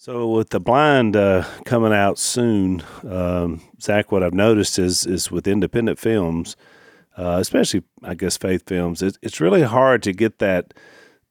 So 0.00 0.28
with 0.28 0.50
the 0.50 0.60
blind 0.60 1.16
uh, 1.16 1.44
coming 1.64 1.92
out 1.92 2.20
soon, 2.20 2.84
um, 3.04 3.60
Zach, 3.82 4.12
what 4.12 4.22
I've 4.22 4.32
noticed 4.32 4.78
is 4.78 5.04
is 5.04 5.32
with 5.32 5.48
independent 5.48 5.98
films, 5.98 6.54
uh, 7.16 7.38
especially 7.40 7.82
I 8.04 8.14
guess 8.14 8.36
faith 8.36 8.62
films, 8.64 9.02
it, 9.02 9.18
it's 9.22 9.40
really 9.40 9.62
hard 9.62 10.04
to 10.04 10.12
get 10.12 10.38
that 10.38 10.72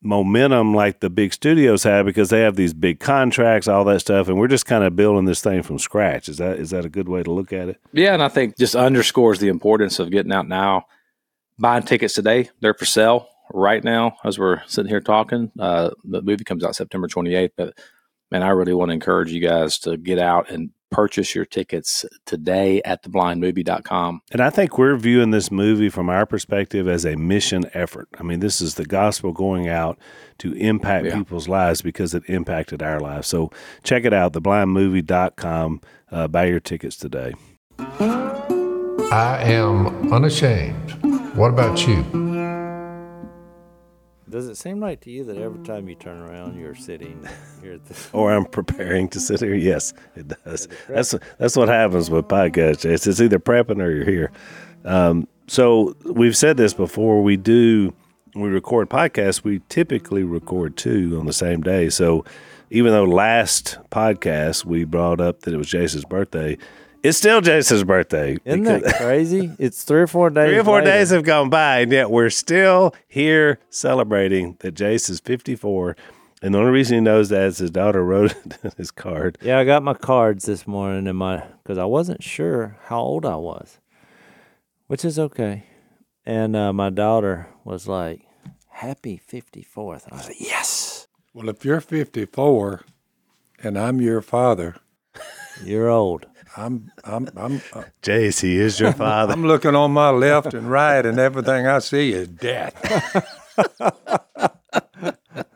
momentum 0.02 0.76
like 0.76 1.00
the 1.00 1.10
big 1.10 1.32
studios 1.32 1.84
have 1.84 2.06
because 2.06 2.30
they 2.30 2.42
have 2.42 2.58
these 2.58 2.74
big 2.74 3.00
contracts, 3.00 3.70
all 3.70 3.86
that 3.86 4.02
stuff, 4.02 4.28
and 4.28 4.38
we're 4.38 4.50
just 4.50 4.66
kind 4.66 4.84
of 4.84 4.98
building 4.98 5.24
this 5.24 5.42
thing 5.42 5.64
from 5.64 5.80
scratch. 5.80 6.28
Is 6.28 6.36
that 6.40 6.60
is 6.60 6.72
that 6.72 6.84
a 6.84 6.90
good 6.90 7.08
way 7.08 7.24
to 7.24 7.32
look 7.32 7.54
at 7.54 7.70
it? 7.70 7.80
Yeah, 7.94 8.14
and 8.14 8.22
I 8.22 8.28
think 8.28 8.58
just 8.58 8.76
underscores 8.76 9.40
the 9.40 9.48
importance 9.48 9.98
of 9.98 10.12
getting 10.12 10.34
out 10.34 10.50
now, 10.50 10.88
buying 11.58 11.84
tickets 11.84 12.16
today. 12.16 12.50
They're 12.60 12.74
for 12.74 12.84
sale 12.84 13.30
right 13.54 13.82
now 13.82 14.18
as 14.26 14.38
we're 14.38 14.62
sitting 14.68 14.90
here 14.90 15.00
talking. 15.00 15.54
Uh, 15.58 15.92
the 16.04 16.22
movie 16.22 16.44
comes 16.44 16.66
out 16.66 16.76
September 16.76 17.08
28th, 17.08 17.52
but 17.56 17.74
man, 18.32 18.44
I 18.44 18.50
really 18.50 18.74
want 18.74 18.90
to 18.90 18.94
encourage 18.94 19.32
you 19.32 19.42
guys 19.42 19.80
to 19.80 19.98
get 19.98 20.20
out 20.20 20.50
and 20.50 20.72
purchase 20.90 21.36
your 21.36 21.46
tickets 21.46 22.06
today 22.26 22.82
at 22.86 23.04
theblindmovie.com. 23.04 24.22
And 24.32 24.42
I 24.42 24.50
think 24.50 24.78
we're 24.78 24.96
viewing 24.96 25.32
this 25.32 25.52
movie 25.52 25.90
from 25.90 26.10
our 26.10 26.26
perspective 26.26 26.88
as 26.88 27.06
a 27.06 27.16
mission 27.16 27.70
effort. 27.74 28.08
I 28.18 28.24
mean, 28.24 28.40
this 28.40 28.62
is 28.62 28.76
the 28.76 28.86
gospel 28.86 29.34
going 29.34 29.68
out 29.68 30.00
to 30.40 30.54
impact 30.54 31.08
yeah. 31.08 31.16
people's 31.16 31.50
lives 31.50 31.82
because 31.82 32.14
it 32.14 32.24
impacted 32.28 32.82
our 32.82 33.00
lives. 33.00 33.28
So 33.28 33.52
check 33.84 34.06
it 34.06 34.14
out, 34.14 34.34
theblindmovie.com. 34.34 35.82
Uh, 36.10 36.28
buy 36.28 36.46
your 36.46 36.60
tickets 36.60 36.96
today. 36.96 37.34
I 39.10 39.40
am 39.44 40.14
unashamed. 40.14 40.92
What 41.36 41.50
about 41.50 41.88
you? 41.88 42.27
Does 44.30 44.48
it 44.50 44.58
seem 44.58 44.82
like 44.82 45.02
to 45.02 45.12
you 45.12 45.24
that 45.26 45.38
every 45.38 45.64
time 45.64 45.88
you 45.88 45.96
turn 45.96 46.22
around, 46.22 46.60
you're 46.60 46.76
sitting 46.76 47.26
here 47.62 47.74
at 47.74 47.86
the 47.86 47.96
or 48.14 48.34
I'm 48.34 48.46
preparing 48.46 49.08
to 49.10 49.20
sit 49.20 49.40
here? 49.40 49.56
Yes, 49.56 49.94
it 50.16 50.28
does. 50.28 50.68
That's 50.90 51.16
that's 51.38 51.56
what 51.56 51.70
happens 51.70 52.10
with 52.10 52.28
podcasts. 52.28 52.84
It's, 52.84 53.08
it's 53.08 53.22
either 53.22 53.40
prepping 53.40 53.82
or 53.82 53.90
you're 53.90 54.06
here. 54.06 54.32
Um, 54.84 55.28
so 55.48 55.96
we've 56.04 56.36
said 56.36 56.58
this 56.58 56.74
before. 56.74 57.24
We 57.24 57.38
do 57.38 57.94
we 58.36 58.50
record 58.50 58.90
podcasts. 58.90 59.44
We 59.44 59.62
typically 59.70 60.24
record 60.24 60.76
two 60.76 61.18
on 61.20 61.26
the 61.26 61.34
same 61.34 61.62
day. 61.62 61.90
So 61.90 62.26
even 62.70 62.92
though 62.92 63.06
last 63.06 63.78
podcast 63.92 64.66
we 64.66 64.84
brought 64.84 65.22
up 65.22 65.42
that 65.42 65.54
it 65.54 65.58
was 65.58 65.70
Jason's 65.70 66.06
birthday, 66.06 66.58
it's 67.04 67.18
still 67.18 67.42
Jason's 67.42 67.84
birthday. 67.84 68.38
Isn't 68.46 68.64
that 68.64 68.96
crazy? 68.96 69.52
It's 69.60 69.84
three 69.84 70.02
or 70.02 70.08
four 70.08 70.30
days. 70.30 70.48
Three 70.50 70.60
or 70.60 70.64
four 70.64 70.80
later. 70.80 70.92
days 70.92 71.10
have 71.12 71.24
gone 71.24 71.50
by, 71.50 71.80
and 71.80 71.92
yet 71.92 72.10
we're 72.12 72.30
still 72.30 72.94
here 73.08 73.60
celebrating 73.70 74.58
that 74.60 74.74
Jason's 74.74 75.20
54. 75.20 75.96
And 76.42 76.54
the 76.54 76.60
only 76.60 76.72
reason 76.72 76.96
he 76.96 77.02
knows 77.02 77.30
that 77.30 77.48
is 77.48 77.58
his 77.58 77.72
daughter 77.72 78.04
wrote 78.04 78.34
his 78.78 78.92
card. 78.92 79.38
Yeah, 79.42 79.58
I 79.60 79.66
got 79.66 79.82
my 79.84 79.94
cards 79.96 80.46
this 80.46 80.68
morning, 80.68 81.08
and 81.08 81.18
my 81.18 81.44
because 81.64 81.78
I 81.78 81.86
wasn't 81.86 82.24
sure 82.24 82.78
how 82.86 83.00
old 83.00 83.26
I 83.26 83.36
was, 83.38 83.80
which 84.88 85.04
is 85.04 85.18
okay. 85.18 85.64
And 86.26 86.56
uh, 86.56 86.74
my 86.74 86.90
daughter 86.90 87.48
was 87.64 87.88
like, 87.88 88.22
"Happy 88.70 89.20
54th." 89.20 90.04
And 90.04 90.14
I 90.14 90.18
was 90.18 90.28
like, 90.28 90.42
"Yes." 90.42 91.08
Well, 91.34 91.50
if 91.50 91.64
you're 91.66 91.82
54, 91.82 92.82
and 93.64 93.78
I'm 93.78 94.02
your 94.02 94.22
father, 94.22 94.76
you're 95.64 95.90
old. 95.90 96.26
I'm, 96.56 96.92
I'm, 97.04 97.30
I'm. 97.36 97.62
Uh, 97.74 97.84
Jase, 98.02 98.42
he 98.42 98.58
is 98.58 98.80
your 98.80 98.94
father. 98.94 99.34
I'm 99.34 99.46
looking 99.46 99.76
on 99.76 99.92
my 99.92 100.10
left 100.10 100.54
and 100.54 100.70
right, 100.70 101.06
and 101.06 101.20
everything 101.20 101.68
I 101.68 101.80
see 101.80 102.14
is 102.14 102.28
death. 102.28 102.76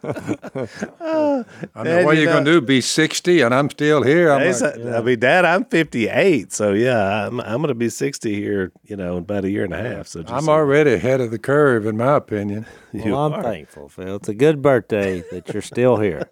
I 0.04 1.84
know 1.84 2.06
what 2.06 2.18
you 2.18 2.30
are 2.30 2.34
gonna 2.34 2.46
do. 2.46 2.62
Be 2.62 2.82
sixty, 2.82 3.42
and 3.42 3.54
I'm 3.54 3.70
still 3.70 4.04
here. 4.04 4.32
I'm 4.32 4.52
like, 4.52 4.78
yeah. 4.78 4.98
I 4.98 5.02
mean, 5.02 5.20
Dad, 5.20 5.46
I'm 5.46 5.66
58, 5.66 6.52
so 6.52 6.74
yeah, 6.74 7.28
I'm 7.28 7.40
I'm 7.42 7.62
gonna 7.62 7.74
be 7.74 7.90
60 7.90 8.34
here. 8.34 8.72
You 8.84 8.96
know, 8.96 9.18
in 9.18 9.20
about 9.20 9.46
a 9.46 9.50
year 9.50 9.64
and 9.64 9.74
a 9.74 9.82
half. 9.82 10.08
So 10.08 10.24
I'm 10.28 10.50
already 10.50 10.94
ahead 10.94 11.22
of 11.22 11.32
the 11.32 11.40
curve, 11.40 11.86
in 11.86 11.98
my 11.98 12.16
opinion. 12.18 12.66
Well, 12.94 13.26
I'm 13.26 13.34
are. 13.34 13.42
thankful, 13.44 13.88
Phil. 13.88 14.18
It's 14.18 14.28
a 14.28 14.34
good 14.34 14.62
birthday 14.62 15.24
that 15.32 15.54
you're 15.54 15.62
still 15.62 15.96
here. 15.96 16.30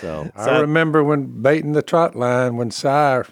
So 0.00 0.30
I 0.34 0.60
remember 0.60 1.04
when 1.04 1.42
baiting 1.42 1.72
the 1.72 1.82
trot 1.82 2.16
line 2.16 2.56
when 2.56 2.70
Sire 2.70 3.26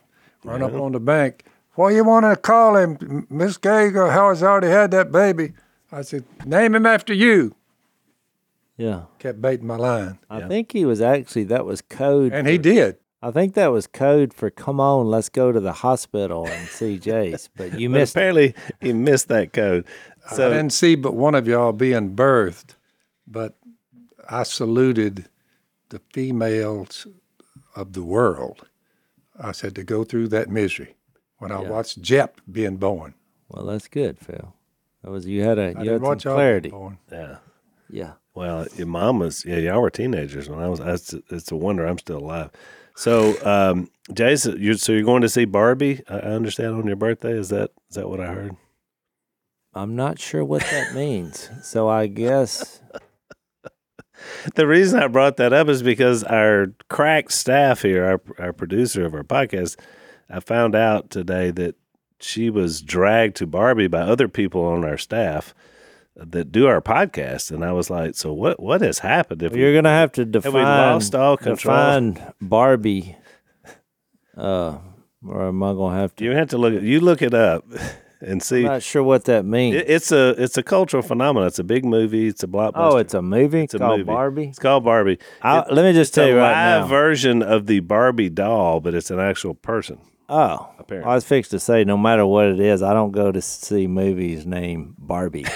run 0.44 0.60
yeah. 0.60 0.66
up 0.66 0.74
on 0.74 0.92
the 0.92 1.00
bank. 1.00 1.44
What 1.74 1.94
you 1.94 2.04
want 2.04 2.26
to 2.26 2.36
call 2.36 2.76
him, 2.76 3.26
Miss 3.30 3.56
Gager? 3.56 4.10
How 4.10 4.28
has 4.28 4.42
already 4.42 4.68
had 4.68 4.90
that 4.90 5.12
baby? 5.12 5.52
I 5.92 6.02
said, 6.02 6.24
name 6.44 6.74
him 6.74 6.86
after 6.86 7.14
you. 7.14 7.54
Yeah. 8.76 9.02
Kept 9.18 9.40
baiting 9.42 9.66
my 9.66 9.76
line. 9.76 10.18
I 10.28 10.40
yeah. 10.40 10.48
think 10.48 10.72
he 10.72 10.84
was 10.84 11.00
actually 11.00 11.44
that 11.44 11.66
was 11.66 11.82
code. 11.82 12.32
And 12.32 12.46
for, 12.46 12.50
he 12.50 12.58
did. 12.58 12.96
I 13.22 13.30
think 13.30 13.54
that 13.54 13.68
was 13.68 13.86
code 13.86 14.32
for 14.32 14.50
come 14.50 14.80
on, 14.80 15.06
let's 15.06 15.28
go 15.28 15.52
to 15.52 15.60
the 15.60 15.72
hospital 15.72 16.46
and 16.46 16.66
see 16.68 16.98
Jase. 16.98 17.50
But 17.56 17.78
you 17.78 17.90
missed. 17.90 18.16
apparently, 18.16 18.54
he 18.80 18.92
missed 18.92 19.28
that 19.28 19.52
code. 19.52 19.84
So 20.34 20.46
I 20.46 20.50
didn't 20.50 20.72
see 20.72 20.94
but 20.94 21.14
one 21.14 21.34
of 21.34 21.46
y'all 21.46 21.72
being 21.72 22.14
birthed, 22.14 22.74
but 23.26 23.56
I 24.28 24.44
saluted 24.44 25.28
the 25.90 26.00
females 26.12 27.06
of 27.76 27.92
the 27.92 28.02
world. 28.02 28.66
I 29.40 29.52
said 29.52 29.74
to 29.76 29.84
go 29.84 30.04
through 30.04 30.28
that 30.28 30.48
misery 30.48 30.96
when 31.38 31.50
I 31.52 31.62
yeah. 31.62 31.68
watched 31.68 32.00
Jep 32.00 32.40
being 32.50 32.76
born. 32.76 33.14
Well, 33.48 33.66
that's 33.66 33.88
good, 33.88 34.18
Phil. 34.18 34.54
That 35.02 35.10
was 35.10 35.26
you 35.26 35.42
had 35.42 35.58
a 35.58 35.74
you 35.82 35.92
had 35.92 36.04
some 36.04 36.18
clarity. 36.18 36.72
Yeah, 37.10 37.36
yeah. 37.88 38.12
Well, 38.34 38.66
your 38.76 38.86
mom 38.86 39.18
was 39.18 39.44
yeah. 39.44 39.56
Y'all 39.56 39.80
were 39.80 39.90
teenagers 39.90 40.48
when 40.48 40.60
I 40.60 40.68
was. 40.68 40.80
It's, 40.80 41.14
it's 41.30 41.50
a 41.50 41.56
wonder 41.56 41.86
I'm 41.86 41.98
still 41.98 42.18
alive. 42.18 42.50
So, 42.94 43.34
um, 43.46 43.88
Jason, 44.12 44.60
you 44.60 44.74
so 44.74 44.92
you're 44.92 45.04
going 45.04 45.22
to 45.22 45.28
see 45.28 45.46
Barbie? 45.46 46.02
I 46.08 46.16
understand 46.18 46.74
on 46.74 46.86
your 46.86 46.96
birthday. 46.96 47.32
Is 47.32 47.48
that 47.48 47.70
is 47.88 47.96
that 47.96 48.08
what 48.08 48.20
I 48.20 48.26
heard? 48.26 48.56
I'm 49.72 49.96
not 49.96 50.18
sure 50.18 50.44
what 50.44 50.62
that 50.62 50.94
means. 50.94 51.48
so 51.62 51.88
I 51.88 52.06
guess 52.08 52.80
the 54.54 54.66
reason 54.66 55.02
I 55.02 55.08
brought 55.08 55.36
that 55.38 55.52
up 55.52 55.68
is 55.68 55.82
because 55.82 56.24
our 56.24 56.68
crack 56.88 57.30
staff 57.30 57.82
here, 57.82 58.04
our 58.04 58.20
our 58.38 58.52
producer 58.52 59.04
of 59.04 59.14
our 59.14 59.24
podcast, 59.24 59.78
I 60.28 60.40
found 60.40 60.74
out 60.74 61.10
today 61.10 61.50
that 61.52 61.76
she 62.20 62.50
was 62.50 62.82
dragged 62.82 63.36
to 63.36 63.46
Barbie 63.46 63.88
by 63.88 64.00
other 64.00 64.28
people 64.28 64.64
on 64.64 64.84
our 64.84 64.98
staff 64.98 65.54
that 66.16 66.52
do 66.52 66.66
our 66.66 66.80
podcast, 66.80 67.50
and 67.50 67.64
I 67.64 67.72
was 67.72 67.90
like, 67.90 68.14
"So 68.14 68.32
what? 68.32 68.60
What 68.60 68.80
has 68.82 68.98
happened? 69.00 69.42
If 69.42 69.52
well, 69.52 69.60
you're 69.60 69.72
going 69.72 69.84
to 69.84 69.90
have 69.90 70.12
to 70.12 70.24
define, 70.24 70.54
we 70.54 70.60
lost 70.60 71.14
all 71.14 71.36
control? 71.36 71.76
Define 71.76 72.32
Barbie, 72.40 73.16
uh, 74.36 74.78
or 75.26 75.48
am 75.48 75.62
I 75.62 75.72
going 75.72 75.94
to 75.94 76.00
have 76.00 76.14
to? 76.16 76.24
You 76.24 76.32
have 76.32 76.48
to 76.48 76.58
look. 76.58 76.82
You 76.82 77.00
look 77.00 77.22
it 77.22 77.34
up 77.34 77.64
and 78.20 78.42
see. 78.42 78.60
I'm 78.60 78.64
not 78.64 78.82
sure 78.82 79.02
what 79.02 79.24
that 79.24 79.44
means. 79.44 79.76
It, 79.76 79.88
it's 79.88 80.12
a 80.12 80.30
it's 80.42 80.56
a 80.56 80.62
cultural 80.62 81.02
phenomenon. 81.02 81.46
It's 81.46 81.58
a 81.58 81.64
big 81.64 81.84
movie. 81.84 82.26
It's 82.26 82.42
a 82.42 82.46
blockbuster. 82.46 82.92
Oh, 82.92 82.96
it's 82.96 83.14
a 83.14 83.22
movie. 83.22 83.64
It's 83.64 83.74
a 83.74 83.78
called 83.78 84.00
movie. 84.00 84.06
Barbie. 84.06 84.48
It's 84.48 84.58
called 84.58 84.84
Barbie. 84.84 85.18
It, 85.44 85.72
let 85.72 85.84
me 85.84 85.92
just 85.92 86.14
tell 86.14 86.28
you 86.28 86.36
right 86.38 86.78
now. 86.80 86.86
version 86.86 87.42
of 87.42 87.66
the 87.66 87.80
Barbie 87.80 88.30
doll, 88.30 88.80
but 88.80 88.94
it's 88.94 89.10
an 89.10 89.20
actual 89.20 89.54
person. 89.54 89.98
Oh, 90.28 90.68
apparently. 90.78 91.10
I 91.10 91.14
was 91.16 91.24
fixed 91.24 91.50
to 91.50 91.58
say, 91.58 91.82
no 91.82 91.96
matter 91.96 92.24
what 92.24 92.46
it 92.46 92.60
is, 92.60 92.82
I 92.82 92.92
don't 92.92 93.10
go 93.10 93.32
to 93.32 93.42
see 93.42 93.88
movies 93.88 94.46
named 94.46 94.94
Barbie. 94.96 95.46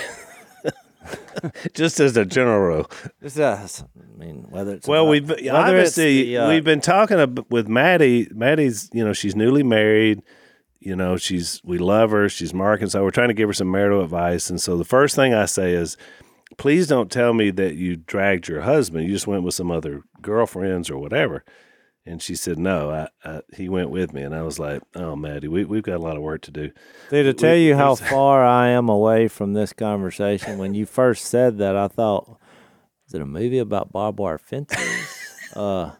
Just 1.74 2.00
as 2.00 2.16
a 2.16 2.24
general 2.24 2.60
rule. 2.60 2.90
Just 3.22 3.38
as, 3.38 3.84
I 3.98 4.18
mean, 4.18 4.46
whether 4.50 4.74
it's 4.74 4.88
well, 4.88 5.06
we've 5.06 5.30
obviously 5.30 6.24
the, 6.24 6.38
uh, 6.38 6.48
we've 6.48 6.64
been 6.64 6.80
talking 6.80 7.36
with 7.50 7.68
Maddie. 7.68 8.28
Maddie's, 8.32 8.88
you 8.92 9.04
know, 9.04 9.12
she's 9.12 9.36
newly 9.36 9.62
married 9.62 10.22
you 10.84 10.94
know, 10.94 11.16
she's 11.16 11.60
we 11.64 11.78
love 11.78 12.10
her, 12.10 12.28
she's 12.28 12.52
marking, 12.52 12.88
so 12.88 13.02
we're 13.02 13.10
trying 13.10 13.28
to 13.28 13.34
give 13.34 13.48
her 13.48 13.54
some 13.54 13.70
marital 13.70 14.02
advice. 14.02 14.50
And 14.50 14.60
so 14.60 14.76
the 14.76 14.84
first 14.84 15.16
thing 15.16 15.32
I 15.32 15.46
say 15.46 15.72
is, 15.72 15.96
please 16.58 16.86
don't 16.86 17.10
tell 17.10 17.32
me 17.32 17.50
that 17.52 17.74
you 17.74 17.96
dragged 17.96 18.48
your 18.48 18.60
husband. 18.60 19.04
You 19.04 19.12
just 19.12 19.26
went 19.26 19.42
with 19.42 19.54
some 19.54 19.70
other 19.70 20.02
girlfriends 20.20 20.90
or 20.90 20.98
whatever. 20.98 21.44
And 22.06 22.20
she 22.20 22.34
said, 22.34 22.58
no, 22.58 22.90
I, 22.90 23.08
I, 23.28 23.40
he 23.56 23.70
went 23.70 23.88
with 23.88 24.12
me. 24.12 24.20
And 24.22 24.34
I 24.34 24.42
was 24.42 24.58
like, 24.58 24.82
oh, 24.94 25.16
Maddie, 25.16 25.48
we, 25.48 25.64
we've 25.64 25.82
got 25.82 25.96
a 25.96 26.02
lot 26.02 26.16
of 26.16 26.22
work 26.22 26.42
to 26.42 26.50
do. 26.50 26.70
See, 27.08 27.22
to 27.22 27.32
tell 27.32 27.54
we, 27.54 27.68
you 27.68 27.76
how 27.76 27.94
far 27.94 28.44
I 28.44 28.68
am 28.68 28.90
away 28.90 29.26
from 29.28 29.54
this 29.54 29.72
conversation, 29.72 30.58
when 30.58 30.74
you 30.74 30.84
first 30.84 31.24
said 31.24 31.56
that, 31.58 31.76
I 31.76 31.88
thought, 31.88 32.38
is 33.08 33.14
it 33.14 33.22
a 33.22 33.26
movie 33.26 33.58
about 33.58 33.90
barbed 33.90 34.18
wire 34.18 34.36
fences? 34.36 34.78
uh, 35.56 35.92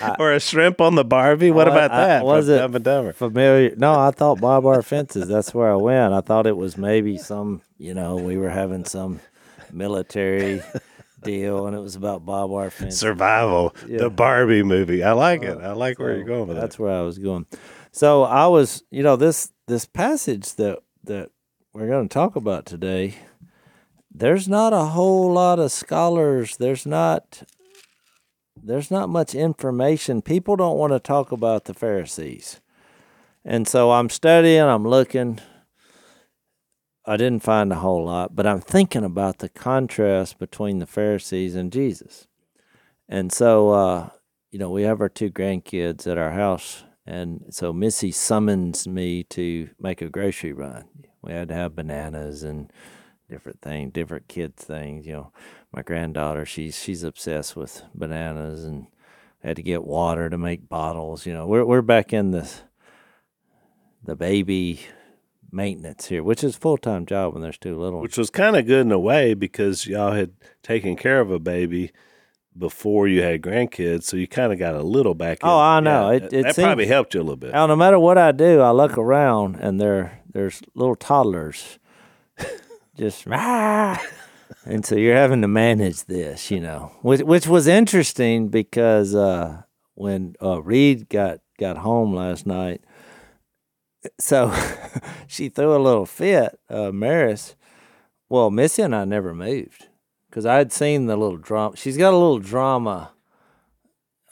I, 0.00 0.16
or 0.18 0.32
a 0.32 0.40
shrimp 0.40 0.80
on 0.80 0.94
the 0.94 1.04
Barbie. 1.04 1.50
What 1.50 1.68
about 1.68 1.90
that? 1.90 2.24
Was 2.24 2.48
it 2.48 3.14
familiar? 3.16 3.74
No, 3.76 3.98
I 3.98 4.10
thought 4.10 4.40
barbed 4.40 4.64
wire 4.64 4.82
fences. 4.82 5.28
That's 5.28 5.54
where 5.54 5.72
I 5.72 5.76
went. 5.76 6.12
I 6.12 6.20
thought 6.20 6.46
it 6.46 6.56
was 6.56 6.76
maybe 6.76 7.18
some. 7.18 7.62
You 7.78 7.94
know, 7.94 8.16
we 8.16 8.36
were 8.36 8.50
having 8.50 8.84
some 8.84 9.20
military 9.72 10.62
deal, 11.22 11.66
and 11.66 11.76
it 11.76 11.80
was 11.80 11.96
about 11.96 12.24
barbed 12.24 12.52
wire 12.52 12.70
fences. 12.70 12.98
Survival. 12.98 13.74
Yeah. 13.86 13.98
The 13.98 14.10
Barbie 14.10 14.62
movie. 14.62 15.02
I 15.02 15.12
like 15.12 15.42
it. 15.42 15.58
I 15.58 15.72
like 15.72 15.96
so 15.98 16.04
where 16.04 16.16
you're 16.16 16.24
going 16.24 16.48
with 16.48 16.56
that's 16.56 16.76
that. 16.76 16.82
where 16.82 16.92
I 16.92 17.02
was 17.02 17.18
going. 17.18 17.46
So 17.92 18.24
I 18.24 18.46
was, 18.46 18.82
you 18.90 19.02
know, 19.02 19.16
this 19.16 19.52
this 19.66 19.86
passage 19.86 20.54
that 20.56 20.80
that 21.04 21.30
we're 21.72 21.88
going 21.88 22.08
to 22.08 22.12
talk 22.12 22.36
about 22.36 22.66
today. 22.66 23.14
There's 24.16 24.48
not 24.48 24.72
a 24.72 24.84
whole 24.84 25.32
lot 25.32 25.58
of 25.58 25.72
scholars. 25.72 26.56
There's 26.56 26.86
not 26.86 27.42
there's 28.64 28.90
not 28.90 29.08
much 29.08 29.34
information. 29.34 30.22
People 30.22 30.56
don't 30.56 30.78
want 30.78 30.92
to 30.92 30.98
talk 30.98 31.32
about 31.32 31.64
the 31.66 31.74
Pharisees. 31.74 32.60
And 33.44 33.68
so 33.68 33.92
I'm 33.92 34.08
studying, 34.08 34.62
I'm 34.62 34.88
looking. 34.88 35.40
I 37.06 37.18
didn't 37.18 37.42
find 37.42 37.70
a 37.70 37.76
whole 37.76 38.06
lot, 38.06 38.34
but 38.34 38.46
I'm 38.46 38.60
thinking 38.60 39.04
about 39.04 39.38
the 39.38 39.50
contrast 39.50 40.38
between 40.38 40.78
the 40.78 40.86
Pharisees 40.86 41.54
and 41.54 41.70
Jesus. 41.70 42.26
And 43.06 43.30
so, 43.30 43.70
uh, 43.70 44.08
you 44.50 44.58
know, 44.58 44.70
we 44.70 44.82
have 44.84 45.02
our 45.02 45.10
two 45.10 45.30
grandkids 45.30 46.10
at 46.10 46.16
our 46.16 46.30
house. 46.30 46.84
And 47.06 47.44
so 47.50 47.74
Missy 47.74 48.10
summons 48.10 48.88
me 48.88 49.24
to 49.24 49.68
make 49.78 50.00
a 50.00 50.08
grocery 50.08 50.54
run. 50.54 50.84
We 51.20 51.32
had 51.32 51.48
to 51.48 51.54
have 51.54 51.76
bananas 51.76 52.42
and 52.42 52.72
different 53.28 53.60
things, 53.60 53.92
different 53.92 54.28
kids 54.28 54.64
things. 54.64 55.06
You 55.06 55.12
know, 55.12 55.32
my 55.74 55.82
granddaughter, 55.82 56.46
she's 56.46 56.78
she's 56.78 57.02
obsessed 57.02 57.56
with 57.56 57.82
bananas 57.94 58.64
and 58.64 58.86
had 59.42 59.56
to 59.56 59.62
get 59.62 59.84
water 59.84 60.30
to 60.30 60.38
make 60.38 60.68
bottles. 60.68 61.26
You 61.26 61.34
know, 61.34 61.46
we're 61.46 61.64
we're 61.64 61.82
back 61.82 62.12
in 62.12 62.30
the 62.30 62.50
the 64.02 64.14
baby 64.14 64.80
maintenance 65.50 66.06
here, 66.06 66.22
which 66.22 66.44
is 66.44 66.56
full 66.56 66.78
time 66.78 67.06
job 67.06 67.32
when 67.32 67.42
there's 67.42 67.58
two 67.58 67.78
little. 67.78 68.00
Which 68.00 68.18
was 68.18 68.30
kind 68.30 68.56
of 68.56 68.66
good 68.66 68.86
in 68.86 68.92
a 68.92 68.98
way 68.98 69.34
because 69.34 69.86
y'all 69.86 70.12
had 70.12 70.32
taken 70.62 70.96
care 70.96 71.20
of 71.20 71.30
a 71.30 71.38
baby 71.38 71.92
before 72.56 73.08
you 73.08 73.22
had 73.22 73.42
grandkids, 73.42 74.04
so 74.04 74.16
you 74.16 74.28
kind 74.28 74.52
of 74.52 74.60
got 74.60 74.76
a 74.76 74.82
little 74.82 75.14
back. 75.14 75.38
Oh, 75.42 75.58
I 75.58 75.80
know. 75.80 76.10
Yeah, 76.10 76.16
it, 76.16 76.32
it 76.32 76.42
that 76.44 76.54
seems, 76.54 76.66
probably 76.66 76.86
helped 76.86 77.14
you 77.14 77.20
a 77.20 77.22
little 77.22 77.36
bit. 77.36 77.52
Now, 77.52 77.66
no 77.66 77.74
matter 77.74 77.98
what 77.98 78.16
I 78.16 78.30
do, 78.30 78.60
I 78.60 78.70
look 78.70 78.96
around 78.96 79.56
and 79.56 79.80
there 79.80 80.20
there's 80.32 80.62
little 80.74 80.94
toddlers, 80.94 81.78
just 82.96 83.26
ah. 83.28 84.00
And 84.64 84.84
so 84.84 84.96
you're 84.96 85.16
having 85.16 85.42
to 85.42 85.48
manage 85.48 86.04
this, 86.04 86.50
you 86.50 86.60
know, 86.60 86.92
which 87.02 87.22
which 87.22 87.46
was 87.46 87.66
interesting 87.66 88.48
because 88.48 89.14
uh, 89.14 89.62
when 89.94 90.34
uh, 90.42 90.62
Reed 90.62 91.08
got 91.08 91.40
got 91.58 91.78
home 91.78 92.14
last 92.14 92.46
night 92.46 92.82
so 94.18 94.52
she 95.26 95.48
threw 95.48 95.76
a 95.76 95.78
little 95.78 96.06
fit, 96.06 96.58
uh, 96.68 96.92
Maris. 96.92 97.56
Well, 98.28 98.50
Missy 98.50 98.82
and 98.82 98.94
I 98.94 99.04
never 99.04 99.34
moved 99.34 99.88
because 100.28 100.46
I 100.46 100.56
had 100.56 100.72
seen 100.72 101.06
the 101.06 101.16
little 101.16 101.36
drama. 101.36 101.76
She's 101.76 101.96
got 101.96 102.12
a 102.12 102.16
little 102.16 102.38
drama. 102.38 103.12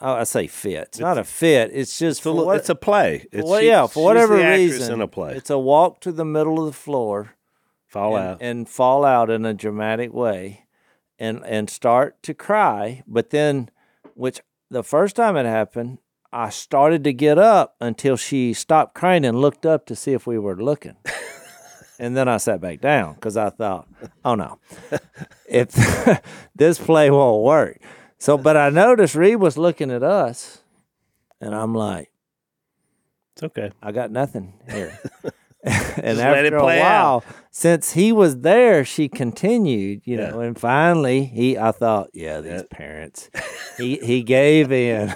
Oh, 0.01 0.15
I 0.15 0.23
say 0.25 0.47
fit. 0.47 0.73
It's, 0.73 0.89
it's 0.89 0.99
not 0.99 1.17
a 1.17 1.23
fit. 1.23 1.71
It's 1.73 1.97
just 1.97 2.19
it's, 2.19 2.25
a, 2.25 2.33
what, 2.33 2.57
it's 2.57 2.69
a 2.69 2.75
play. 2.75 3.25
It's 3.31 3.47
well, 3.47 3.61
she, 3.61 3.67
yeah, 3.67 3.87
for 3.87 4.03
whatever 4.03 4.35
reason, 4.35 4.95
in 4.95 5.01
a 5.01 5.07
play. 5.07 5.35
It's 5.35 5.49
a 5.49 5.57
walk 5.57 6.01
to 6.01 6.11
the 6.11 6.25
middle 6.25 6.59
of 6.59 6.65
the 6.65 6.77
floor, 6.77 7.35
fall 7.93 8.17
and, 8.17 8.25
out, 8.25 8.37
and 8.41 8.67
fall 8.67 9.05
out 9.05 9.29
in 9.29 9.45
a 9.45 9.53
dramatic 9.53 10.11
way, 10.11 10.65
and 11.19 11.41
and 11.45 11.69
start 11.69 12.21
to 12.23 12.33
cry. 12.33 13.03
But 13.07 13.29
then, 13.29 13.69
which 14.15 14.41
the 14.69 14.83
first 14.83 15.15
time 15.15 15.37
it 15.37 15.45
happened, 15.45 15.99
I 16.31 16.49
started 16.49 17.03
to 17.05 17.13
get 17.13 17.37
up 17.37 17.75
until 17.79 18.17
she 18.17 18.53
stopped 18.53 18.95
crying 18.95 19.23
and 19.23 19.39
looked 19.39 19.65
up 19.65 19.85
to 19.85 19.95
see 19.95 20.13
if 20.13 20.25
we 20.25 20.39
were 20.39 20.61
looking. 20.61 20.97
and 21.99 22.17
then 22.17 22.27
I 22.27 22.37
sat 22.37 22.59
back 22.59 22.81
down 22.81 23.13
because 23.13 23.37
I 23.37 23.51
thought, 23.51 23.87
oh 24.25 24.35
no, 24.35 24.59
if 25.47 25.71
this 26.55 26.79
play 26.79 27.11
won't 27.11 27.43
work. 27.43 27.79
So, 28.17 28.37
but 28.37 28.57
I 28.57 28.69
noticed 28.69 29.15
Reed 29.15 29.35
was 29.35 29.57
looking 29.57 29.91
at 29.91 30.01
us, 30.01 30.63
and 31.39 31.53
I'm 31.53 31.75
like, 31.75 32.09
it's 33.33 33.43
okay. 33.43 33.71
I 33.81 33.91
got 33.91 34.11
nothing 34.11 34.53
here. 34.69 34.97
and 35.65 36.19
after 36.19 36.57
a 36.57 36.63
while, 36.63 37.17
out. 37.17 37.25
since 37.49 37.93
he 37.93 38.11
was 38.11 38.41
there, 38.41 38.83
she 38.83 39.07
continued, 39.07 40.01
you 40.03 40.17
yeah. 40.17 40.31
know, 40.31 40.41
and 40.41 40.59
finally 40.59 41.23
he 41.23 41.57
I 41.57 41.71
thought, 41.71 42.09
yeah, 42.13 42.41
these 42.41 42.51
yeah. 42.51 42.63
parents. 42.69 43.29
he 43.77 43.95
he 43.99 44.23
gave 44.23 44.73
in. 44.73 45.15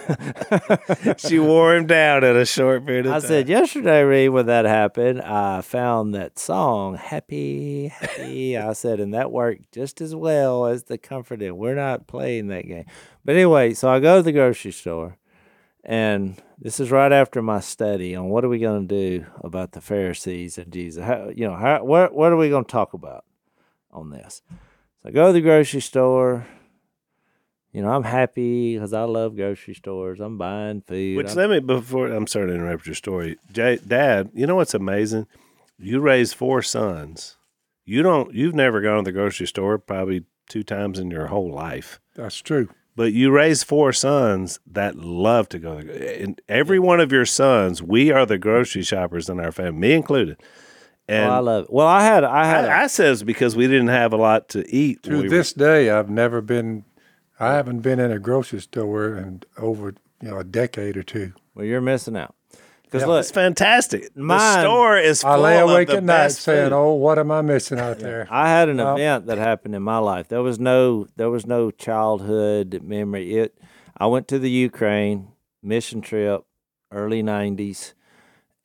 she 1.18 1.38
wore 1.38 1.76
him 1.76 1.86
down 1.86 2.24
in 2.24 2.38
a 2.38 2.46
short 2.46 2.86
period 2.86 3.08
of 3.08 3.12
I 3.12 3.20
time. 3.20 3.28
said, 3.28 3.50
yesterday, 3.50 4.04
Reed, 4.04 4.30
when 4.30 4.46
that 4.46 4.64
happened, 4.64 5.22
I 5.22 5.60
found 5.60 6.16
that 6.16 6.40
song, 6.40 6.96
Happy, 6.96 7.90
Happy. 7.90 8.58
I 8.58 8.72
said, 8.72 9.02
and 9.02 9.14
that 9.14 9.34
worked 9.34 9.74
just 9.74 10.00
as 10.00 10.16
well 10.16 10.68
as 10.68 10.84
the 10.84 10.98
comforting. 10.98 11.58
We're 11.58 11.76
not 11.76 12.08
playing 12.08 12.48
that 12.48 12.66
game. 12.66 12.86
But 13.26 13.36
anyway, 13.36 13.74
so 13.74 13.90
I 13.90 14.00
go 14.00 14.18
to 14.18 14.24
the 14.24 14.32
grocery 14.32 14.72
store 14.72 15.18
and 15.88 16.36
this 16.60 16.82
is 16.82 16.92
right 16.92 17.14
after 17.14 17.42
my 17.42 17.62
study 17.62 18.14
on 18.14 18.28
what 18.28 18.44
are 18.44 18.50
we 18.50 18.60
going 18.60 18.86
to 18.88 19.20
do 19.20 19.26
about 19.42 19.72
the 19.72 19.80
Pharisees 19.80 20.58
and 20.58 20.72
Jesus. 20.72 21.04
How, 21.04 21.30
you 21.34 21.48
know, 21.48 21.56
how, 21.56 21.84
what, 21.84 22.14
what 22.14 22.34
are 22.34 22.38
we 22.38 22.50
going 22.50 22.66
to 22.66 22.72
talk 22.72 22.94
about 22.94 23.24
on 23.90 24.10
this? 24.10 24.42
So 25.02 25.10
I 25.10 25.12
go 25.12 25.28
to 25.28 25.34
the 25.34 25.42
grocery 25.42 25.80
store. 25.80 26.46
You 27.72 27.84
know, 27.84 27.92
I'm 27.92 28.04
happy 28.04 28.76
because 28.76 28.92
I 28.92 29.04
love 29.04 29.38
grocery 29.38 29.76
stores. 29.76 30.20
I'm 30.20 30.38
buying 30.38 30.82
food. 30.82 31.16
Which 31.16 31.32
I'm, 31.32 31.38
let 31.38 31.50
me 31.50 31.60
before 31.60 32.08
I'm 32.08 32.28
sorry 32.28 32.48
to 32.48 32.54
interrupt 32.54 32.86
your 32.86 32.96
story, 32.96 33.38
Jay, 33.52 33.78
Dad. 33.86 34.32
You 34.34 34.46
know 34.46 34.56
what's 34.56 34.74
amazing? 34.74 35.28
You 35.78 36.02
raised 36.02 36.36
four 36.36 36.62
sons. 36.62 37.38
You 37.86 38.02
don't. 38.02 38.34
You've 38.34 38.56
never 38.56 38.82
gone 38.82 38.98
to 38.98 39.04
the 39.04 39.12
grocery 39.12 39.48
store 39.48 39.78
probably 39.78 40.26
two 40.50 40.64
times 40.64 40.98
in 40.98 41.12
your 41.12 41.28
whole 41.28 41.52
life. 41.52 42.00
That's 42.16 42.38
true. 42.42 42.70
But 42.98 43.14
you 43.14 43.30
raise 43.30 43.62
four 43.62 43.94
sons 43.94 44.60
that 44.66 44.96
love 44.96 45.48
to 45.50 45.60
go. 45.60 45.78
And 45.78 46.42
every 46.50 46.80
one 46.80 47.00
of 47.00 47.12
your 47.12 47.28
sons, 47.28 47.84
we 47.84 48.12
are 48.12 48.26
the 48.26 48.40
grocery 48.40 48.82
shoppers 48.82 49.30
in 49.30 49.40
our 49.40 49.52
family, 49.52 49.80
me 49.80 49.94
included. 49.94 50.38
Oh, 50.40 51.14
and 51.14 51.30
oh, 51.30 51.34
I 51.36 51.38
love 51.38 51.64
it. 51.66 51.74
Well, 51.74 51.86
I 51.86 52.04
had, 52.04 52.24
I 52.24 52.46
had, 52.46 52.66
I, 52.66 52.80
a, 52.80 52.84
I 52.84 52.88
says 52.88 53.22
because 53.22 53.56
we 53.56 53.68
didn't 53.68 53.90
have 53.90 54.14
a 54.14 54.18
lot 54.18 54.50
to 54.50 54.68
eat. 54.76 55.04
To 55.04 55.22
we 55.22 55.28
this 55.28 55.56
were, 55.56 55.64
day, 55.64 55.92
I've 55.92 56.10
never 56.10 56.42
been, 56.42 56.86
I 57.40 57.54
haven't 57.54 57.82
been 57.82 58.00
in 58.00 58.12
a 58.12 58.18
grocery 58.18 58.62
store 58.62 59.16
in 59.16 59.44
over 59.60 59.94
you 60.22 60.32
know 60.32 60.40
a 60.40 60.44
decade 60.44 60.98
or 60.98 61.04
two. 61.04 61.34
Well, 61.54 61.66
you're 61.66 61.82
missing 61.82 62.18
out. 62.18 62.34
Because 62.88 63.02
yeah. 63.02 63.08
look, 63.08 63.20
it's 63.20 63.32
fantastic. 63.32 64.16
Mine, 64.16 64.38
the 64.40 64.62
store 64.62 64.98
is. 64.98 65.22
I 65.22 65.36
lay 65.36 65.60
awake 65.60 65.90
at 65.90 66.06
night 66.06 66.32
saying, 66.32 66.72
"Oh, 66.72 66.94
what 66.94 67.20
am 67.20 67.32
I 67.32 67.42
missing 67.42 67.80
out 67.80 68.00
there?" 68.00 68.28
I 68.32 68.48
had 68.48 68.70
an 68.70 68.80
event 68.80 69.26
that 69.26 69.38
happened 69.38 69.76
in 69.76 69.84
my 69.84 69.98
life. 69.98 70.30
There 70.30 70.42
was 70.42 70.58
no, 70.58 71.08
there 71.18 71.30
was 71.30 71.46
no 71.46 71.70
childhood 71.70 72.82
memory. 72.82 73.36
It. 73.36 73.60
I 73.98 74.06
went 74.06 74.30
to 74.30 74.40
the 74.40 74.50
Ukraine 74.50 75.34
mission 75.62 76.00
trip, 76.00 76.46
early 76.90 77.22
'90s, 77.22 77.92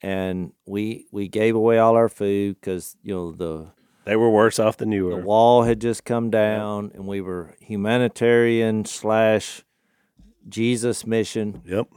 and 0.01 0.53
we 0.65 1.05
we 1.11 1.27
gave 1.27 1.53
away 1.53 1.77
all 1.77 1.97
our 1.97 2.09
food 2.09 2.55
because 2.61 2.95
you 3.03 3.13
know 3.13 3.33
the 3.33 3.71
they 4.05 4.15
were 4.15 4.29
worse 4.29 4.57
off 4.57 4.77
than 4.77 4.93
you 4.93 5.03
were. 5.03 5.17
The 5.17 5.25
wall 5.25 5.63
had 5.63 5.81
just 5.81 6.05
come 6.05 6.29
down, 6.29 6.91
and 6.93 7.07
we 7.07 7.19
were 7.19 7.55
humanitarian 7.59 8.85
slash 8.85 9.65
Jesus 10.47 11.05
mission. 11.05 11.61
Yep 11.65 11.89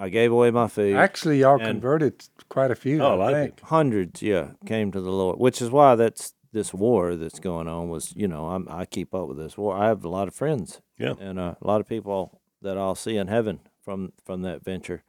I 0.00 0.08
gave 0.08 0.32
away 0.32 0.50
my 0.50 0.66
food. 0.66 0.96
Actually, 0.96 1.40
y'all 1.40 1.58
converted 1.58 2.24
quite 2.48 2.70
a 2.70 2.74
few. 2.74 3.02
Oh, 3.02 3.20
I 3.20 3.32
think 3.32 3.60
hundreds. 3.60 4.22
Yeah, 4.22 4.52
came 4.64 4.90
to 4.92 5.00
the 5.00 5.10
Lord, 5.10 5.38
which 5.38 5.60
is 5.60 5.68
why 5.68 5.94
that's 5.94 6.32
this 6.52 6.72
war 6.72 7.16
that's 7.16 7.38
going 7.38 7.68
on. 7.68 7.90
Was 7.90 8.14
you 8.16 8.26
know 8.26 8.46
I'm, 8.46 8.66
i 8.70 8.86
keep 8.86 9.14
up 9.14 9.28
with 9.28 9.36
this 9.36 9.58
war. 9.58 9.76
I 9.76 9.88
have 9.88 10.02
a 10.02 10.08
lot 10.08 10.26
of 10.26 10.34
friends. 10.34 10.80
Yeah, 10.98 11.14
and 11.20 11.38
uh, 11.38 11.54
a 11.60 11.66
lot 11.66 11.82
of 11.82 11.86
people 11.86 12.40
that 12.62 12.78
I'll 12.78 12.94
see 12.94 13.18
in 13.18 13.26
heaven 13.26 13.60
from 13.84 14.14
from 14.24 14.40
that 14.40 14.64
venture. 14.64 15.04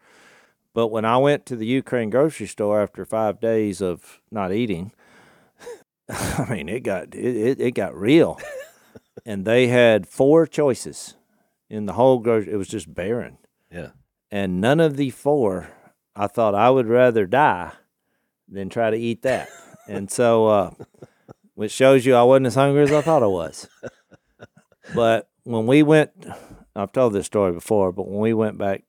But 0.74 0.90
when 0.90 1.06
I 1.06 1.18
went 1.18 1.46
to 1.46 1.56
the 1.56 1.66
Ukraine 1.66 2.10
grocery 2.10 2.48
store 2.48 2.82
after 2.82 3.06
five 3.06 3.40
days 3.40 3.82
of 3.82 4.20
not 4.30 4.52
eating, 4.52 4.92
I 6.10 6.48
mean 6.50 6.68
it 6.68 6.82
got 6.82 7.16
it, 7.16 7.38
it, 7.38 7.62
it 7.62 7.72
got 7.72 7.96
real, 7.96 8.42
and 9.26 9.46
they 9.46 9.68
had 9.68 10.06
four 10.06 10.46
choices 10.46 11.16
in 11.70 11.86
the 11.86 11.94
whole 11.94 12.20
grocery. 12.20 12.52
It 12.52 12.58
was 12.58 12.68
just 12.68 12.94
barren. 12.94 13.38
Yeah 13.72 13.92
and 14.32 14.62
none 14.62 14.80
of 14.80 14.98
the 14.98 15.10
four, 15.10 15.70
I 16.16 16.28
thought 16.28 16.56
I 16.56 16.70
would 16.70 16.88
rather 16.88 17.26
die 17.26 17.72
than 18.48 18.70
try 18.70 18.90
to 18.90 18.98
eat 18.98 19.22
that. 19.24 19.50
and 19.88 20.10
so, 20.10 20.48
uh, 20.48 20.72
which 21.56 21.72
shows 21.72 22.06
you 22.06 22.16
I 22.16 22.24
wasn't 22.24 22.48
as 22.48 22.56
hungry 22.56 22.84
as 22.84 22.92
I 22.92 23.02
thought 23.02 23.24
I 23.24 23.28
was. 23.28 23.68
But 24.94 25.30
when 25.44 25.68
we 25.68 25.84
went, 25.84 26.12
I've 26.76 26.92
told 26.92 27.14
this 27.14 27.26
story 27.26 27.54
before, 27.54 27.92
but 27.92 28.08
when 28.08 28.20
we 28.20 28.34
went 28.34 28.58
back, 28.58 28.84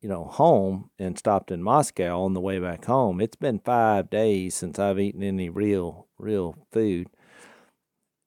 you 0.00 0.08
know, 0.08 0.24
home 0.24 0.90
and 0.98 1.18
stopped 1.18 1.50
in 1.50 1.62
Moscow 1.62 2.22
on 2.22 2.34
the 2.34 2.40
way 2.40 2.58
back 2.58 2.84
home, 2.84 3.20
it's 3.20 3.36
been 3.36 3.58
five 3.58 4.10
days 4.10 4.54
since 4.54 4.78
I've 4.78 5.00
eaten 5.00 5.22
any 5.22 5.48
real, 5.48 6.06
real 6.18 6.54
food. 6.72 7.08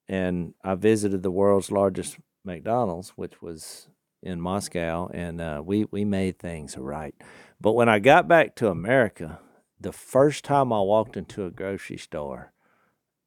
And 0.08 0.54
I 0.62 0.74
visited 0.74 1.22
the 1.22 1.30
world's 1.30 1.70
largest 1.70 2.18
McDonald's, 2.44 3.10
which 3.10 3.40
was 3.40 3.88
in 4.22 4.40
Moscow, 4.40 5.10
and 5.12 5.40
uh, 5.40 5.62
we 5.64 5.86
we 5.90 6.04
made 6.04 6.38
things 6.38 6.76
right. 6.76 7.14
But 7.60 7.72
when 7.72 7.88
I 7.88 7.98
got 7.98 8.28
back 8.28 8.54
to 8.56 8.68
America, 8.68 9.40
the 9.80 9.92
first 9.92 10.44
time 10.44 10.72
I 10.72 10.80
walked 10.80 11.16
into 11.16 11.44
a 11.44 11.50
grocery 11.50 11.98
store, 11.98 12.52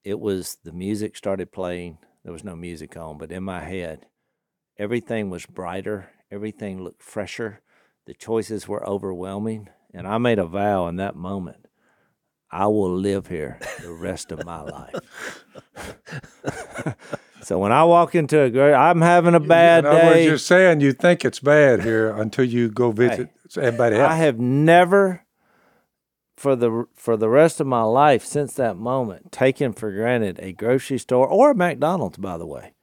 it 0.04 0.20
was 0.20 0.58
the 0.64 0.72
music 0.72 1.18
started 1.18 1.52
playing. 1.52 1.98
There 2.24 2.34
was 2.34 2.44
no 2.44 2.56
music 2.56 2.96
on, 2.98 3.18
but 3.18 3.32
in 3.32 3.44
my 3.44 3.62
head, 3.62 4.08
everything 4.78 5.30
was 5.30 5.46
brighter. 5.46 6.12
Everything 6.32 6.84
looked 6.84 7.04
fresher. 7.04 7.62
The 8.06 8.14
choices 8.14 8.68
were 8.68 8.88
overwhelming, 8.88 9.70
and 9.94 10.08
I 10.08 10.18
made 10.18 10.40
a 10.40 10.46
vow 10.46 10.88
in 10.88 10.96
that 10.98 11.16
moment. 11.16 11.68
I 12.52 12.68
will 12.68 12.96
live 12.96 13.28
here 13.28 13.60
the 13.82 13.92
rest 13.92 14.32
of 14.32 14.46
my 14.46 14.62
life. 14.62 14.96
So 17.46 17.60
when 17.60 17.72
I 17.72 17.84
walk 17.84 18.16
into 18.16 18.42
a 18.42 18.50
grocery, 18.50 18.74
I'm 18.74 19.02
having 19.02 19.36
a 19.36 19.40
bad 19.40 19.86
In 19.86 19.92
other 19.92 20.04
words, 20.04 20.16
day. 20.16 20.26
you're 20.26 20.38
saying 20.40 20.82
you 20.82 20.94
think 20.94 21.24
it's 21.24 21.40
bad 21.40 21.84
here 21.84 22.10
until 22.10 22.44
you 22.44 22.70
go 22.70 22.92
visit 22.92 23.30
everybody 23.56 23.98
else. 23.98 24.12
I 24.12 24.16
have 24.16 24.40
never, 24.40 25.24
for 26.36 26.56
the 26.56 26.86
for 26.96 27.16
the 27.16 27.30
rest 27.30 27.60
of 27.62 27.68
my 27.68 27.84
life 27.84 28.26
since 28.26 28.56
that 28.56 28.78
moment, 28.78 29.32
taken 29.32 29.74
for 29.74 29.92
granted 29.92 30.40
a 30.42 30.54
grocery 30.54 30.98
store 30.98 31.28
or 31.28 31.52
a 31.52 31.56
McDonald's. 31.56 32.18
By 32.18 32.40
the 32.40 32.48
way, 32.48 32.74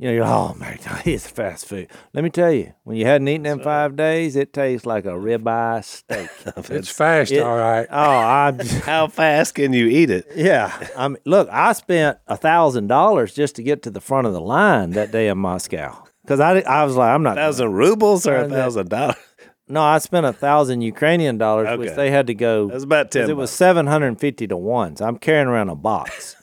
you 0.00 0.06
know, 0.08 0.12
you're 0.14 0.24
oh 0.24 0.54
McDonald's, 0.58 1.02
it's 1.06 1.26
fast 1.30 1.66
food. 1.66 1.88
Let 2.14 2.24
me 2.24 2.30
tell 2.30 2.50
you, 2.50 2.72
when 2.84 2.96
you 2.96 3.04
hadn't 3.04 3.28
eaten 3.28 3.44
in 3.44 3.60
five 3.60 3.96
days, 3.96 4.34
it 4.34 4.52
tastes 4.54 4.86
like 4.86 5.04
a 5.04 5.10
ribeye 5.10 5.84
steak. 5.84 6.30
it's 6.70 6.88
fast, 6.88 7.30
it- 7.30 7.40
all 7.42 7.58
right. 7.58 7.86
oh, 7.90 8.18
I'm 8.18 8.58
How 8.60 9.06
fast 9.08 9.54
can 9.56 9.74
you 9.74 9.86
eat 9.86 10.08
it? 10.10 10.26
yeah. 10.34 10.88
I 10.96 11.08
mean, 11.08 11.18
look, 11.26 11.48
I 11.52 11.74
spent 11.74 12.16
a 12.26 12.36
thousand 12.38 12.86
dollars 12.86 13.34
just 13.34 13.56
to 13.56 13.62
get 13.62 13.82
to 13.82 13.90
the 13.90 14.00
front 14.00 14.26
of 14.26 14.32
the 14.32 14.40
line 14.40 14.92
that 14.92 15.12
day 15.12 15.28
in 15.28 15.36
Moscow 15.36 16.02
because 16.22 16.40
I 16.40 16.60
I 16.60 16.84
was 16.84 16.96
like, 16.96 17.10
I'm 17.14 17.22
not. 17.22 17.36
thousand 17.36 17.72
rubles 17.74 18.26
or 18.26 18.36
a 18.36 18.44
And 18.44 18.52
thousand 18.52 18.88
dollars? 18.88 19.16
No, 19.68 19.82
I 19.82 19.98
spent 19.98 20.26
a 20.26 20.32
thousand 20.32 20.80
Ukrainian 20.80 21.38
dollars, 21.38 21.78
which 21.78 21.94
they 21.94 22.10
had 22.10 22.26
to 22.26 22.34
go. 22.34 22.66
That's 22.68 22.82
about 22.82 23.12
10 23.12 23.22
'cause 23.22 23.28
It 23.30 23.36
was 23.36 23.50
seven 23.52 23.86
hundred 23.86 24.08
and 24.08 24.18
fifty 24.18 24.48
to 24.48 24.56
one. 24.56 24.96
So 24.96 25.04
I'm 25.04 25.16
carrying 25.18 25.46
around 25.46 25.68
a 25.68 25.76
box. 25.76 26.34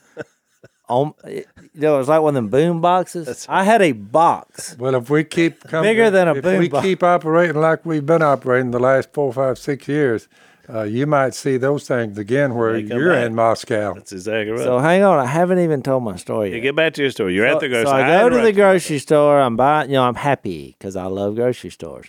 Um, 0.90 1.14
it, 1.26 1.48
you 1.74 1.82
know, 1.82 1.96
it 1.96 2.00
was 2.00 2.08
like 2.08 2.22
one 2.22 2.36
of 2.36 2.36
them 2.36 2.50
boom 2.50 2.82
boxes. 2.82 3.46
I 3.50 3.64
had 3.64 3.82
a 3.82 3.92
box. 3.92 4.76
Well, 4.80 4.96
if 4.96 5.10
we 5.10 5.24
keep 5.24 5.62
coming, 5.64 5.90
Bigger 5.92 6.10
than 6.10 6.28
a 6.28 6.36
if 6.36 6.44
boom 6.44 6.60
we 6.60 6.70
box. 6.70 6.86
keep 6.86 7.04
operating 7.04 7.60
like 7.62 7.86
we've 7.86 8.06
been 8.06 8.22
operating 8.22 8.72
the 8.72 8.80
last 8.80 9.12
four, 9.14 9.32
five, 9.34 9.58
six 9.58 9.88
years, 9.88 10.28
uh, 10.70 10.84
you 10.84 11.06
might 11.08 11.34
see 11.34 11.56
those 11.58 11.88
things 11.88 12.18
again 12.18 12.54
where 12.56 12.76
you're 12.78 13.14
back. 13.14 13.26
in 13.28 13.36
Moscow. 13.36 13.94
That's 13.94 14.12
exactly 14.12 14.52
right. 14.52 14.64
So 14.64 14.80
hang 14.80 15.04
on, 15.04 15.18
I 15.20 15.26
haven't 15.26 15.60
even 15.60 15.82
told 15.82 16.04
my 16.04 16.16
story 16.18 16.50
Yeah, 16.50 16.56
yet. 16.56 16.62
get 16.62 16.76
back 16.76 16.94
to 16.96 17.02
your 17.04 17.12
story. 17.12 17.34
You're 17.36 17.46
at 17.46 17.60
the 17.60 17.70
grocery. 17.70 17.86
So 17.90 17.96
I 17.96 18.22
go 18.22 18.30
to 18.30 18.40
the 18.42 18.52
grocery 18.54 19.00
store. 19.00 19.40
I'm 19.40 19.56
buying, 19.56 19.90
you 19.90 19.96
know, 19.96 20.04
I'm 20.04 20.16
happy 20.16 20.76
because 20.78 20.96
I 20.96 21.06
love 21.06 21.36
grocery 21.36 21.70
stores. 21.70 22.08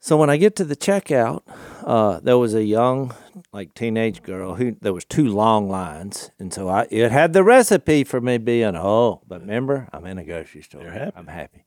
So 0.00 0.16
when 0.16 0.30
I 0.30 0.36
get 0.36 0.54
to 0.56 0.64
the 0.64 0.76
checkout, 0.76 1.42
uh, 1.84 2.20
there 2.20 2.38
was 2.38 2.54
a 2.54 2.64
young, 2.64 3.14
like 3.52 3.74
teenage 3.74 4.22
girl 4.22 4.54
who 4.54 4.76
there 4.80 4.92
was 4.92 5.04
two 5.04 5.28
long 5.28 5.68
lines, 5.68 6.30
and 6.38 6.54
so 6.54 6.68
I 6.68 6.86
it 6.90 7.10
had 7.10 7.32
the 7.32 7.42
recipe 7.42 8.04
for 8.04 8.20
me 8.20 8.38
being 8.38 8.76
oh, 8.76 9.22
but 9.26 9.40
remember 9.40 9.88
I'm 9.92 10.06
in 10.06 10.18
a 10.18 10.24
grocery 10.24 10.62
store. 10.62 10.82
You're 10.82 10.92
happy. 10.92 11.16
I'm 11.16 11.26
happy, 11.26 11.64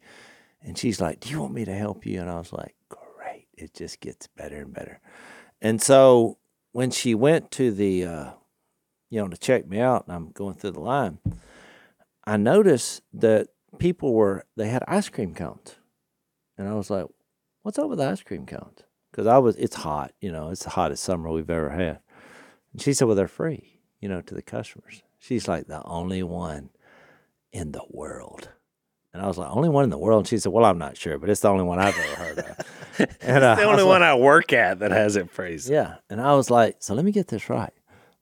and 0.62 0.78
she's 0.78 1.02
like, 1.02 1.20
"Do 1.20 1.30
you 1.30 1.42
want 1.42 1.54
me 1.54 1.66
to 1.66 1.74
help 1.74 2.06
you?" 2.06 2.22
And 2.22 2.30
I 2.30 2.38
was 2.38 2.54
like, 2.54 2.76
"Great! 2.88 3.48
It 3.58 3.74
just 3.74 4.00
gets 4.00 4.28
better 4.28 4.62
and 4.62 4.74
better." 4.74 5.02
And 5.62 5.82
so 5.82 6.38
when 6.72 6.90
she 6.90 7.14
went 7.14 7.52
to 7.52 7.72
the, 7.72 8.06
uh, 8.06 8.30
you 9.10 9.22
know, 9.22 9.28
to 9.28 9.38
check 9.38 9.68
me 9.68 9.82
out, 9.82 10.08
and 10.08 10.16
I'm 10.16 10.32
going 10.32 10.56
through 10.56 10.72
the 10.72 10.80
line, 10.80 11.20
I 12.24 12.38
noticed 12.38 13.02
that 13.14 13.50
people 13.78 14.14
were 14.14 14.46
they 14.56 14.70
had 14.70 14.84
ice 14.88 15.10
cream 15.10 15.36
cones, 15.36 15.76
and 16.58 16.70
I 16.70 16.76
was 16.76 16.90
like, 16.90 17.08
"What's 17.64 17.80
up 17.80 17.90
with 17.90 18.00
the 18.00 18.10
ice 18.10 18.22
cream 18.24 18.46
cones?" 18.46 18.80
Because 19.12 19.28
I 19.28 19.38
was, 19.40 19.56
it's 19.58 19.76
hot, 19.76 20.14
you 20.22 20.32
know, 20.32 20.50
it's 20.50 20.64
the 20.64 20.70
hottest 20.72 21.04
summer 21.04 21.30
we've 21.30 21.50
ever 21.50 21.70
had. 21.70 22.00
And 22.74 22.82
she 22.82 22.94
said, 22.94 23.06
"Well, 23.06 23.16
they're 23.16 23.28
free, 23.28 23.82
you 24.00 24.08
know, 24.10 24.22
to 24.22 24.34
the 24.34 24.42
customers." 24.42 25.04
She's 25.20 25.48
like, 25.48 25.68
"The 25.68 25.84
only 25.84 26.24
one 26.24 26.70
in 27.52 27.72
the 27.72 27.84
world." 27.90 28.50
And 29.14 29.22
I 29.22 29.28
was 29.28 29.38
like, 29.38 29.50
"Only 29.52 29.70
one 29.70 29.84
in 29.84 29.90
the 29.90 29.98
world?" 29.98 30.20
And 30.22 30.28
she 30.28 30.38
said, 30.38 30.52
"Well, 30.54 30.66
I'm 30.66 30.78
not 30.78 30.98
sure, 30.98 31.18
but 31.18 31.30
it's 31.30 31.42
the 31.42 31.50
only 31.50 31.66
one 31.66 31.80
I've 31.80 31.98
ever 31.98 32.16
heard 32.16 32.40
of." 32.40 33.08
and 33.22 33.44
uh, 33.44 33.56
the 33.56 33.64
only 33.64 33.84
was 33.84 33.86
one 33.86 34.02
like- 34.02 34.10
I 34.10 34.16
work 34.16 34.54
at 34.54 34.80
that 34.80 34.92
has 34.92 35.16
it 35.16 35.30
phrased. 35.30 35.70
yeah. 35.70 35.96
And 36.10 36.22
I 36.22 36.34
was 36.36 36.50
like, 36.50 36.78
so 36.80 36.94
let 36.94 37.06
me 37.06 37.12
get 37.12 37.28
this 37.28 37.50
right. 37.50 37.74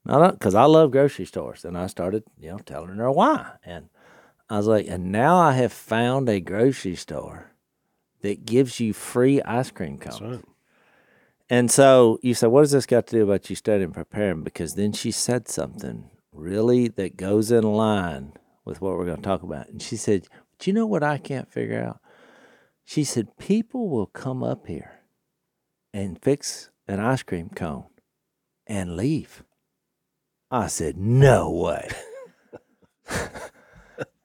Because 0.05 0.55
I 0.55 0.63
love 0.63 0.91
grocery 0.91 1.25
stores. 1.25 1.65
And 1.65 1.77
I 1.77 1.87
started, 1.87 2.23
you 2.39 2.49
know, 2.49 2.57
telling 2.59 2.89
her 2.95 3.11
why. 3.11 3.51
And 3.63 3.89
I 4.49 4.57
was 4.57 4.65
like, 4.65 4.87
and 4.87 5.11
now 5.11 5.37
I 5.37 5.53
have 5.53 5.71
found 5.73 6.29
a 6.29 6.39
grocery 6.39 6.95
store 6.95 7.48
that 8.21 8.45
gives 8.45 8.79
you 8.79 8.93
free 8.93 9.41
ice 9.41 9.71
cream 9.71 9.97
cones. 9.97 10.21
right. 10.21 10.45
And 11.49 11.71
so 11.71 12.19
you 12.21 12.35
said, 12.35 12.47
what 12.47 12.61
does 12.61 12.71
this 12.71 12.85
got 12.85 13.07
to 13.07 13.15
do 13.15 13.23
about 13.23 13.49
you 13.49 13.55
studying 13.55 13.85
and 13.85 13.93
preparing? 13.93 14.43
Because 14.43 14.75
then 14.75 14.93
she 14.93 15.11
said 15.11 15.47
something 15.47 16.09
really 16.31 16.87
that 16.89 17.17
goes 17.17 17.51
in 17.51 17.63
line 17.63 18.33
with 18.65 18.81
what 18.81 18.95
we're 18.95 19.05
going 19.05 19.17
to 19.17 19.23
talk 19.23 19.41
about. 19.41 19.67
And 19.67 19.81
she 19.81 19.95
said, 19.95 20.27
do 20.59 20.69
you 20.69 20.73
know 20.75 20.85
what 20.85 21.03
I 21.03 21.17
can't 21.17 21.51
figure 21.51 21.81
out? 21.81 21.99
She 22.85 23.03
said, 23.03 23.37
people 23.37 23.89
will 23.89 24.05
come 24.05 24.43
up 24.43 24.67
here 24.67 24.99
and 25.91 26.21
fix 26.21 26.69
an 26.87 26.99
ice 26.99 27.23
cream 27.23 27.49
cone 27.49 27.85
and 28.67 28.95
leave. 28.95 29.43
I 30.51 30.67
said, 30.67 30.97
no 30.97 31.49
way. 31.51 31.89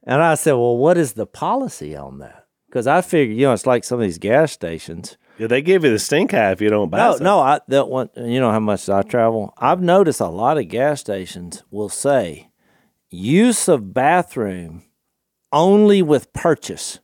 and 0.04 0.22
I 0.22 0.34
said, 0.34 0.52
well, 0.52 0.76
what 0.76 0.98
is 0.98 1.14
the 1.14 1.26
policy 1.26 1.96
on 1.96 2.18
that? 2.18 2.43
Because 2.74 2.88
I 2.88 3.02
figure, 3.02 3.32
you 3.36 3.42
know, 3.46 3.52
it's 3.52 3.66
like 3.68 3.84
some 3.84 4.00
of 4.00 4.02
these 4.02 4.18
gas 4.18 4.50
stations. 4.50 5.16
Yeah, 5.38 5.46
they 5.46 5.62
give 5.62 5.84
you 5.84 5.90
the 5.92 5.98
stink 6.00 6.34
eye 6.34 6.50
if 6.50 6.60
you 6.60 6.70
don't 6.70 6.90
buy 6.90 6.98
No, 6.98 7.10
something. 7.12 7.24
no, 7.24 7.38
I 7.38 7.60
that 7.68 7.88
one. 7.88 8.10
You 8.16 8.40
know 8.40 8.50
how 8.50 8.58
much 8.58 8.88
I 8.88 9.02
travel. 9.02 9.54
I've 9.58 9.80
noticed 9.80 10.18
a 10.18 10.26
lot 10.26 10.58
of 10.58 10.66
gas 10.66 10.98
stations 10.98 11.62
will 11.70 11.88
say 11.88 12.48
use 13.10 13.68
of 13.68 13.94
bathroom 13.94 14.82
only 15.52 16.02
with 16.02 16.32
purchase. 16.32 16.98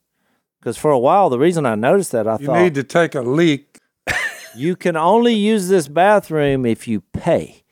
Because 0.59 0.77
for 0.77 0.91
a 0.91 0.99
while, 0.99 1.31
the 1.31 1.39
reason 1.39 1.65
I 1.67 1.77
noticed 1.77 2.11
that 2.11 2.27
I 2.27 2.39
You 2.41 2.47
thought 2.47 2.57
you 2.59 2.62
need 2.65 2.75
to 2.75 2.83
take 2.83 3.15
a 3.15 3.23
leak. 3.23 3.79
you 4.57 4.75
can 4.75 4.97
only 4.97 5.35
use 5.35 5.69
this 5.69 5.87
bathroom 5.87 6.67
if 6.67 6.89
you 6.89 7.03
pay 7.12 7.62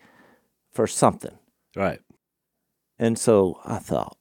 for 0.71 0.87
something. 0.87 1.37
Right. 1.75 1.99
And 2.97 3.19
so 3.19 3.59
I 3.64 3.78
thought, 3.78 4.17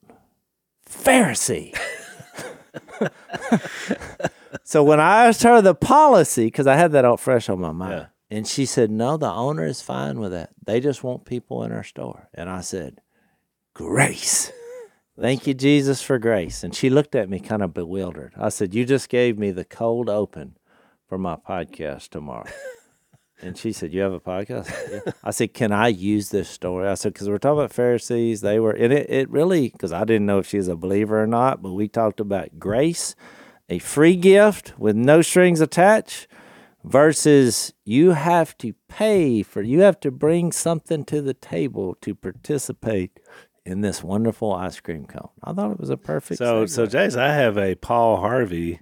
Pharisee. 0.89 1.77
so 4.63 4.83
when 4.83 4.99
I 4.99 5.27
asked 5.27 5.43
her 5.43 5.61
the 5.61 5.75
policy, 5.75 6.45
because 6.45 6.67
I 6.67 6.75
had 6.75 6.91
that 6.93 7.05
all 7.05 7.17
fresh 7.17 7.49
on 7.49 7.59
my 7.59 7.71
mind, 7.71 8.07
and 8.29 8.47
she 8.47 8.65
said, 8.65 8.91
No, 8.91 9.17
the 9.17 9.31
owner 9.31 9.65
is 9.65 9.81
fine 9.81 10.19
with 10.19 10.31
that. 10.31 10.51
They 10.65 10.79
just 10.79 11.03
want 11.03 11.25
people 11.25 11.63
in 11.63 11.71
our 11.71 11.83
store. 11.83 12.29
And 12.33 12.49
I 12.49 12.61
said, 12.61 13.01
Grace. 13.73 14.51
Thank 15.19 15.47
you, 15.47 15.55
Jesus, 15.55 16.03
for 16.03 16.19
grace. 16.19 16.63
And 16.63 16.75
she 16.75 16.91
looked 16.91 17.15
at 17.15 17.29
me 17.29 17.39
kind 17.39 17.63
of 17.63 17.73
bewildered. 17.73 18.33
I 18.37 18.49
said, 18.49 18.75
You 18.75 18.85
just 18.85 19.09
gave 19.09 19.37
me 19.37 19.51
the 19.51 19.65
cold 19.65 20.09
open 20.09 20.57
for 21.07 21.17
my 21.17 21.35
podcast 21.35 22.09
tomorrow. 22.09 22.49
And 23.41 23.57
she 23.57 23.71
said, 23.71 23.93
"You 23.93 24.01
have 24.01 24.13
a 24.13 24.19
podcast?" 24.19 24.67
I 24.67 24.71
said, 24.71 25.01
"Yeah." 25.05 25.11
I 25.23 25.31
said, 25.31 25.53
"Can 25.53 25.71
I 25.71 25.89
use 25.89 26.29
this 26.29 26.49
story?" 26.49 26.87
I 26.87 26.95
said, 26.95 27.13
"Because 27.13 27.29
we're 27.29 27.37
talking 27.37 27.59
about 27.59 27.71
Pharisees. 27.71 28.41
They 28.41 28.59
were, 28.59 28.71
and 28.71 28.91
it, 28.91 29.09
it 29.09 29.29
really, 29.29 29.69
because 29.69 29.93
I 29.93 30.05
didn't 30.05 30.25
know 30.25 30.39
if 30.39 30.47
she 30.47 30.57
was 30.57 30.67
a 30.67 30.75
believer 30.75 31.21
or 31.21 31.27
not, 31.27 31.61
but 31.61 31.73
we 31.73 31.87
talked 31.87 32.19
about 32.19 32.57
grace, 32.57 33.15
a 33.69 33.79
free 33.79 34.15
gift 34.15 34.73
with 34.79 34.95
no 34.95 35.21
strings 35.21 35.61
attached, 35.61 36.27
versus 36.83 37.73
you 37.85 38.11
have 38.11 38.57
to 38.59 38.73
pay 38.87 39.43
for, 39.43 39.61
you 39.61 39.81
have 39.81 39.99
to 39.99 40.09
bring 40.11 40.51
something 40.51 41.03
to 41.05 41.21
the 41.21 41.33
table 41.33 41.95
to 42.01 42.15
participate 42.15 43.19
in 43.65 43.81
this 43.81 44.01
wonderful 44.01 44.53
ice 44.53 44.79
cream 44.79 45.05
cone. 45.05 45.29
I 45.43 45.53
thought 45.53 45.71
it 45.71 45.79
was 45.79 45.89
a 45.89 45.97
perfect. 45.97 46.37
So, 46.37 46.65
so 46.65 46.85
Jase, 46.85 47.15
I 47.15 47.33
have 47.33 47.57
a 47.57 47.75
Paul 47.75 48.17
Harvey, 48.17 48.79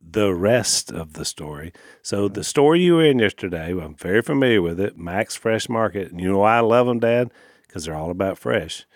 the 0.00 0.34
rest 0.34 0.90
of 0.90 1.14
the 1.14 1.24
story. 1.24 1.72
So, 2.02 2.28
the 2.28 2.44
store 2.44 2.76
you 2.76 2.94
were 2.94 3.04
in 3.04 3.18
yesterday, 3.18 3.70
I'm 3.70 3.96
very 3.96 4.22
familiar 4.22 4.62
with 4.62 4.80
it, 4.80 4.96
Mac's 4.96 5.36
Fresh 5.36 5.68
Market. 5.68 6.10
And 6.10 6.20
you 6.20 6.30
know 6.30 6.38
why 6.38 6.56
I 6.56 6.60
love 6.60 6.86
them, 6.86 7.00
Dad? 7.00 7.32
Because 7.66 7.84
they're 7.84 7.94
all 7.94 8.10
about 8.10 8.38
fresh. 8.38 8.86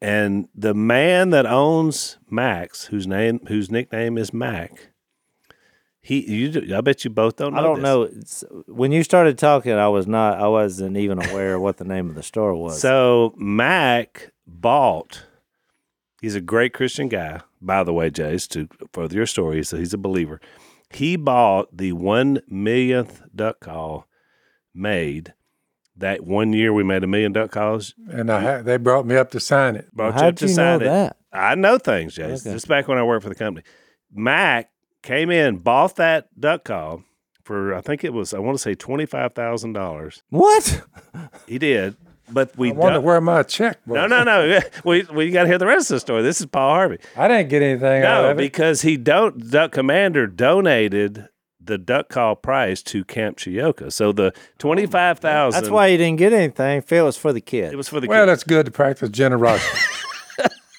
And 0.00 0.48
the 0.54 0.74
man 0.74 1.30
that 1.30 1.46
owns 1.46 2.18
Mac's, 2.28 2.86
whose 2.86 3.06
name, 3.06 3.40
whose 3.46 3.70
nickname 3.70 4.18
is 4.18 4.32
Mac, 4.32 4.92
he, 6.00 6.28
you, 6.28 6.76
I 6.76 6.80
bet 6.80 7.04
you 7.04 7.10
both 7.10 7.36
don't 7.36 7.54
know. 7.54 7.60
I 7.60 7.62
don't 7.62 7.76
this. 7.76 7.82
know. 7.84 8.02
It's, 8.02 8.44
when 8.66 8.90
you 8.90 9.04
started 9.04 9.38
talking, 9.38 9.72
I 9.72 9.86
was 9.86 10.08
not. 10.08 10.40
I 10.40 10.48
wasn't 10.48 10.96
even 10.96 11.24
aware 11.24 11.60
what 11.60 11.76
the 11.76 11.84
name 11.84 12.08
of 12.08 12.16
the 12.16 12.24
store 12.24 12.56
was. 12.56 12.80
So 12.80 13.32
Mac 13.36 14.32
bought. 14.44 15.22
He's 16.20 16.34
a 16.34 16.40
great 16.40 16.74
Christian 16.74 17.08
guy, 17.08 17.40
by 17.62 17.84
the 17.84 17.92
way, 17.92 18.10
Jase. 18.10 18.46
To 18.48 18.68
further 18.92 19.14
your 19.16 19.26
story, 19.26 19.62
so 19.64 19.76
he's 19.76 19.94
a 19.94 19.98
believer. 19.98 20.40
He 20.90 21.16
bought 21.16 21.74
the 21.76 21.92
one 21.92 22.40
millionth 22.48 23.22
duck 23.34 23.60
call 23.60 24.06
made. 24.74 25.32
That 25.96 26.24
one 26.24 26.52
year 26.52 26.72
we 26.72 26.82
made 26.82 27.04
a 27.04 27.06
million 27.06 27.32
duck 27.32 27.50
calls. 27.50 27.94
And 28.10 28.30
I 28.30 28.40
ha- 28.40 28.62
they 28.62 28.76
brought 28.78 29.06
me 29.06 29.16
up 29.16 29.30
to 29.32 29.40
sign 29.40 29.76
it. 29.76 29.92
Brought 29.94 30.14
you 30.14 30.20
How'd 30.20 30.24
up 30.34 30.36
to 30.36 30.44
you 30.46 30.50
know 30.50 30.54
sign 30.54 30.80
it. 30.82 30.84
that? 30.84 31.16
I 31.32 31.54
know 31.54 31.78
things, 31.78 32.14
Jase. 32.14 32.46
Okay. 32.46 32.54
Just 32.54 32.66
back 32.68 32.88
when 32.88 32.98
I 32.98 33.02
worked 33.02 33.22
for 33.22 33.28
the 33.28 33.34
company. 33.34 33.64
Mac 34.12 34.70
came 35.02 35.30
in, 35.30 35.58
bought 35.58 35.96
that 35.96 36.28
duck 36.38 36.64
call 36.64 37.04
for 37.44 37.74
I 37.74 37.80
think 37.80 38.04
it 38.04 38.12
was 38.12 38.32
I 38.34 38.38
want 38.38 38.56
to 38.56 38.62
say 38.62 38.74
twenty 38.74 39.04
five 39.06 39.34
thousand 39.34 39.72
dollars. 39.74 40.22
What? 40.30 40.82
He 41.46 41.58
did, 41.58 41.96
but 42.32 42.56
we 42.56 42.70
I 42.70 42.72
wonder 42.72 42.98
duck- 42.98 43.04
where 43.04 43.20
my 43.20 43.42
check 43.42 43.78
was. 43.86 43.96
no 43.96 44.06
no 44.06 44.24
no 44.24 44.60
we 44.84 45.02
we 45.12 45.30
got 45.30 45.42
to 45.42 45.48
hear 45.48 45.58
the 45.58 45.66
rest 45.66 45.90
of 45.90 45.96
the 45.96 46.00
story. 46.00 46.22
This 46.22 46.40
is 46.40 46.46
Paul 46.46 46.70
Harvey. 46.74 46.98
I 47.16 47.28
didn't 47.28 47.48
get 47.48 47.62
anything 47.62 48.02
out 48.02 48.22
No, 48.22 48.30
of 48.30 48.38
it. 48.38 48.42
because 48.42 48.82
he 48.82 48.96
don't 48.96 49.50
Duck 49.50 49.72
Commander 49.72 50.26
donated 50.26 51.28
the 51.64 51.78
duck 51.78 52.08
call 52.08 52.34
price 52.34 52.82
to 52.82 53.04
Camp 53.04 53.36
Ch-Yo-Ca. 53.36 53.88
So 53.90 54.10
the 54.10 54.32
twenty 54.58 54.84
five 54.86 55.20
thousand. 55.20 55.60
That's 55.60 55.70
why 55.70 55.86
you 55.88 55.96
didn't 55.98 56.18
get 56.18 56.32
anything. 56.32 56.82
Phil 56.82 57.04
was 57.04 57.16
for 57.16 57.32
the 57.32 57.40
kid. 57.40 57.72
it 57.72 57.76
was 57.76 57.88
for 57.88 58.00
the 58.00 58.06
kid. 58.08 58.10
well, 58.10 58.26
kids. 58.26 58.40
it's 58.42 58.44
good 58.44 58.66
to 58.66 58.72
practice 58.72 59.08
generosity. 59.10 59.78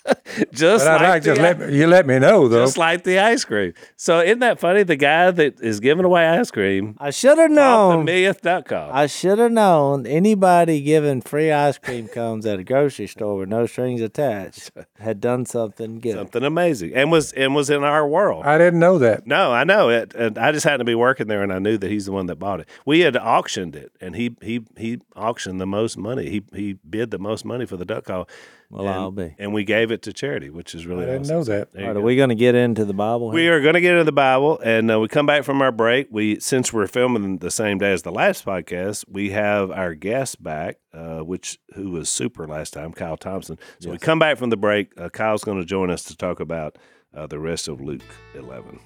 just 0.52 0.86
but 0.86 1.02
like 1.02 1.10
like 1.10 1.24
the, 1.24 1.36
let 1.36 1.60
me, 1.60 1.78
you 1.78 1.88
let 1.88 2.06
me 2.06 2.20
know 2.20 2.48
though. 2.48 2.64
just 2.64 2.78
like 2.78 3.04
the 3.04 3.20
ice 3.20 3.46
cream. 3.46 3.74
So 3.96 4.20
isn't 4.20 4.40
that 4.40 4.60
funny? 4.60 4.84
The 4.84 4.98
guy 4.98 5.32
that 5.32 5.62
is 5.62 5.80
giving 5.80 6.04
away 6.04 6.28
ice 6.28 6.52
cream 6.52 6.98
I 7.00 7.10
should 7.12 7.38
have 7.38 7.52
off 7.52 7.56
the 7.56 7.96
known. 7.96 8.06
millionth 8.06 8.42
duck 8.42 8.68
call. 8.68 8.92
I 8.92 9.06
should 9.08 9.40
have 9.40 9.52
known 9.52 10.06
anybody 10.06 10.82
giving 10.82 11.22
free 11.22 11.52
ice 11.52 11.78
cream 11.78 12.08
cones 12.10 12.46
at 12.46 12.60
a 12.60 12.64
grocery 12.64 13.08
store 13.08 13.38
with 13.38 13.50
no 13.50 13.66
strings 13.66 14.02
attached 14.02 14.72
had 15.00 15.22
done 15.22 15.46
something 15.46 16.00
good. 16.00 16.16
Something 16.16 16.44
amazing, 16.44 16.94
and 16.96 17.12
was 17.12 17.32
and 17.34 17.56
was 17.56 17.70
in 17.70 17.84
our 17.84 18.06
world. 18.08 18.46
I 18.46 18.58
didn't 18.58 18.80
know 18.80 18.98
that. 19.00 19.26
No, 19.26 19.54
I 19.54 19.64
know 19.64 19.90
it. 19.90 20.14
And 20.16 20.38
I 20.38 20.52
just 20.52 20.66
happened 20.66 20.82
to 20.82 20.86
be 20.86 20.96
working 20.96 21.28
there, 21.28 21.44
and 21.44 21.54
I 21.54 21.60
knew 21.60 21.78
that 21.78 21.90
he's 21.90 22.06
the 22.08 22.12
one 22.12 22.26
that 22.26 22.36
bought 22.38 22.60
it. 22.60 22.68
We 22.86 23.02
had 23.02 23.16
auctioned 23.16 23.76
it, 23.76 23.94
and 24.02 24.16
he 24.16 24.36
he 24.42 24.66
he 24.78 25.00
auctioned 25.16 25.62
the 25.62 25.66
most 25.68 25.98
money. 25.98 26.30
He 26.30 26.44
he 26.54 26.74
bid 26.74 27.12
the 27.12 27.20
most 27.20 27.46
money 27.46 27.66
for 27.66 27.78
the 27.78 27.86
duck 27.86 28.04
call. 28.06 28.28
Well, 28.74 28.88
and, 28.88 28.96
I'll 28.96 29.12
be. 29.12 29.36
And 29.38 29.54
we 29.54 29.66
gave 29.66 29.92
it 29.92 30.02
to 30.02 30.14
charity, 30.14 30.50
which 30.50 30.74
is 30.74 30.88
really 30.88 31.04
I 31.04 31.06
didn't 31.06 31.22
awesome. 31.26 31.36
know 31.36 31.44
that. 31.44 31.74
There 31.74 31.82
All 31.82 31.88
you 31.90 31.94
right, 31.94 31.98
are 31.98 32.02
we 32.02 32.16
going 32.16 32.30
to 32.30 32.36
get 32.36 32.56
into 32.56 32.86
the 32.86 32.94
Bible? 32.94 33.30
We 33.30 33.48
are 33.48 33.62
going 33.62 33.76
to 33.76 33.82
get 33.82 33.92
into 33.92 34.04
the 34.04 34.12
Bible, 34.12 34.60
and 34.64 34.90
uh, 34.90 35.00
we 35.00 35.08
come 35.08 35.28
back 35.28 35.44
from 35.44 35.62
our 35.62 35.72
break. 35.72 36.08
We 36.10 36.40
since 36.40 36.74
we're 36.74 36.88
filming 36.88 37.38
the 37.38 37.52
same 37.52 37.78
day 37.78 37.94
as 37.94 38.02
the 38.02 38.12
last 38.12 38.44
podcast, 38.44 39.06
we 39.08 39.30
have 39.30 39.70
our 39.70 39.94
guest 39.94 40.42
back, 40.42 40.78
uh, 40.92 41.20
which 41.20 41.60
who 41.76 41.92
was 41.92 42.10
super 42.10 42.48
last 42.48 42.74
time, 42.74 42.94
Kyle 42.94 43.16
Thompson. 43.16 43.60
So 43.80 43.92
we 43.92 44.00
come 44.00 44.18
back 44.18 44.40
from 44.40 44.50
the 44.50 44.58
break. 44.58 45.00
Uh, 45.00 45.10
Kyle's 45.10 45.44
going 45.44 45.60
to 45.60 45.66
join 45.66 45.92
us 45.92 46.04
to 46.06 46.18
talk 46.18 46.40
about 46.40 46.80
uh, 47.16 47.28
the 47.28 47.38
rest 47.38 47.68
of 47.68 47.80
Luke 47.80 48.02
eleven. 48.34 48.80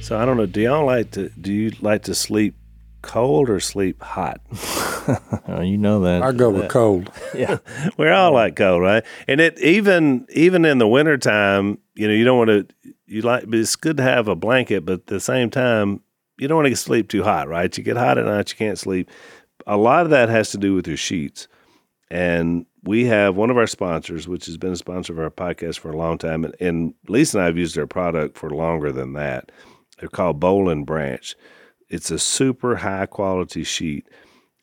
So 0.00 0.18
I 0.18 0.24
don't 0.24 0.38
know. 0.38 0.46
Do 0.46 0.62
y'all 0.62 0.86
like 0.86 1.10
to? 1.10 1.28
Do 1.28 1.52
you 1.52 1.72
like 1.82 2.04
to 2.04 2.14
sleep 2.14 2.56
cold 3.02 3.50
or 3.50 3.60
sleep 3.60 4.02
hot? 4.02 4.40
Oh, 5.46 5.60
you 5.60 5.76
know 5.76 6.00
that. 6.00 6.22
I 6.22 6.32
go 6.32 6.48
with 6.50 6.70
cold. 6.70 7.12
yeah. 7.34 7.58
We're 7.98 8.12
all 8.12 8.32
like 8.32 8.56
cold, 8.56 8.82
right? 8.82 9.04
And 9.28 9.40
it 9.40 9.58
even 9.60 10.26
even 10.30 10.64
in 10.64 10.78
the 10.78 10.88
wintertime, 10.88 11.78
you 11.94 12.08
know, 12.08 12.14
you 12.14 12.24
don't 12.24 12.38
want 12.38 12.48
to 12.48 12.94
you 13.06 13.20
like 13.20 13.44
but 13.46 13.58
it's 13.58 13.76
good 13.76 13.98
to 13.98 14.02
have 14.02 14.26
a 14.26 14.34
blanket, 14.34 14.84
but 14.84 14.94
at 14.94 15.06
the 15.06 15.20
same 15.20 15.50
time, 15.50 16.00
you 16.38 16.48
don't 16.48 16.56
want 16.62 16.68
to 16.68 16.76
sleep 16.76 17.08
too 17.08 17.22
hot, 17.22 17.46
right? 17.48 17.76
You 17.76 17.84
get 17.84 17.96
hot 17.96 18.18
at 18.18 18.24
night, 18.24 18.50
you 18.50 18.56
can't 18.56 18.78
sleep. 18.78 19.10
A 19.66 19.76
lot 19.76 20.04
of 20.04 20.10
that 20.10 20.28
has 20.28 20.50
to 20.52 20.58
do 20.58 20.74
with 20.74 20.88
your 20.88 20.96
sheets. 20.96 21.46
And 22.10 22.66
we 22.82 23.04
have 23.06 23.36
one 23.36 23.50
of 23.50 23.56
our 23.56 23.66
sponsors, 23.66 24.28
which 24.28 24.46
has 24.46 24.56
been 24.56 24.72
a 24.72 24.76
sponsor 24.76 25.12
of 25.12 25.18
our 25.18 25.30
podcast 25.30 25.78
for 25.78 25.90
a 25.90 25.96
long 25.96 26.18
time, 26.18 26.44
and, 26.44 26.54
and 26.60 26.94
Lisa 27.08 27.38
and 27.38 27.42
I 27.42 27.46
have 27.46 27.56
used 27.56 27.76
their 27.76 27.86
product 27.86 28.36
for 28.36 28.50
longer 28.50 28.92
than 28.92 29.14
that. 29.14 29.50
They're 29.98 30.08
called 30.08 30.40
Boll 30.40 30.68
and 30.68 30.84
Branch. 30.84 31.34
It's 31.88 32.10
a 32.10 32.18
super 32.18 32.76
high 32.76 33.06
quality 33.06 33.64
sheet. 33.64 34.08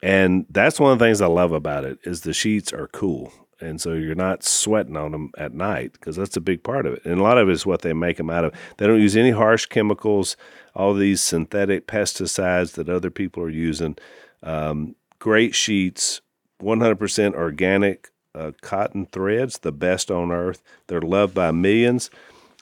And 0.02 0.46
that's 0.50 0.80
one 0.80 0.92
of 0.92 1.00
the 1.00 1.06
things 1.06 1.22
I 1.22 1.28
love 1.28 1.52
about 1.52 1.86
it 1.86 2.00
is 2.04 2.22
the 2.22 2.34
sheets 2.34 2.74
are 2.74 2.88
cool. 2.88 3.32
And 3.60 3.80
so 3.80 3.94
you're 3.94 4.16
not 4.16 4.44
sweating 4.44 4.98
on 4.98 5.12
them 5.12 5.32
at 5.38 5.54
night 5.54 5.94
because 5.94 6.16
that's 6.16 6.36
a 6.36 6.42
big 6.42 6.64
part 6.64 6.88
of 6.88 6.94
it. 6.94 7.06
And 7.06 7.20
a 7.20 7.24
lot 7.24 7.38
of 7.38 7.48
it 7.48 7.52
is 7.52 7.66
what 7.66 7.84
they 7.84 7.94
make 7.94 8.18
them 8.18 8.32
out 8.32 8.44
of. 8.44 8.54
They 8.78 8.88
don't 8.88 9.00
use 9.00 9.16
any 9.16 9.30
harsh 9.30 9.68
chemicals, 9.68 10.36
all 10.76 10.96
these 10.96 11.22
synthetic 11.22 11.86
pesticides 11.86 12.74
that 12.74 12.90
other 12.90 13.12
people 13.12 13.44
are 13.44 13.50
using. 13.50 13.98
Um, 14.42 14.96
great 15.20 15.54
sheets, 15.54 16.22
100% 16.62 17.36
organic 17.36 18.10
uh, 18.34 18.52
cotton 18.62 19.06
threads, 19.06 19.60
the 19.60 19.72
best 19.72 20.10
on 20.10 20.32
earth. 20.32 20.64
They're 20.88 21.02
loved 21.02 21.36
by 21.36 21.52
millions. 21.52 22.10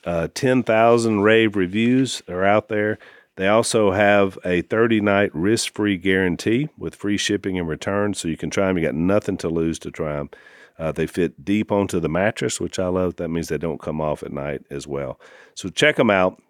Uh, 0.04 0.28
10,000 0.34 1.22
rave 1.22 1.56
reviews 1.56 2.22
are 2.28 2.44
out 2.44 2.68
there. 2.68 3.00
They 3.40 3.48
also 3.48 3.92
have 3.92 4.38
a 4.44 4.64
30 4.64 5.00
night 5.00 5.34
risk 5.34 5.74
free 5.74 5.96
guarantee 5.96 6.68
with 6.78 6.94
free 6.94 7.16
shipping 7.16 7.58
and 7.58 7.70
return. 7.70 8.14
So 8.14 8.28
you 8.28 8.36
can 8.36 8.50
try 8.50 8.68
them. 8.68 8.78
You 8.78 8.84
got 8.84 8.96
nothing 8.96 9.38
to 9.38 9.48
lose 9.48 9.80
to 9.80 9.92
try 9.92 10.18
them. 10.18 10.30
Uh, 10.78 10.92
they 10.92 11.08
fit 11.08 11.46
deep 11.46 11.72
onto 11.72 12.02
the 12.02 12.10
mattress, 12.10 12.60
which 12.60 12.78
I 12.80 12.88
love. 12.88 13.16
That 13.16 13.30
means 13.30 13.48
they 13.48 13.58
don't 13.58 13.80
come 13.80 14.02
off 14.02 14.24
at 14.24 14.34
night 14.34 14.64
as 14.70 14.88
well. 14.88 15.22
So 15.56 15.70
check 15.70 15.96
them 15.96 16.10
out. 16.10 16.42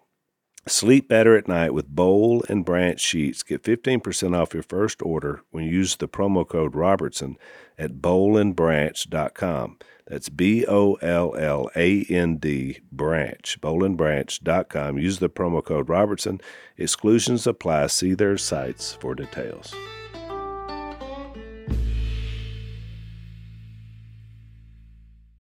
Sleep 0.66 1.08
better 1.08 1.36
at 1.36 1.46
night 1.46 1.74
with 1.74 1.86
Boll 1.86 2.42
and 2.48 2.64
Branch 2.64 2.98
sheets. 2.98 3.44
Get 3.44 3.62
15% 3.62 4.36
off 4.36 4.52
your 4.52 4.64
first 4.64 5.00
order 5.00 5.42
when 5.52 5.62
you 5.62 5.70
use 5.70 5.94
the 5.94 6.08
promo 6.08 6.46
code 6.46 6.74
Robertson 6.74 7.36
at 7.78 7.98
bollandbranch.com. 7.98 9.78
That's 10.10 10.28
B 10.28 10.66
O 10.66 10.94
L 10.94 11.36
L 11.36 11.70
A 11.76 12.02
N 12.08 12.34
D 12.38 12.80
branch, 12.90 13.60
bollandbranch.com. 13.60 14.98
Use 14.98 15.20
the 15.20 15.30
promo 15.30 15.64
code 15.64 15.88
Robertson. 15.88 16.40
Exclusions 16.76 17.46
apply. 17.46 17.86
See 17.86 18.14
their 18.14 18.36
sites 18.36 18.94
for 18.94 19.14
details. 19.14 19.72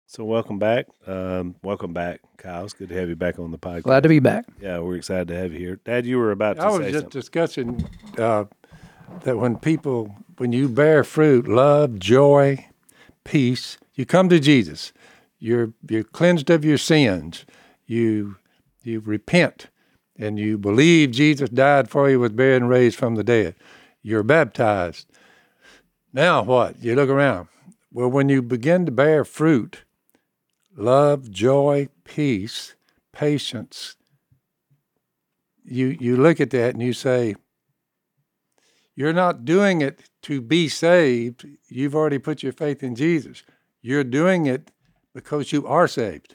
So 0.06 0.24
welcome 0.24 0.58
back. 0.58 0.88
Um, 1.06 1.54
welcome 1.62 1.94
back, 1.94 2.20
Kyle. 2.36 2.64
It's 2.64 2.74
good 2.74 2.90
to 2.90 2.94
have 2.96 3.08
you 3.08 3.16
back 3.16 3.38
on 3.38 3.52
the 3.52 3.58
podcast. 3.58 3.84
Glad 3.84 4.02
to 4.02 4.10
be 4.10 4.18
back. 4.18 4.44
Yeah, 4.60 4.80
we're 4.80 4.96
excited 4.96 5.28
to 5.28 5.36
have 5.38 5.54
you 5.54 5.58
here. 5.58 5.76
Dad, 5.76 6.04
you 6.04 6.18
were 6.18 6.32
about 6.32 6.56
to 6.56 6.62
I 6.64 6.66
was 6.66 6.78
say 6.80 6.90
just 6.90 7.04
something. 7.04 7.18
discussing 7.18 7.88
uh, 8.18 8.44
that 9.22 9.38
when 9.38 9.56
people, 9.56 10.14
when 10.36 10.52
you 10.52 10.68
bear 10.68 11.02
fruit, 11.02 11.48
love, 11.48 11.98
joy, 11.98 12.66
peace, 13.24 13.78
you 14.00 14.06
come 14.06 14.30
to 14.30 14.40
Jesus. 14.40 14.94
You're 15.38 15.74
you're 15.86 16.04
cleansed 16.04 16.48
of 16.48 16.64
your 16.64 16.78
sins. 16.78 17.44
You 17.86 18.36
you 18.82 19.00
repent, 19.00 19.68
and 20.18 20.38
you 20.38 20.56
believe 20.56 21.10
Jesus 21.10 21.50
died 21.50 21.90
for 21.90 22.08
you, 22.08 22.18
was 22.18 22.32
buried, 22.32 22.62
and 22.62 22.70
raised 22.70 22.98
from 22.98 23.16
the 23.16 23.22
dead. 23.22 23.54
You're 24.02 24.22
baptized. 24.22 25.06
Now 26.14 26.42
what? 26.42 26.82
You 26.82 26.94
look 26.94 27.10
around. 27.10 27.48
Well, 27.92 28.08
when 28.08 28.30
you 28.30 28.40
begin 28.40 28.86
to 28.86 28.92
bear 28.92 29.22
fruit, 29.22 29.84
love, 30.74 31.30
joy, 31.30 31.90
peace, 32.04 32.76
patience, 33.12 33.96
you 35.62 35.94
you 36.00 36.16
look 36.16 36.40
at 36.40 36.50
that 36.50 36.72
and 36.72 36.82
you 36.82 36.94
say 36.94 37.34
you're 38.96 39.12
not 39.12 39.44
doing 39.44 39.82
it 39.82 40.00
to 40.22 40.40
be 40.40 40.70
saved 40.70 41.46
you've 41.68 41.94
already 41.94 42.18
put 42.18 42.42
your 42.42 42.52
faith 42.52 42.82
in 42.82 42.94
jesus 42.94 43.42
you're 43.82 44.04
doing 44.04 44.46
it 44.46 44.70
because 45.14 45.52
you 45.52 45.66
are 45.66 45.88
saved 45.88 46.34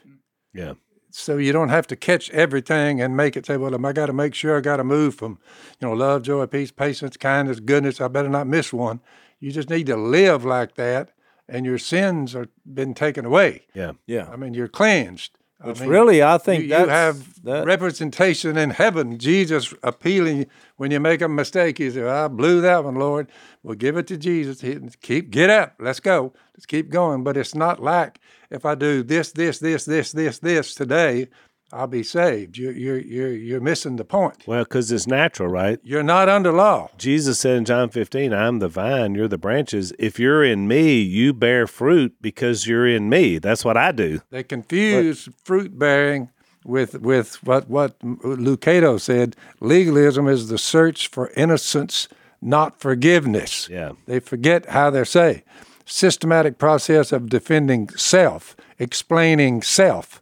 Yeah. 0.54 0.74
so 1.10 1.36
you 1.36 1.52
don't 1.52 1.68
have 1.70 1.86
to 1.88 1.96
catch 1.96 2.30
everything 2.30 3.00
and 3.00 3.16
make 3.16 3.36
it 3.36 3.46
say 3.46 3.56
well 3.56 3.86
i 3.86 3.92
got 3.92 4.06
to 4.06 4.12
make 4.12 4.34
sure 4.34 4.56
i 4.58 4.60
got 4.60 4.76
to 4.78 4.84
move 4.84 5.14
from 5.14 5.38
you 5.80 5.88
know 5.88 5.94
love 5.94 6.22
joy 6.22 6.46
peace 6.46 6.70
patience 6.70 7.16
kindness 7.16 7.60
goodness 7.60 8.00
i 8.00 8.08
better 8.08 8.28
not 8.28 8.46
miss 8.46 8.72
one 8.72 9.00
you 9.40 9.50
just 9.52 9.70
need 9.70 9.86
to 9.86 9.96
live 9.96 10.44
like 10.44 10.74
that 10.76 11.12
and 11.48 11.64
your 11.64 11.78
sins 11.78 12.34
are 12.34 12.48
been 12.64 12.92
taken 12.94 13.24
away 13.24 13.62
Yeah. 13.74 13.92
Yeah. 14.06 14.28
i 14.32 14.36
mean 14.36 14.52
you're 14.54 14.68
cleansed 14.68 15.32
I 15.58 15.72
mean, 15.72 15.88
really, 15.88 16.22
I 16.22 16.36
think 16.38 16.64
you, 16.64 16.68
you 16.68 16.86
have 16.86 17.42
that, 17.44 17.64
representation 17.64 18.58
in 18.58 18.70
heaven. 18.70 19.18
Jesus 19.18 19.72
appealing 19.82 20.46
when 20.76 20.90
you 20.90 21.00
make 21.00 21.22
a 21.22 21.28
mistake. 21.28 21.78
He 21.78 21.90
said, 21.90 22.06
"I 22.06 22.28
blew 22.28 22.60
that 22.60 22.84
one, 22.84 22.96
Lord." 22.96 23.28
Well, 23.62 23.74
give 23.74 23.96
it 23.96 24.06
to 24.08 24.16
Jesus. 24.16 24.60
He- 24.60 24.78
Keep 25.00 25.30
get 25.30 25.48
up. 25.48 25.74
Let's 25.80 26.00
go. 26.00 26.32
Let's 26.54 26.66
keep 26.66 26.90
going. 26.90 27.24
But 27.24 27.36
it's 27.36 27.54
not 27.54 27.82
like 27.82 28.20
if 28.50 28.66
I 28.66 28.74
do 28.74 29.02
this, 29.02 29.32
this, 29.32 29.58
this, 29.58 29.84
this, 29.86 30.12
this, 30.12 30.38
this 30.38 30.74
today, 30.74 31.28
I'll 31.72 31.88
be 31.88 32.02
saved. 32.02 32.56
You're 32.56 32.72
you're 32.72 32.98
you're 32.98 33.32
you're 33.32 33.60
missing 33.60 33.96
the 33.96 34.04
point. 34.04 34.44
Well, 34.46 34.62
because 34.62 34.92
it's 34.92 35.06
natural, 35.06 35.48
right? 35.48 35.80
You're 35.82 36.02
not 36.02 36.28
under 36.28 36.52
law. 36.52 36.90
Jesus 36.96 37.40
said 37.40 37.56
in 37.56 37.64
John 37.64 37.90
15, 37.90 38.32
I'm 38.32 38.60
the 38.60 38.68
vine, 38.68 39.14
you're 39.14 39.28
the 39.28 39.38
branches. 39.38 39.92
If 39.98 40.18
you're 40.20 40.44
in 40.44 40.68
me, 40.68 41.00
you 41.00 41.32
bear 41.32 41.66
fruit 41.66 42.14
because 42.20 42.66
you're 42.66 42.86
in 42.86 43.08
me. 43.08 43.38
That's 43.38 43.64
what 43.64 43.76
I 43.76 43.90
do. 43.90 44.20
They 44.30 44.44
confuse 44.44 45.28
fruit 45.42 45.76
bearing 45.76 46.30
with 46.64 47.00
with 47.00 47.42
what 47.44 47.68
what 47.68 47.98
Lucado 48.00 49.00
said. 49.00 49.34
Legalism 49.60 50.28
is 50.28 50.48
the 50.48 50.58
search 50.58 51.08
for 51.08 51.30
innocence, 51.36 52.08
not 52.40 52.78
forgiveness. 52.78 53.68
Yeah. 53.68 53.92
They 54.06 54.20
forget 54.20 54.66
how 54.66 54.90
they're 54.90 55.04
saved. 55.04 55.42
Systematic 55.84 56.58
process 56.58 57.12
of 57.12 57.28
defending 57.28 57.88
self, 57.90 58.56
explaining 58.78 59.62
self, 59.62 60.20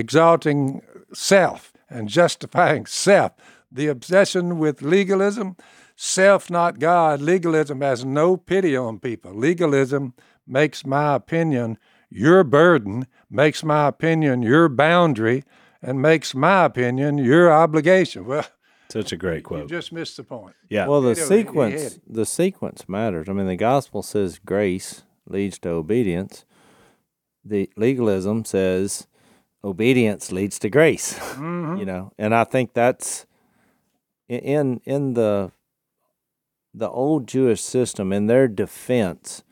exalting 0.00 0.82
self, 1.12 1.72
and 1.88 2.08
justifying 2.08 2.86
self. 2.86 3.32
The 3.70 3.86
obsession 3.88 4.58
with 4.58 4.82
legalism, 4.82 5.56
self 5.96 6.50
not 6.50 6.78
God, 6.78 7.20
legalism 7.20 7.80
has 7.80 8.04
no 8.04 8.36
pity 8.36 8.76
on 8.76 8.98
people. 8.98 9.32
Legalism 9.34 10.14
makes 10.46 10.84
my 10.86 11.14
opinion 11.14 11.78
your 12.10 12.44
burden, 12.44 13.06
makes 13.30 13.64
my 13.64 13.88
opinion 13.88 14.42
your 14.42 14.68
boundary, 14.68 15.42
and 15.82 16.00
makes 16.00 16.34
my 16.34 16.64
opinion 16.64 17.18
your 17.18 17.52
obligation. 17.52 18.24
Well, 18.88 19.02
Such 19.02 19.12
a 19.12 19.16
great 19.16 19.42
quote. 19.42 19.62
you 19.62 19.68
just 19.68 19.92
missed 19.92 20.16
the 20.16 20.22
point. 20.22 20.54
Yeah. 20.70 20.86
well, 20.86 21.00
the 21.02 21.10
it- 21.10 21.16
sequence, 21.16 21.82
it. 21.96 22.00
the 22.06 22.24
sequence 22.26 22.88
matters. 22.88 23.28
I 23.28 23.32
mean, 23.32 23.48
the 23.48 23.56
gospel 23.56 24.02
says 24.02 24.38
grace 24.38 25.02
leads 25.28 25.58
to 25.60 25.70
obedience. 25.70 26.44
The 27.44 27.68
legalism 27.76 28.44
says 28.44 29.06
obedience 29.66 30.32
leads 30.32 30.58
to 30.60 30.70
grace. 30.70 31.18
Mm-hmm. 31.36 31.76
You 31.76 31.84
know, 31.84 32.12
and 32.18 32.34
I 32.34 32.44
think 32.44 32.72
that's 32.72 33.26
in 34.28 34.80
in 34.84 35.14
the 35.14 35.52
the 36.72 36.88
old 36.88 37.28
Jewish 37.28 37.60
system. 37.60 38.12
In 38.12 38.26
their 38.26 38.48
defense, 38.48 39.42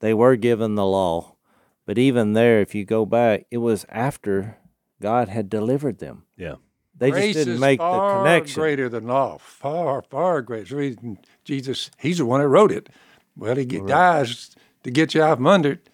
they 0.00 0.14
were 0.14 0.36
given 0.36 0.74
the 0.76 0.86
law, 0.86 1.36
But 1.84 1.98
even 1.98 2.32
there, 2.32 2.60
if 2.60 2.74
you 2.74 2.84
go 2.84 3.04
back, 3.06 3.46
it 3.50 3.58
was 3.58 3.84
after 3.88 4.56
God 5.00 5.28
had 5.28 5.48
delivered 5.50 5.98
them. 5.98 6.24
Yeah. 6.36 6.56
They 6.98 7.10
Grace 7.10 7.34
just 7.34 7.46
didn't 7.46 7.60
make 7.60 7.78
far 7.78 8.24
the 8.24 8.24
connection. 8.24 8.60
greater 8.60 8.88
than 8.88 9.06
law, 9.06 9.38
far, 9.38 10.02
far 10.02 10.40
greater. 10.42 10.76
Reason 10.76 11.18
Jesus, 11.44 11.90
he's 11.98 12.18
the 12.18 12.26
one 12.26 12.40
that 12.40 12.48
wrote 12.48 12.72
it. 12.72 12.88
Well, 13.36 13.56
he 13.56 13.66
get, 13.66 13.86
dies 13.86 14.56
to 14.82 14.90
get 14.90 15.14
you 15.14 15.22
out 15.22 15.36
from 15.36 15.46
under 15.46 15.72
it. 15.72 15.88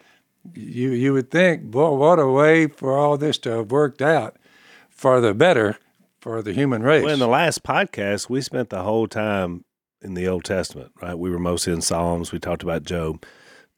You, 0.55 0.91
you 0.91 1.13
would 1.13 1.31
think, 1.31 1.65
boy, 1.65 1.93
what 1.93 2.19
a 2.19 2.27
way 2.27 2.67
for 2.67 2.97
all 2.97 3.17
this 3.17 3.39
to 3.39 3.51
have 3.51 3.71
worked 3.71 4.03
out 4.03 4.37
for 4.91 5.21
the 5.21 5.35
better 5.35 5.79
for 6.21 6.43
the 6.43 6.53
human 6.53 6.83
race. 6.83 7.05
Well, 7.05 7.15
in 7.15 7.19
the 7.19 7.29
last 7.29 7.63
podcast, 7.63 8.29
we 8.29 8.41
spent 8.41 8.71
the 8.71 8.83
whole 8.83 9.09
time 9.09 9.65
in 10.01 10.15
the 10.15 10.29
Old 10.29 10.45
Testament, 10.45 10.93
right? 11.01 11.19
We 11.19 11.31
were 11.31 11.39
mostly 11.39 11.73
in 11.73 11.81
Psalms. 11.81 12.33
We 12.33 12.39
talked 12.39 12.63
about 12.63 12.85
Job. 12.85 13.25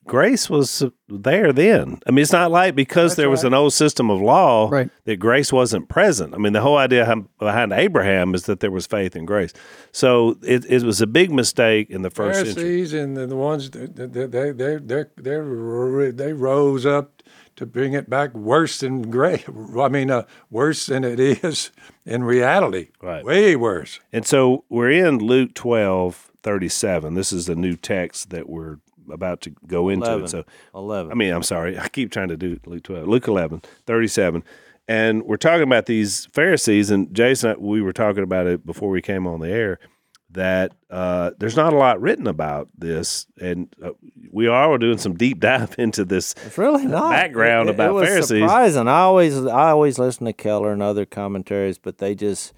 Grace 0.06 0.50
was 0.50 0.82
there 1.08 1.52
then. 1.52 1.98
I 2.06 2.10
mean, 2.10 2.22
it's 2.22 2.32
not 2.32 2.50
like 2.50 2.74
because 2.74 3.12
That's 3.12 3.16
there 3.16 3.30
was 3.30 3.42
right. 3.44 3.48
an 3.48 3.54
old 3.54 3.72
system 3.72 4.10
of 4.10 4.20
law 4.20 4.68
Right. 4.70 4.90
that 5.04 5.16
grace 5.16 5.52
wasn't 5.52 5.88
present. 5.88 6.34
I 6.34 6.38
mean, 6.38 6.52
the 6.52 6.60
whole 6.60 6.76
idea 6.76 7.14
behind 7.38 7.72
Abraham 7.72 8.34
is 8.34 8.44
that 8.44 8.60
there 8.60 8.70
was 8.70 8.86
faith 8.86 9.16
in 9.16 9.24
grace. 9.24 9.52
So 9.92 10.36
it, 10.42 10.64
it 10.66 10.82
was 10.82 11.00
a 11.00 11.06
big 11.06 11.30
mistake 11.32 11.90
in 11.90 12.02
the 12.02 12.10
first 12.10 12.38
century. 12.40 12.54
Pharisees 12.54 12.92
and 12.92 13.16
the, 13.16 13.26
the 13.26 13.36
ones 13.36 13.70
that 13.70 13.96
they 13.96 14.26
they 14.26 14.50
they 14.52 14.76
they 14.76 15.04
they 15.16 16.10
they 16.10 16.32
rose 16.32 16.84
up 16.86 17.22
to 17.56 17.64
bring 17.64 17.92
it 17.92 18.10
back 18.10 18.34
worse 18.34 18.80
than 18.80 19.10
great. 19.10 19.44
I 19.78 19.88
mean, 19.88 20.10
uh, 20.10 20.24
worse 20.50 20.86
than 20.86 21.04
it 21.04 21.20
is 21.20 21.70
in 22.04 22.24
reality. 22.24 22.88
Right. 23.00 23.24
Way 23.24 23.54
worse. 23.56 24.00
And 24.12 24.26
so 24.26 24.64
we're 24.68 24.90
in 24.90 25.18
Luke 25.18 25.54
12, 25.54 26.32
37. 26.42 27.14
This 27.14 27.32
is 27.32 27.48
a 27.48 27.54
new 27.54 27.76
text 27.76 28.30
that 28.30 28.48
we're 28.48 28.78
about 29.10 29.40
to 29.42 29.50
go 29.66 29.88
into. 29.88 30.06
11. 30.06 30.28
So 30.28 30.44
11. 30.74 31.12
I 31.12 31.14
mean, 31.14 31.32
I'm 31.32 31.42
sorry. 31.42 31.78
I 31.78 31.88
keep 31.88 32.10
trying 32.10 32.28
to 32.28 32.36
do 32.36 32.58
Luke 32.66 32.82
12. 32.84 33.06
Luke 33.08 33.28
11, 33.28 33.62
37. 33.86 34.42
And 34.86 35.22
we're 35.24 35.36
talking 35.38 35.62
about 35.62 35.86
these 35.86 36.26
Pharisees, 36.26 36.90
and 36.90 37.12
Jason, 37.14 37.56
we 37.58 37.80
were 37.80 37.92
talking 37.94 38.22
about 38.22 38.46
it 38.46 38.66
before 38.66 38.90
we 38.90 39.00
came 39.00 39.26
on 39.26 39.40
the 39.40 39.48
air, 39.50 39.78
that 40.30 40.72
uh, 40.90 41.30
there's 41.38 41.56
not 41.56 41.72
a 41.72 41.76
lot 41.76 42.00
written 42.02 42.26
about 42.26 42.68
this. 42.76 43.26
And 43.40 43.72
uh, 43.82 43.90
we 44.30 44.46
are 44.46 44.76
doing 44.76 44.98
some 44.98 45.14
deep 45.14 45.40
dive 45.40 45.74
into 45.78 46.04
this. 46.04 46.34
It's 46.44 46.58
really 46.58 46.86
not 46.86 47.10
background 47.12 47.68
It- 47.68 47.72
it- 47.72 47.74
about 47.76 47.90
it 47.90 47.92
was 47.94 48.08
Pharisees. 48.08 48.40
Surprising. 48.42 48.88
I 48.88 48.98
always 48.98 49.46
I 49.46 49.70
always 49.70 49.98
listen 49.98 50.26
to 50.26 50.32
Keller 50.34 50.72
and 50.72 50.82
other 50.82 51.06
commentaries, 51.06 51.78
but 51.78 51.98
they 51.98 52.14
just 52.14 52.52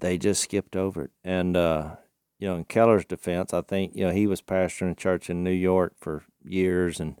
they 0.00 0.16
just 0.16 0.42
skipped 0.42 0.76
over 0.76 1.04
it. 1.04 1.10
And 1.24 1.56
uh, 1.56 1.96
you 2.38 2.48
know, 2.48 2.56
in 2.56 2.64
Keller's 2.64 3.04
defense, 3.04 3.52
I 3.52 3.62
think 3.62 3.94
you 3.94 4.06
know 4.06 4.12
he 4.12 4.26
was 4.26 4.40
pastoring 4.40 4.92
a 4.92 4.94
church 4.94 5.28
in 5.28 5.42
New 5.42 5.50
York 5.50 5.94
for 5.98 6.24
years, 6.44 7.00
and 7.00 7.16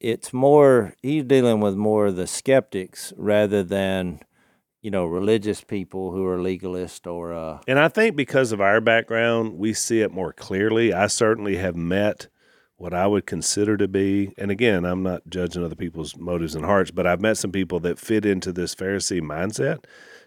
it's 0.00 0.32
more 0.32 0.94
he's 1.02 1.24
dealing 1.24 1.60
with 1.60 1.74
more 1.74 2.06
of 2.06 2.16
the 2.16 2.26
skeptics 2.26 3.12
rather 3.16 3.62
than 3.62 4.20
you 4.80 4.90
know 4.90 5.06
religious 5.06 5.62
people 5.62 6.12
who 6.12 6.24
are 6.26 6.40
legalist 6.40 7.06
or 7.06 7.32
uh, 7.32 7.60
And 7.66 7.78
I 7.78 7.88
think 7.88 8.14
because 8.14 8.52
of 8.52 8.60
our 8.60 8.80
background, 8.80 9.58
we 9.58 9.72
see 9.72 10.00
it 10.00 10.12
more 10.12 10.32
clearly. 10.32 10.92
I 10.92 11.08
certainly 11.08 11.56
have 11.56 11.76
met 11.76 12.28
what 12.76 12.94
I 12.94 13.06
would 13.06 13.26
consider 13.26 13.76
to 13.76 13.88
be, 13.88 14.34
and 14.36 14.50
again, 14.50 14.84
I'm 14.84 15.02
not 15.02 15.22
judging 15.28 15.64
other 15.64 15.76
people's 15.76 16.16
motives 16.16 16.54
and 16.54 16.64
hearts, 16.64 16.90
but 16.90 17.06
I've 17.06 17.20
met 17.20 17.38
some 17.38 17.52
people 17.52 17.80
that 17.80 17.98
fit 17.98 18.26
into 18.26 18.52
this 18.52 18.74
Pharisee 18.74 19.20
mindset 19.20 19.84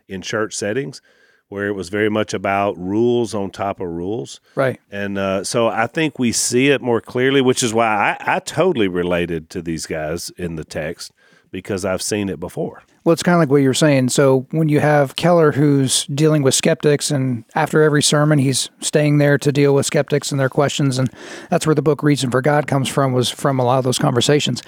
in 0.07 0.21
church 0.21 0.53
settings 0.53 1.01
where 1.49 1.67
it 1.67 1.73
was 1.73 1.89
very 1.89 2.10
much 2.10 2.33
about 2.33 2.77
rules 2.77 3.33
on 3.33 3.49
top 3.51 3.79
of 3.79 3.88
rules. 3.88 4.39
Right. 4.55 4.79
And 4.91 5.17
uh, 5.17 5.43
so 5.43 5.67
I 5.67 5.88
think 5.88 6.19
we 6.19 6.31
see 6.31 6.69
it 6.69 6.81
more 6.81 7.01
clearly, 7.01 7.41
which 7.41 7.63
is 7.63 7.73
why 7.73 8.17
I, 8.19 8.36
I 8.36 8.39
totally 8.39 8.88
related 8.88 9.49
to 9.51 9.62
these 9.62 9.86
guys 9.86 10.29
in 10.31 10.55
the 10.55 10.65
text 10.65 11.12
because 11.51 11.86
I've 11.86 12.01
seen 12.01 12.29
it 12.29 12.39
before. 12.39 12.83
Well, 13.03 13.13
it's 13.13 13.23
kind 13.23 13.36
of 13.36 13.39
like 13.39 13.49
what 13.49 13.62
you're 13.62 13.73
saying. 13.73 14.10
So 14.10 14.47
when 14.51 14.67
you 14.67 14.81
have 14.81 15.15
Keller 15.15 15.53
who's 15.53 16.05
dealing 16.07 16.43
with 16.43 16.53
skeptics, 16.53 17.10
and 17.10 17.45
after 17.55 17.81
every 17.81 18.03
sermon, 18.03 18.38
he's 18.38 18.69
staying 18.81 19.17
there 19.17 19.38
to 19.38 19.51
deal 19.53 19.73
with 19.73 19.86
skeptics 19.86 20.31
and 20.31 20.39
their 20.39 20.49
questions, 20.49 20.99
and 20.99 21.10
that's 21.49 21.65
where 21.65 21.73
the 21.73 21.81
book 21.81 22.03
"Reason 22.03 22.29
for 22.29 22.41
God" 22.41 22.67
comes 22.67 22.89
from. 22.89 23.13
Was 23.13 23.29
from 23.29 23.62
a 23.62 23.63
lot 23.63 23.77
of 23.77 23.86
those 23.86 23.97
conversations. 23.97 24.62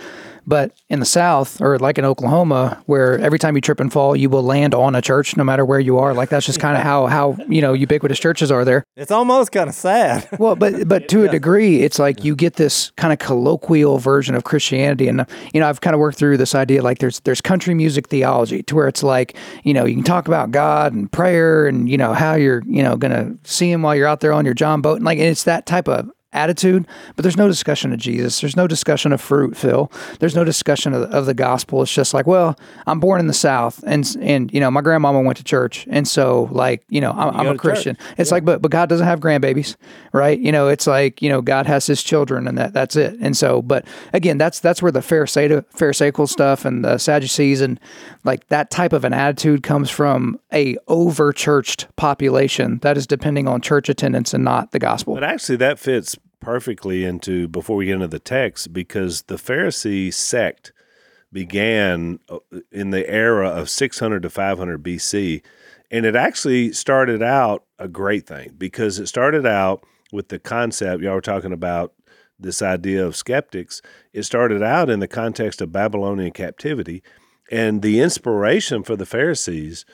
But 0.45 0.71
in 0.89 0.99
the 0.99 1.05
South, 1.05 1.61
or 1.61 1.77
like 1.79 1.97
in 1.97 2.05
Oklahoma, 2.05 2.81
where 2.85 3.19
every 3.19 3.39
time 3.39 3.55
you 3.55 3.61
trip 3.61 3.79
and 3.79 3.91
fall, 3.91 4.15
you 4.15 4.29
will 4.29 4.43
land 4.43 4.73
on 4.73 4.95
a 4.95 5.01
church, 5.01 5.37
no 5.37 5.43
matter 5.43 5.63
where 5.65 5.79
you 5.79 5.97
are. 5.99 6.13
Like 6.13 6.29
that's 6.29 6.45
just 6.45 6.59
kind 6.59 6.77
of 6.77 6.83
how 6.83 7.07
how 7.07 7.37
you 7.47 7.61
know 7.61 7.73
ubiquitous 7.73 8.19
churches 8.19 8.51
are 8.51 8.65
there. 8.65 8.83
it's 8.95 9.11
almost 9.11 9.51
kind 9.51 9.69
of 9.69 9.75
sad. 9.75 10.27
Well, 10.39 10.55
but 10.55 10.87
but 10.87 11.09
to 11.09 11.25
a 11.25 11.27
degree, 11.27 11.81
it's 11.81 11.99
like 11.99 12.23
you 12.23 12.33
get 12.33 12.53
this 12.53 12.91
kind 12.91 13.11
of 13.11 13.19
colloquial 13.19 13.97
version 13.97 14.35
of 14.35 14.45
Christianity, 14.45 15.07
and 15.07 15.25
you 15.53 15.59
know 15.59 15.67
I've 15.67 15.81
kind 15.81 15.93
of 15.93 15.99
worked 15.99 16.17
through 16.17 16.37
this 16.37 16.55
idea 16.55 16.81
like 16.81 16.99
there's 16.99 17.19
there's 17.21 17.41
country 17.41 17.73
music 17.73 18.07
theology 18.07 18.63
to 18.63 18.75
where 18.75 18.87
it's 18.87 19.03
like 19.03 19.35
you 19.63 19.73
know 19.73 19.85
you 19.85 19.95
can 19.95 20.03
talk 20.03 20.27
about 20.27 20.51
God 20.51 20.93
and 20.93 21.11
prayer 21.11 21.67
and 21.67 21.89
you 21.89 21.97
know 21.97 22.13
how 22.13 22.35
you're 22.35 22.63
you 22.65 22.81
know 22.81 22.95
gonna 22.95 23.35
see 23.43 23.69
Him 23.69 23.81
while 23.81 23.95
you're 23.95 24.07
out 24.07 24.21
there 24.21 24.31
on 24.31 24.45
your 24.45 24.53
John 24.53 24.81
boat, 24.81 24.95
and 24.95 25.05
like 25.05 25.19
it's 25.19 25.43
that 25.43 25.65
type 25.65 25.89
of 25.89 26.09
attitude, 26.31 26.87
but 27.15 27.23
there's 27.23 27.37
no 27.37 27.47
discussion 27.47 27.91
of 27.91 27.99
Jesus. 27.99 28.41
There's 28.41 28.55
no 28.55 28.67
discussion 28.67 29.11
of 29.11 29.21
fruit, 29.21 29.57
Phil. 29.57 29.91
There's 30.19 30.35
no 30.35 30.43
discussion 30.43 30.93
of, 30.93 31.03
of 31.11 31.25
the 31.25 31.33
gospel. 31.33 31.81
It's 31.81 31.93
just 31.93 32.13
like, 32.13 32.27
well, 32.27 32.57
I'm 32.85 32.99
born 32.99 33.19
in 33.19 33.27
the 33.27 33.33
South, 33.33 33.83
and 33.85 34.05
and 34.21 34.53
you 34.53 34.59
know 34.59 34.69
my 34.69 34.81
grandmama 34.81 35.21
went 35.21 35.37
to 35.37 35.43
church, 35.43 35.87
and 35.89 36.07
so 36.07 36.49
like 36.51 36.83
you 36.89 37.01
know 37.01 37.11
I'm, 37.11 37.35
I'm 37.35 37.47
a 37.47 37.57
Christian. 37.57 37.97
It's 38.17 38.31
like, 38.31 38.45
but 38.45 38.61
but 38.61 38.71
God 38.71 38.89
doesn't 38.89 39.05
have 39.05 39.19
grandbabies, 39.19 39.75
right? 40.13 40.39
You 40.39 40.51
know, 40.51 40.67
it's 40.67 40.87
like 40.87 41.21
you 41.21 41.29
know 41.29 41.41
God 41.41 41.65
has 41.65 41.87
His 41.87 42.03
children, 42.03 42.47
and 42.47 42.57
that 42.57 42.73
that's 42.73 42.95
it. 42.95 43.17
And 43.19 43.35
so, 43.35 43.61
but 43.61 43.85
again, 44.13 44.37
that's 44.37 44.59
that's 44.59 44.81
where 44.81 44.91
the 44.91 45.01
Pharisaical, 45.01 45.63
Pharisaical 45.71 46.27
stuff 46.27 46.65
and 46.65 46.85
the 46.85 46.97
Sadducees 46.97 47.61
and 47.61 47.79
like 48.23 48.47
that 48.49 48.69
type 48.69 48.93
of 48.93 49.03
an 49.03 49.13
attitude 49.13 49.63
comes 49.63 49.89
from 49.89 50.39
a 50.53 50.77
over 50.87 51.33
churched 51.33 51.87
population 51.95 52.79
that 52.79 52.97
is 52.97 53.07
depending 53.07 53.47
on 53.47 53.61
church 53.61 53.89
attendance 53.89 54.33
and 54.33 54.43
not 54.43 54.71
the 54.71 54.79
gospel. 54.79 55.15
But 55.15 55.23
actually, 55.23 55.57
that 55.57 55.79
fits 55.79 56.17
perfectly 56.39 57.03
into 57.05 57.47
before 57.47 57.75
we 57.75 57.85
get 57.85 57.95
into 57.95 58.07
the 58.07 58.19
text 58.19 58.73
because 58.73 59.23
the 59.23 59.35
Pharisee 59.35 60.13
sect 60.13 60.71
began 61.31 62.19
uh, 62.29 62.39
in 62.71 62.91
the 62.91 63.07
era 63.09 63.49
of 63.49 63.69
600 63.69 64.23
to 64.23 64.29
500 64.29 64.83
BC. 64.83 65.43
And 65.91 66.05
it 66.05 66.15
actually 66.15 66.71
started 66.71 67.21
out 67.21 67.65
a 67.77 67.87
great 67.87 68.27
thing 68.27 68.53
because 68.57 68.99
it 68.99 69.07
started 69.07 69.45
out 69.45 69.83
with 70.11 70.29
the 70.29 70.39
concept, 70.39 71.03
y'all 71.03 71.13
were 71.13 71.21
talking 71.21 71.53
about 71.53 71.93
this 72.39 72.61
idea 72.61 73.05
of 73.05 73.15
skeptics. 73.15 73.81
It 74.13 74.23
started 74.23 74.63
out 74.63 74.89
in 74.89 74.99
the 74.99 75.07
context 75.07 75.61
of 75.61 75.71
Babylonian 75.71 76.31
captivity. 76.31 77.03
And 77.51 77.81
the 77.81 77.99
inspiration 77.99 78.83
for 78.83 78.95
the 78.95 79.05
Pharisees 79.05 79.85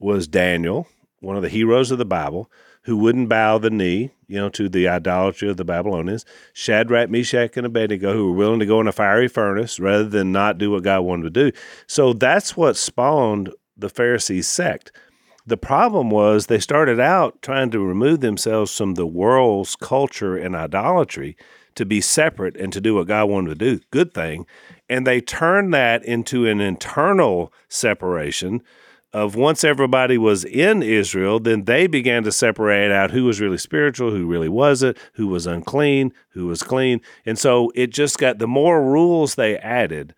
was 0.00 0.26
Daniel, 0.26 0.88
one 1.20 1.36
of 1.36 1.42
the 1.42 1.48
heroes 1.48 1.90
of 1.90 1.98
the 1.98 2.04
Bible, 2.04 2.50
who 2.82 2.96
wouldn't 2.96 3.28
bow 3.28 3.58
the 3.58 3.70
knee, 3.70 4.10
you 4.32 4.38
know, 4.38 4.48
to 4.48 4.68
the 4.68 4.88
idolatry 4.88 5.50
of 5.50 5.58
the 5.58 5.64
Babylonians. 5.64 6.24
Shadrach, 6.54 7.10
Meshach, 7.10 7.56
and 7.56 7.66
Abednego, 7.66 8.14
who 8.14 8.30
were 8.30 8.36
willing 8.36 8.60
to 8.60 8.66
go 8.66 8.80
in 8.80 8.88
a 8.88 8.92
fiery 8.92 9.28
furnace 9.28 9.78
rather 9.78 10.08
than 10.08 10.32
not 10.32 10.56
do 10.56 10.70
what 10.70 10.82
God 10.82 11.02
wanted 11.02 11.34
to 11.34 11.50
do. 11.50 11.58
So 11.86 12.14
that's 12.14 12.56
what 12.56 12.76
spawned 12.76 13.52
the 13.76 13.90
Pharisee 13.90 14.42
sect. 14.42 14.90
The 15.44 15.58
problem 15.58 16.08
was 16.08 16.46
they 16.46 16.60
started 16.60 16.98
out 16.98 17.42
trying 17.42 17.70
to 17.72 17.80
remove 17.80 18.20
themselves 18.20 18.74
from 18.76 18.94
the 18.94 19.06
world's 19.06 19.76
culture 19.76 20.36
and 20.36 20.56
idolatry 20.56 21.36
to 21.74 21.84
be 21.84 22.00
separate 22.00 22.56
and 22.56 22.72
to 22.72 22.80
do 22.80 22.94
what 22.94 23.08
God 23.08 23.28
wanted 23.28 23.58
to 23.58 23.76
do. 23.76 23.80
Good 23.90 24.14
thing. 24.14 24.46
And 24.88 25.06
they 25.06 25.20
turned 25.20 25.74
that 25.74 26.04
into 26.04 26.46
an 26.46 26.60
internal 26.60 27.52
separation 27.68 28.62
of 29.12 29.36
once 29.36 29.62
everybody 29.62 30.16
was 30.16 30.44
in 30.44 30.82
Israel, 30.82 31.38
then 31.38 31.64
they 31.64 31.86
began 31.86 32.22
to 32.24 32.32
separate 32.32 32.90
out 32.90 33.10
who 33.10 33.24
was 33.24 33.40
really 33.40 33.58
spiritual, 33.58 34.10
who 34.10 34.26
really 34.26 34.48
wasn't, 34.48 34.96
who 35.14 35.26
was 35.26 35.46
unclean, 35.46 36.12
who 36.30 36.46
was 36.46 36.62
clean. 36.62 37.00
And 37.26 37.38
so 37.38 37.70
it 37.74 37.88
just 37.88 38.18
got 38.18 38.38
the 38.38 38.48
more 38.48 38.82
rules 38.82 39.34
they 39.34 39.58
added, 39.58 40.14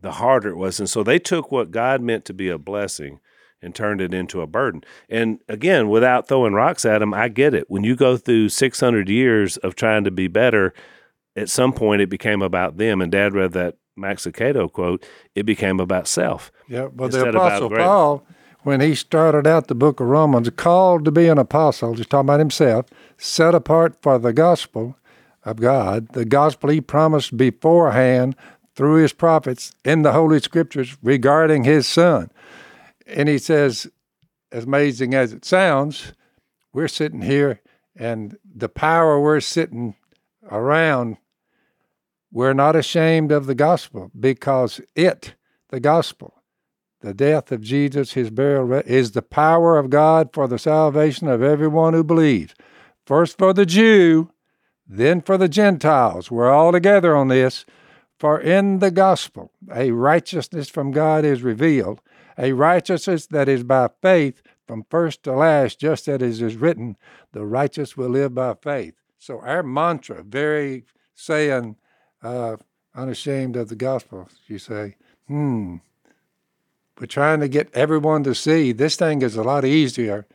the 0.00 0.12
harder 0.12 0.50
it 0.50 0.56
was. 0.56 0.80
And 0.80 0.88
so 0.88 1.02
they 1.02 1.18
took 1.18 1.52
what 1.52 1.70
God 1.70 2.00
meant 2.00 2.24
to 2.26 2.34
be 2.34 2.48
a 2.48 2.58
blessing 2.58 3.20
and 3.60 3.74
turned 3.74 4.00
it 4.00 4.14
into 4.14 4.40
a 4.40 4.46
burden. 4.46 4.82
And 5.10 5.40
again, 5.48 5.88
without 5.88 6.28
throwing 6.28 6.54
rocks 6.54 6.84
at 6.84 6.98
them, 7.00 7.12
I 7.12 7.28
get 7.28 7.54
it. 7.54 7.68
When 7.68 7.84
you 7.84 7.96
go 7.96 8.16
through 8.16 8.50
600 8.50 9.08
years 9.08 9.56
of 9.58 9.74
trying 9.74 10.04
to 10.04 10.10
be 10.10 10.28
better, 10.28 10.72
at 11.36 11.50
some 11.50 11.72
point 11.72 12.00
it 12.00 12.08
became 12.08 12.40
about 12.40 12.78
them. 12.78 13.02
And 13.02 13.12
Dad 13.12 13.34
read 13.34 13.52
that 13.52 13.76
Max 13.96 14.24
Lucado 14.24 14.72
quote, 14.72 15.04
it 15.34 15.44
became 15.44 15.80
about 15.80 16.06
self. 16.06 16.52
Yeah, 16.68 16.86
but 16.86 17.10
the 17.10 17.18
Instead 17.18 17.28
of 17.28 17.34
about 17.34 17.62
Apostle. 17.62 17.70
Paul, 17.70 18.26
when 18.62 18.80
he 18.80 18.94
started 18.94 19.46
out 19.46 19.68
the 19.68 19.74
book 19.74 20.00
of 20.00 20.08
Romans, 20.08 20.50
called 20.50 21.04
to 21.04 21.10
be 21.10 21.28
an 21.28 21.38
apostle, 21.38 21.94
just 21.94 22.10
talking 22.10 22.26
about 22.26 22.40
himself, 22.40 22.86
set 23.16 23.54
apart 23.54 23.96
for 24.02 24.18
the 24.18 24.32
gospel 24.32 24.96
of 25.44 25.56
God, 25.56 26.08
the 26.12 26.24
gospel 26.24 26.70
he 26.70 26.80
promised 26.80 27.36
beforehand 27.36 28.36
through 28.74 28.96
his 28.96 29.12
prophets 29.12 29.72
in 29.84 30.02
the 30.02 30.12
Holy 30.12 30.40
Scriptures 30.40 30.96
regarding 31.02 31.64
his 31.64 31.86
son. 31.86 32.30
And 33.06 33.28
he 33.28 33.38
says, 33.38 33.90
as 34.52 34.64
amazing 34.64 35.14
as 35.14 35.32
it 35.32 35.44
sounds, 35.44 36.12
we're 36.72 36.88
sitting 36.88 37.22
here 37.22 37.60
and 37.96 38.36
the 38.44 38.68
power 38.68 39.20
we're 39.20 39.40
sitting 39.40 39.94
around 40.50 41.16
We're 42.30 42.52
not 42.52 42.76
ashamed 42.76 43.32
of 43.32 43.46
the 43.46 43.54
gospel 43.54 44.10
because 44.18 44.80
it, 44.94 45.34
the 45.70 45.80
gospel, 45.80 46.37
the 47.00 47.14
death 47.14 47.52
of 47.52 47.60
Jesus, 47.60 48.12
his 48.12 48.30
burial, 48.30 48.72
is 48.72 49.12
the 49.12 49.22
power 49.22 49.78
of 49.78 49.90
God 49.90 50.30
for 50.32 50.48
the 50.48 50.58
salvation 50.58 51.28
of 51.28 51.42
everyone 51.42 51.94
who 51.94 52.02
believes. 52.02 52.54
First 53.06 53.38
for 53.38 53.52
the 53.52 53.66
Jew, 53.66 54.30
then 54.86 55.20
for 55.20 55.38
the 55.38 55.48
Gentiles. 55.48 56.30
We're 56.30 56.50
all 56.50 56.72
together 56.72 57.14
on 57.14 57.28
this. 57.28 57.64
For 58.18 58.40
in 58.40 58.80
the 58.80 58.90
gospel, 58.90 59.52
a 59.72 59.92
righteousness 59.92 60.68
from 60.68 60.90
God 60.90 61.24
is 61.24 61.42
revealed, 61.42 62.00
a 62.36 62.52
righteousness 62.52 63.26
that 63.26 63.48
is 63.48 63.62
by 63.62 63.90
faith 64.02 64.42
from 64.66 64.84
first 64.90 65.22
to 65.22 65.32
last, 65.32 65.78
just 65.78 66.08
as 66.08 66.16
it 66.16 66.22
is 66.22 66.56
written, 66.56 66.96
the 67.32 67.46
righteous 67.46 67.96
will 67.96 68.10
live 68.10 68.34
by 68.34 68.54
faith. 68.54 68.94
So 69.18 69.40
our 69.40 69.62
mantra, 69.62 70.22
very 70.24 70.84
saying, 71.14 71.76
uh, 72.22 72.56
unashamed 72.94 73.56
of 73.56 73.68
the 73.68 73.76
gospel, 73.76 74.28
you 74.46 74.58
say, 74.58 74.96
hmm, 75.26 75.76
we're 77.00 77.06
trying 77.06 77.40
to 77.40 77.48
get 77.48 77.74
everyone 77.74 78.24
to 78.24 78.34
see 78.34 78.72
this 78.72 78.96
thing 78.96 79.22
is 79.22 79.36
a 79.36 79.42
lot 79.42 79.64
easier 79.64 80.26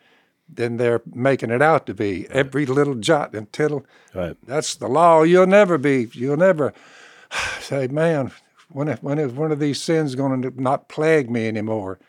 than 0.47 0.78
they're 0.78 1.02
making 1.13 1.49
it 1.49 1.62
out 1.62 1.86
to 1.88 1.93
be. 1.93 2.21
Right. 2.21 2.32
Every 2.32 2.65
little 2.65 2.95
jot 2.95 3.34
and 3.34 3.52
tittle. 3.52 3.86
Right. 4.13 4.38
That's 4.45 4.76
the 4.76 4.88
law. 4.88 5.23
You'll 5.23 5.47
never 5.47 5.78
be. 5.78 6.10
You'll 6.13 6.38
never 6.38 6.73
say, 7.60 7.88
man, 7.88 8.32
when 8.69 8.88
when 8.97 9.19
is 9.19 9.32
one 9.32 9.52
of 9.52 9.60
these 9.60 9.82
sins 9.82 10.15
going 10.15 10.41
to 10.41 10.62
not 10.62 10.89
plague 10.89 11.30
me 11.30 11.47
anymore? 11.47 11.99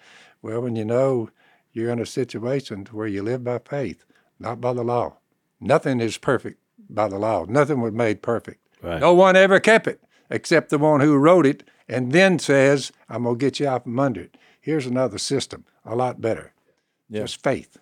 Well, 0.43 0.61
when 0.61 0.77
you 0.77 0.85
know 0.85 1.31
you're 1.73 1.90
in 1.90 2.01
a 2.01 2.07
situation 2.07 2.87
where 2.93 3.07
you 3.07 3.23
live 3.23 3.45
by 3.45 3.59
faith, 3.59 4.05
not 4.38 4.61
by 4.61 4.73
the 4.73 4.85
law. 4.85 5.17
Nothing 5.61 6.01
is 6.01 6.19
perfect 6.19 6.61
by 6.88 7.09
the 7.09 7.19
law. 7.19 7.47
Nothing 7.49 7.81
was 7.81 7.93
made 7.93 8.23
perfect. 8.23 8.61
Right. 8.83 9.01
No 9.01 9.14
one 9.14 9.37
ever 9.37 9.59
kept 9.61 9.87
it 9.87 10.01
except 10.31 10.71
the 10.71 10.79
one 10.79 11.01
who 11.01 11.17
wrote 11.17 11.47
it 11.47 11.64
and 11.88 12.12
then 12.12 12.38
says, 12.38 12.93
I'm 13.09 13.25
going 13.25 13.38
to 13.38 13.45
get 13.45 13.61
you 13.61 13.69
out 13.69 13.85
from 13.85 13.99
under 13.99 14.23
it. 14.23 14.37
Here's 14.64 14.87
another 14.87 15.18
system, 15.18 15.66
a 15.85 15.94
lot 15.94 16.22
better. 16.22 16.55
Yeah. 17.11 17.20
Just 17.20 17.42
faith. 17.42 17.77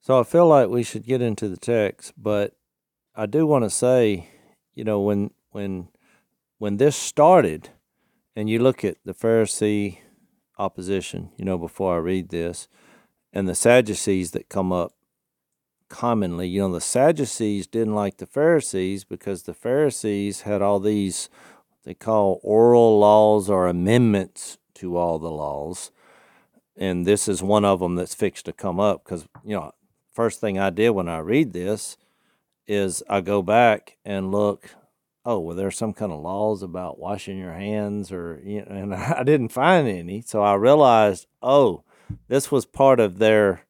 So 0.00 0.18
I 0.18 0.24
feel 0.24 0.48
like 0.48 0.68
we 0.68 0.82
should 0.82 1.06
get 1.06 1.22
into 1.22 1.48
the 1.48 1.56
text, 1.56 2.12
but 2.16 2.56
I 3.14 3.26
do 3.26 3.46
want 3.46 3.62
to 3.62 3.70
say, 3.70 4.30
you 4.74 4.82
know, 4.82 4.98
when 5.00 5.30
when 5.52 5.90
when 6.58 6.78
this 6.78 6.96
started, 6.96 7.68
and 8.34 8.50
you 8.50 8.58
look 8.58 8.84
at 8.84 8.96
the 9.04 9.14
Pharisee 9.14 9.98
opposition, 10.58 11.30
you 11.36 11.44
know, 11.44 11.56
before 11.56 11.94
I 11.94 11.98
read 11.98 12.30
this, 12.30 12.66
and 13.32 13.48
the 13.48 13.54
Sadducees 13.54 14.32
that 14.32 14.48
come 14.48 14.72
up 14.72 14.92
commonly, 15.88 16.48
you 16.48 16.62
know, 16.62 16.72
the 16.72 16.80
Sadducees 16.80 17.68
didn't 17.68 17.94
like 17.94 18.16
the 18.16 18.26
Pharisees 18.26 19.04
because 19.04 19.44
the 19.44 19.54
Pharisees 19.54 20.40
had 20.40 20.62
all 20.62 20.80
these 20.80 21.30
they 21.84 21.94
call 21.94 22.40
oral 22.42 22.98
laws 22.98 23.48
or 23.48 23.68
amendments 23.68 24.58
to 24.74 24.96
all 24.96 25.20
the 25.20 25.30
laws 25.30 25.92
and 26.76 27.06
this 27.06 27.28
is 27.28 27.42
one 27.42 27.64
of 27.64 27.80
them 27.80 27.94
that's 27.94 28.14
fixed 28.14 28.46
to 28.46 28.52
come 28.52 28.80
up 28.80 29.04
because 29.04 29.26
you 29.44 29.54
know 29.54 29.72
first 30.12 30.40
thing 30.40 30.58
i 30.58 30.70
did 30.70 30.90
when 30.90 31.08
i 31.08 31.18
read 31.18 31.52
this 31.52 31.96
is 32.66 33.02
i 33.08 33.20
go 33.20 33.42
back 33.42 33.96
and 34.04 34.30
look 34.30 34.70
oh 35.24 35.38
well 35.38 35.56
there's 35.56 35.76
some 35.76 35.92
kind 35.92 36.12
of 36.12 36.20
laws 36.20 36.62
about 36.62 36.98
washing 36.98 37.38
your 37.38 37.52
hands 37.52 38.10
or 38.10 38.40
you 38.44 38.60
know, 38.60 38.66
and 38.68 38.94
i 38.94 39.22
didn't 39.22 39.50
find 39.50 39.88
any. 39.88 40.20
So 40.20 40.42
i 40.42 40.54
realized 40.54 41.26
oh 41.42 41.84
this 42.28 42.50
was 42.50 42.64
part 42.66 43.00
of 43.00 43.18
their 43.18 43.62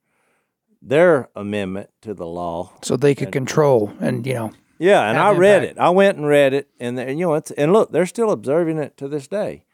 their 0.82 1.30
amendment 1.34 1.90
to 2.02 2.12
the 2.14 2.26
law 2.26 2.72
so 2.82 2.96
they 2.96 3.14
could 3.14 3.28
and, 3.28 3.32
control 3.32 3.92
and 4.00 4.26
you 4.26 4.34
know 4.34 4.52
yeah 4.78 5.08
and 5.08 5.18
i 5.18 5.30
read 5.30 5.62
impact. 5.62 5.78
it. 5.78 5.80
I 5.80 5.90
went 5.90 6.18
and 6.18 6.26
read 6.26 6.52
it 6.52 6.68
and 6.78 6.98
you 6.98 7.26
know 7.26 7.34
it's 7.34 7.50
and 7.52 7.72
look 7.72 7.90
they're 7.90 8.06
still 8.06 8.30
observing 8.30 8.78
it 8.78 8.96
to 8.98 9.08
this 9.08 9.26
day. 9.28 9.64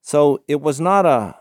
So 0.00 0.42
it 0.48 0.60
was 0.60 0.80
not 0.80 1.04
a 1.04 1.36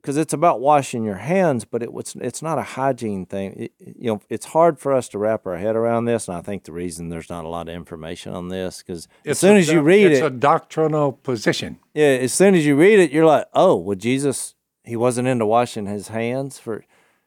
because 0.00 0.16
it's 0.16 0.32
about 0.32 0.60
washing 0.60 1.04
your 1.04 1.16
hands, 1.16 1.66
but 1.66 1.82
it, 1.82 1.90
it's 1.94 2.14
it's 2.16 2.40
not 2.40 2.58
a 2.58 2.62
hygiene 2.62 3.26
thing. 3.26 3.52
It, 3.52 3.72
you 3.78 4.10
know, 4.10 4.20
it's 4.30 4.46
hard 4.46 4.78
for 4.78 4.94
us 4.94 5.08
to 5.10 5.18
wrap 5.18 5.46
our 5.46 5.58
head 5.58 5.76
around 5.76 6.06
this, 6.06 6.26
and 6.26 6.36
I 6.36 6.40
think 6.40 6.64
the 6.64 6.72
reason 6.72 7.10
there's 7.10 7.28
not 7.28 7.44
a 7.44 7.48
lot 7.48 7.68
of 7.68 7.74
information 7.74 8.32
on 8.32 8.48
this 8.48 8.82
because 8.82 9.08
as 9.26 9.38
soon 9.38 9.58
as 9.58 9.68
you 9.68 9.80
read 9.82 10.06
it's 10.06 10.20
it, 10.20 10.24
it's 10.24 10.34
a 10.34 10.38
doctrinal 10.38 11.12
position. 11.12 11.78
Yeah, 11.92 12.06
as 12.06 12.32
soon 12.32 12.54
as 12.54 12.64
you 12.64 12.76
read 12.76 12.98
it, 12.98 13.10
you're 13.10 13.26
like, 13.26 13.46
oh, 13.52 13.76
well, 13.76 13.96
Jesus, 13.96 14.54
he 14.84 14.96
wasn't 14.96 15.28
into 15.28 15.44
washing 15.44 15.86
his 15.86 16.08
hands 16.08 16.58
for, 16.58 16.84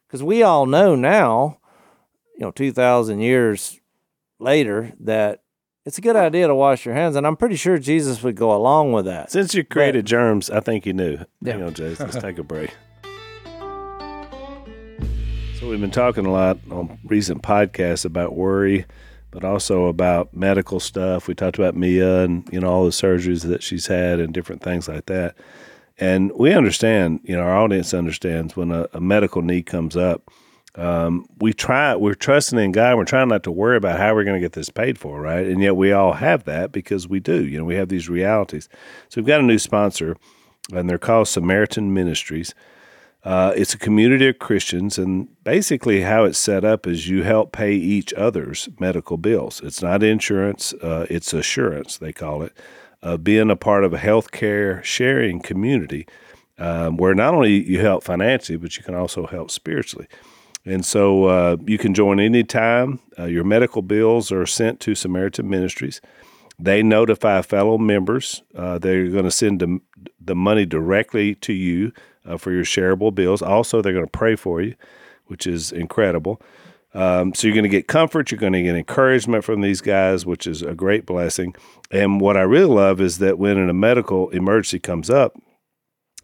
because 0.08 0.22
we 0.22 0.42
all 0.42 0.66
know 0.66 0.96
now, 0.96 1.58
you 2.34 2.40
know, 2.40 2.50
two 2.50 2.72
thousand 2.72 3.20
years 3.20 3.78
later 4.40 4.92
that 4.98 5.42
it's 5.84 5.98
a 5.98 6.00
good 6.00 6.16
idea 6.16 6.46
to 6.46 6.54
wash 6.54 6.86
your 6.86 6.94
hands, 6.94 7.14
and 7.14 7.26
I'm 7.26 7.36
pretty 7.36 7.56
sure 7.56 7.78
Jesus 7.78 8.22
would 8.22 8.36
go 8.36 8.54
along 8.54 8.92
with 8.92 9.04
that. 9.04 9.30
Since 9.30 9.54
you 9.54 9.64
created 9.64 10.06
but, 10.06 10.10
germs, 10.10 10.48
I 10.50 10.60
think 10.60 10.86
you 10.86 10.94
knew. 10.94 11.18
Yeah. 11.42 11.54
Hang 11.54 11.62
on, 11.64 11.74
Jason. 11.74 12.06
Let's 12.06 12.20
take 12.20 12.38
a 12.38 12.42
break. 12.44 12.74
So 15.60 15.68
we've 15.68 15.80
been 15.80 15.90
talking 15.90 16.24
a 16.26 16.32
lot 16.32 16.58
on 16.70 16.98
recent 17.04 17.42
podcasts 17.42 18.04
about 18.04 18.34
worry, 18.34 18.86
but 19.30 19.44
also 19.44 19.86
about 19.86 20.34
medical 20.34 20.80
stuff. 20.80 21.28
We 21.28 21.34
talked 21.34 21.58
about 21.58 21.76
Mia 21.76 22.24
and 22.24 22.48
you 22.50 22.60
know 22.60 22.68
all 22.68 22.84
the 22.84 22.90
surgeries 22.90 23.42
that 23.44 23.62
she's 23.62 23.86
had 23.86 24.20
and 24.20 24.32
different 24.32 24.62
things 24.62 24.88
like 24.88 25.06
that. 25.06 25.36
And 25.98 26.32
we 26.32 26.52
understand, 26.52 27.20
you 27.22 27.36
know, 27.36 27.42
our 27.42 27.56
audience 27.56 27.94
understands 27.94 28.56
when 28.56 28.72
a, 28.72 28.88
a 28.94 29.00
medical 29.00 29.42
need 29.42 29.66
comes 29.66 29.96
up 29.96 30.28
um, 30.76 31.26
we 31.38 31.52
try 31.52 31.94
we're 31.94 32.14
trusting 32.14 32.58
in 32.58 32.72
God. 32.72 32.96
We're 32.96 33.04
trying 33.04 33.28
not 33.28 33.44
to 33.44 33.52
worry 33.52 33.76
about 33.76 33.98
how 33.98 34.14
we're 34.14 34.24
going 34.24 34.40
to 34.40 34.44
get 34.44 34.52
this 34.52 34.70
paid 34.70 34.98
for, 34.98 35.20
right? 35.20 35.46
And 35.46 35.62
yet 35.62 35.76
we 35.76 35.92
all 35.92 36.14
have 36.14 36.44
that 36.44 36.72
because 36.72 37.06
we 37.06 37.20
do. 37.20 37.44
You 37.46 37.58
know, 37.58 37.64
we 37.64 37.76
have 37.76 37.88
these 37.88 38.08
realities. 38.08 38.68
So 39.08 39.20
we've 39.20 39.26
got 39.26 39.40
a 39.40 39.44
new 39.44 39.58
sponsor, 39.58 40.16
and 40.72 40.90
they're 40.90 40.98
called 40.98 41.28
Samaritan 41.28 41.94
Ministries. 41.94 42.54
Uh, 43.22 43.54
it's 43.56 43.72
a 43.72 43.78
community 43.78 44.28
of 44.28 44.38
Christians, 44.38 44.98
and 44.98 45.28
basically 45.44 46.02
how 46.02 46.24
it's 46.24 46.38
set 46.38 46.64
up 46.64 46.86
is 46.86 47.08
you 47.08 47.22
help 47.22 47.52
pay 47.52 47.72
each 47.72 48.12
other's 48.14 48.68
medical 48.78 49.16
bills. 49.16 49.62
It's 49.64 49.80
not 49.80 50.02
insurance; 50.02 50.74
uh, 50.74 51.06
it's 51.08 51.32
assurance 51.32 51.96
they 51.96 52.12
call 52.12 52.42
it. 52.42 52.52
Uh, 53.02 53.16
being 53.16 53.50
a 53.50 53.56
part 53.56 53.84
of 53.84 53.94
a 53.94 53.98
healthcare 53.98 54.82
sharing 54.82 55.40
community, 55.40 56.06
um, 56.58 56.96
where 56.96 57.14
not 57.14 57.32
only 57.32 57.52
you 57.52 57.80
help 57.80 58.02
financially, 58.02 58.58
but 58.58 58.76
you 58.76 58.82
can 58.82 58.94
also 58.94 59.26
help 59.26 59.50
spiritually. 59.50 60.08
And 60.64 60.84
so 60.84 61.24
uh, 61.24 61.56
you 61.66 61.78
can 61.78 61.94
join 61.94 62.18
anytime. 62.18 63.00
Uh, 63.18 63.24
your 63.24 63.44
medical 63.44 63.82
bills 63.82 64.32
are 64.32 64.46
sent 64.46 64.80
to 64.80 64.94
Samaritan 64.94 65.48
Ministries. 65.48 66.00
They 66.58 66.82
notify 66.82 67.42
fellow 67.42 67.78
members. 67.78 68.42
Uh, 68.54 68.78
they're 68.78 69.08
going 69.08 69.24
to 69.24 69.30
send 69.30 69.60
the, 69.60 69.80
the 70.20 70.36
money 70.36 70.64
directly 70.64 71.34
to 71.36 71.52
you 71.52 71.92
uh, 72.24 72.38
for 72.38 72.52
your 72.52 72.64
shareable 72.64 73.14
bills. 73.14 73.42
Also, 73.42 73.82
they're 73.82 73.92
going 73.92 74.06
to 74.06 74.10
pray 74.10 74.36
for 74.36 74.62
you, 74.62 74.74
which 75.26 75.46
is 75.46 75.72
incredible. 75.72 76.40
Um, 76.94 77.34
so 77.34 77.46
you're 77.48 77.54
going 77.54 77.64
to 77.64 77.68
get 77.68 77.88
comfort. 77.88 78.30
You're 78.30 78.40
going 78.40 78.52
to 78.52 78.62
get 78.62 78.76
encouragement 78.76 79.44
from 79.44 79.60
these 79.60 79.80
guys, 79.80 80.24
which 80.24 80.46
is 80.46 80.62
a 80.62 80.74
great 80.74 81.04
blessing. 81.04 81.54
And 81.90 82.20
what 82.20 82.36
I 82.36 82.42
really 82.42 82.72
love 82.72 83.00
is 83.00 83.18
that 83.18 83.36
when 83.36 83.58
a 83.68 83.74
medical 83.74 84.30
emergency 84.30 84.78
comes 84.78 85.10
up, 85.10 85.36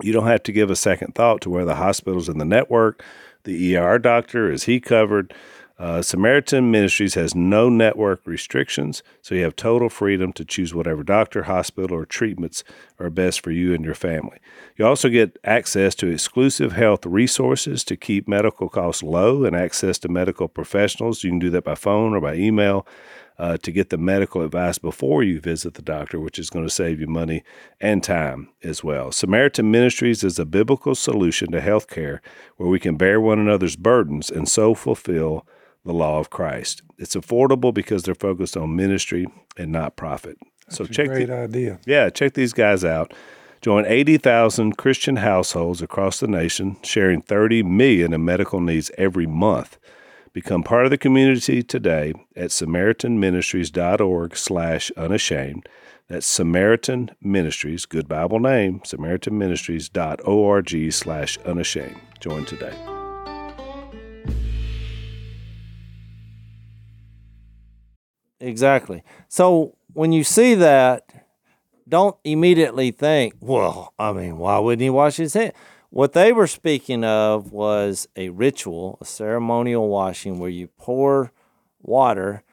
you 0.00 0.12
don't 0.12 0.28
have 0.28 0.44
to 0.44 0.52
give 0.52 0.70
a 0.70 0.76
second 0.76 1.14
thought 1.14 1.40
to 1.42 1.50
where 1.50 1.64
the 1.64 1.74
hospitals 1.74 2.28
in 2.28 2.38
the 2.38 2.44
network 2.44 3.04
the 3.44 3.76
ER 3.76 3.98
doctor, 3.98 4.50
is 4.50 4.64
he 4.64 4.80
covered? 4.80 5.34
Uh, 5.80 6.02
Samaritan 6.02 6.70
Ministries 6.70 7.14
has 7.14 7.34
no 7.34 7.70
network 7.70 8.20
restrictions, 8.26 9.02
so 9.22 9.34
you 9.34 9.44
have 9.44 9.56
total 9.56 9.88
freedom 9.88 10.30
to 10.34 10.44
choose 10.44 10.74
whatever 10.74 11.02
doctor, 11.02 11.44
hospital, 11.44 11.96
or 11.96 12.04
treatments 12.04 12.62
are 12.98 13.08
best 13.08 13.40
for 13.40 13.50
you 13.50 13.72
and 13.72 13.82
your 13.82 13.94
family. 13.94 14.36
You 14.76 14.86
also 14.86 15.08
get 15.08 15.38
access 15.42 15.94
to 15.94 16.08
exclusive 16.08 16.72
health 16.72 17.06
resources 17.06 17.82
to 17.84 17.96
keep 17.96 18.28
medical 18.28 18.68
costs 18.68 19.02
low 19.02 19.44
and 19.44 19.56
access 19.56 19.98
to 20.00 20.10
medical 20.10 20.48
professionals. 20.48 21.24
You 21.24 21.30
can 21.30 21.38
do 21.38 21.48
that 21.48 21.64
by 21.64 21.76
phone 21.76 22.12
or 22.12 22.20
by 22.20 22.34
email 22.34 22.86
uh, 23.40 23.56
to 23.56 23.72
get 23.72 23.88
the 23.88 23.96
medical 23.96 24.42
advice 24.42 24.76
before 24.76 25.22
you 25.22 25.40
visit 25.40 25.72
the 25.72 25.80
doctor, 25.80 26.20
which 26.20 26.38
is 26.38 26.50
going 26.50 26.66
to 26.66 26.70
save 26.70 27.00
you 27.00 27.06
money 27.06 27.42
and 27.80 28.04
time 28.04 28.50
as 28.62 28.84
well. 28.84 29.10
Samaritan 29.10 29.70
Ministries 29.70 30.22
is 30.22 30.38
a 30.38 30.44
biblical 30.44 30.94
solution 30.94 31.50
to 31.52 31.60
health 31.62 31.88
care 31.88 32.20
where 32.58 32.68
we 32.68 32.78
can 32.78 32.96
bear 32.96 33.18
one 33.18 33.38
another's 33.38 33.76
burdens 33.76 34.30
and 34.30 34.46
so 34.46 34.74
fulfill 34.74 35.46
the 35.86 35.94
law 35.94 36.18
of 36.18 36.28
Christ. 36.28 36.82
It's 36.98 37.16
affordable 37.16 37.72
because 37.72 38.02
they're 38.02 38.14
focused 38.14 38.58
on 38.58 38.76
ministry 38.76 39.26
and 39.56 39.72
not 39.72 39.96
profit. 39.96 40.36
That's 40.66 40.76
so 40.76 40.84
check 40.84 41.06
great 41.08 41.28
the, 41.28 41.38
idea. 41.38 41.80
Yeah, 41.86 42.10
check 42.10 42.34
these 42.34 42.52
guys 42.52 42.84
out. 42.84 43.14
Join 43.62 43.86
80,000 43.86 44.76
Christian 44.76 45.16
households 45.16 45.80
across 45.80 46.20
the 46.20 46.28
nation, 46.28 46.76
sharing 46.82 47.22
30 47.22 47.62
million 47.62 48.12
in 48.12 48.22
medical 48.22 48.60
needs 48.60 48.90
every 48.98 49.26
month. 49.26 49.78
Become 50.32 50.62
part 50.62 50.84
of 50.84 50.90
the 50.90 50.98
community 50.98 51.60
today 51.60 52.14
at 52.36 52.50
samaritanministries.org 52.50 54.36
slash 54.36 54.92
unashamed. 54.96 55.68
That's 56.06 56.24
Samaritan 56.24 57.10
Ministries, 57.20 57.84
good 57.84 58.06
Bible 58.06 58.38
name, 58.38 58.78
samaritanministries.org 58.80 60.92
slash 60.92 61.38
unashamed. 61.38 62.00
Join 62.20 62.44
today. 62.44 62.72
Exactly. 68.38 69.02
So 69.28 69.76
when 69.92 70.12
you 70.12 70.22
see 70.22 70.54
that, 70.54 71.08
don't 71.88 72.16
immediately 72.22 72.92
think, 72.92 73.34
well, 73.40 73.94
I 73.98 74.12
mean, 74.12 74.38
why 74.38 74.60
wouldn't 74.60 74.82
he 74.82 74.90
wash 74.90 75.16
his 75.16 75.34
hands? 75.34 75.54
What 75.90 76.12
they 76.12 76.32
were 76.32 76.46
speaking 76.46 77.02
of 77.04 77.50
was 77.50 78.08
a 78.14 78.28
ritual, 78.28 78.96
a 79.00 79.04
ceremonial 79.04 79.88
washing 79.88 80.38
where 80.38 80.50
you 80.50 80.68
pour 80.68 81.32
water. 81.82 82.44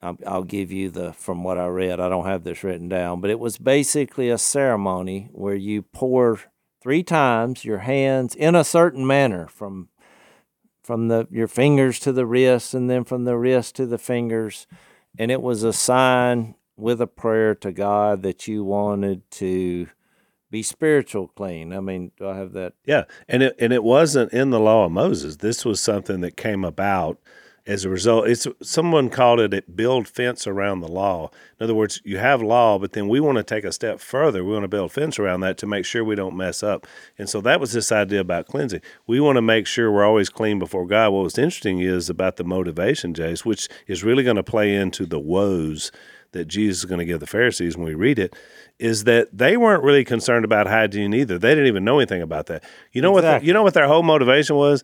I'll, 0.00 0.16
I'll, 0.24 0.44
give 0.44 0.70
you 0.70 0.88
the, 0.88 1.12
from 1.12 1.42
what 1.42 1.58
I 1.58 1.66
read, 1.66 1.98
I 1.98 2.08
don't 2.08 2.26
have 2.26 2.44
this 2.44 2.62
written 2.62 2.88
down, 2.88 3.20
but 3.20 3.28
it 3.28 3.40
was 3.40 3.58
basically 3.58 4.30
a 4.30 4.38
ceremony 4.38 5.28
where 5.32 5.56
you 5.56 5.82
pour 5.82 6.38
three 6.80 7.02
times 7.02 7.64
your 7.64 7.78
hands 7.78 8.36
in 8.36 8.54
a 8.54 8.64
certain 8.64 9.06
manner 9.06 9.46
from 9.48 9.88
from 10.82 11.08
the 11.08 11.28
your 11.30 11.46
fingers 11.46 12.00
to 12.00 12.10
the 12.10 12.24
wrists 12.24 12.72
and 12.72 12.88
then 12.88 13.04
from 13.04 13.24
the 13.24 13.36
wrist 13.36 13.76
to 13.76 13.84
the 13.84 13.98
fingers 13.98 14.66
and 15.18 15.30
it 15.30 15.42
was 15.42 15.62
a 15.62 15.74
sign 15.74 16.54
with 16.76 17.00
a 17.00 17.06
prayer 17.06 17.54
to 17.54 17.70
God 17.70 18.22
that 18.22 18.48
you 18.48 18.64
wanted 18.64 19.30
to 19.32 19.88
be 20.50 20.62
spiritual 20.62 21.28
clean. 21.28 21.72
I 21.72 21.80
mean, 21.80 22.12
do 22.18 22.28
I 22.28 22.36
have 22.36 22.52
that? 22.52 22.74
Yeah, 22.84 23.04
and 23.28 23.42
it 23.42 23.56
and 23.58 23.72
it 23.72 23.84
wasn't 23.84 24.32
in 24.32 24.50
the 24.50 24.60
law 24.60 24.86
of 24.86 24.92
Moses. 24.92 25.36
This 25.36 25.64
was 25.64 25.80
something 25.80 26.20
that 26.20 26.36
came 26.36 26.64
about 26.64 27.18
as 27.66 27.84
a 27.84 27.88
result. 27.88 28.26
It's 28.26 28.46
someone 28.62 29.10
called 29.10 29.38
it 29.38 29.54
a 29.54 29.62
build 29.70 30.08
fence 30.08 30.46
around 30.46 30.80
the 30.80 30.88
law. 30.88 31.30
In 31.58 31.64
other 31.64 31.74
words, 31.74 32.00
you 32.04 32.18
have 32.18 32.42
law, 32.42 32.78
but 32.78 32.92
then 32.92 33.08
we 33.08 33.20
want 33.20 33.36
to 33.38 33.44
take 33.44 33.64
a 33.64 33.72
step 33.72 34.00
further. 34.00 34.42
We 34.44 34.52
want 34.52 34.64
to 34.64 34.68
build 34.68 34.92
fence 34.92 35.18
around 35.18 35.40
that 35.40 35.58
to 35.58 35.66
make 35.66 35.84
sure 35.84 36.02
we 36.02 36.14
don't 36.14 36.36
mess 36.36 36.62
up. 36.62 36.86
And 37.18 37.28
so 37.28 37.40
that 37.42 37.60
was 37.60 37.72
this 37.72 37.92
idea 37.92 38.20
about 38.20 38.46
cleansing. 38.46 38.80
We 39.06 39.20
want 39.20 39.36
to 39.36 39.42
make 39.42 39.66
sure 39.66 39.92
we're 39.92 40.04
always 40.04 40.30
clean 40.30 40.58
before 40.58 40.86
God. 40.86 41.10
What 41.10 41.22
was 41.22 41.38
interesting 41.38 41.80
is 41.80 42.08
about 42.08 42.36
the 42.36 42.44
motivation, 42.44 43.14
Jase, 43.14 43.44
which 43.44 43.68
is 43.86 44.02
really 44.02 44.24
going 44.24 44.36
to 44.36 44.42
play 44.42 44.74
into 44.74 45.06
the 45.06 45.20
woes 45.20 45.92
that 46.32 46.46
Jesus 46.46 46.78
is 46.78 46.84
going 46.84 47.00
to 47.00 47.04
give 47.04 47.20
the 47.20 47.26
Pharisees 47.26 47.76
when 47.76 47.86
we 47.86 47.94
read 47.94 48.18
it, 48.18 48.34
is 48.80 49.04
that 49.04 49.28
they 49.36 49.56
weren't 49.56 49.82
really 49.84 50.04
concerned 50.04 50.44
about 50.44 50.66
hygiene 50.66 51.12
either. 51.12 51.38
They 51.38 51.50
didn't 51.50 51.66
even 51.66 51.84
know 51.84 51.98
anything 51.98 52.22
about 52.22 52.46
that. 52.46 52.64
You 52.92 53.02
know 53.02 53.16
exactly. 53.16 53.34
what? 53.34 53.40
The, 53.40 53.46
you 53.46 53.52
know 53.52 53.62
what 53.62 53.74
their 53.74 53.86
whole 53.86 54.02
motivation 54.02 54.56
was? 54.56 54.82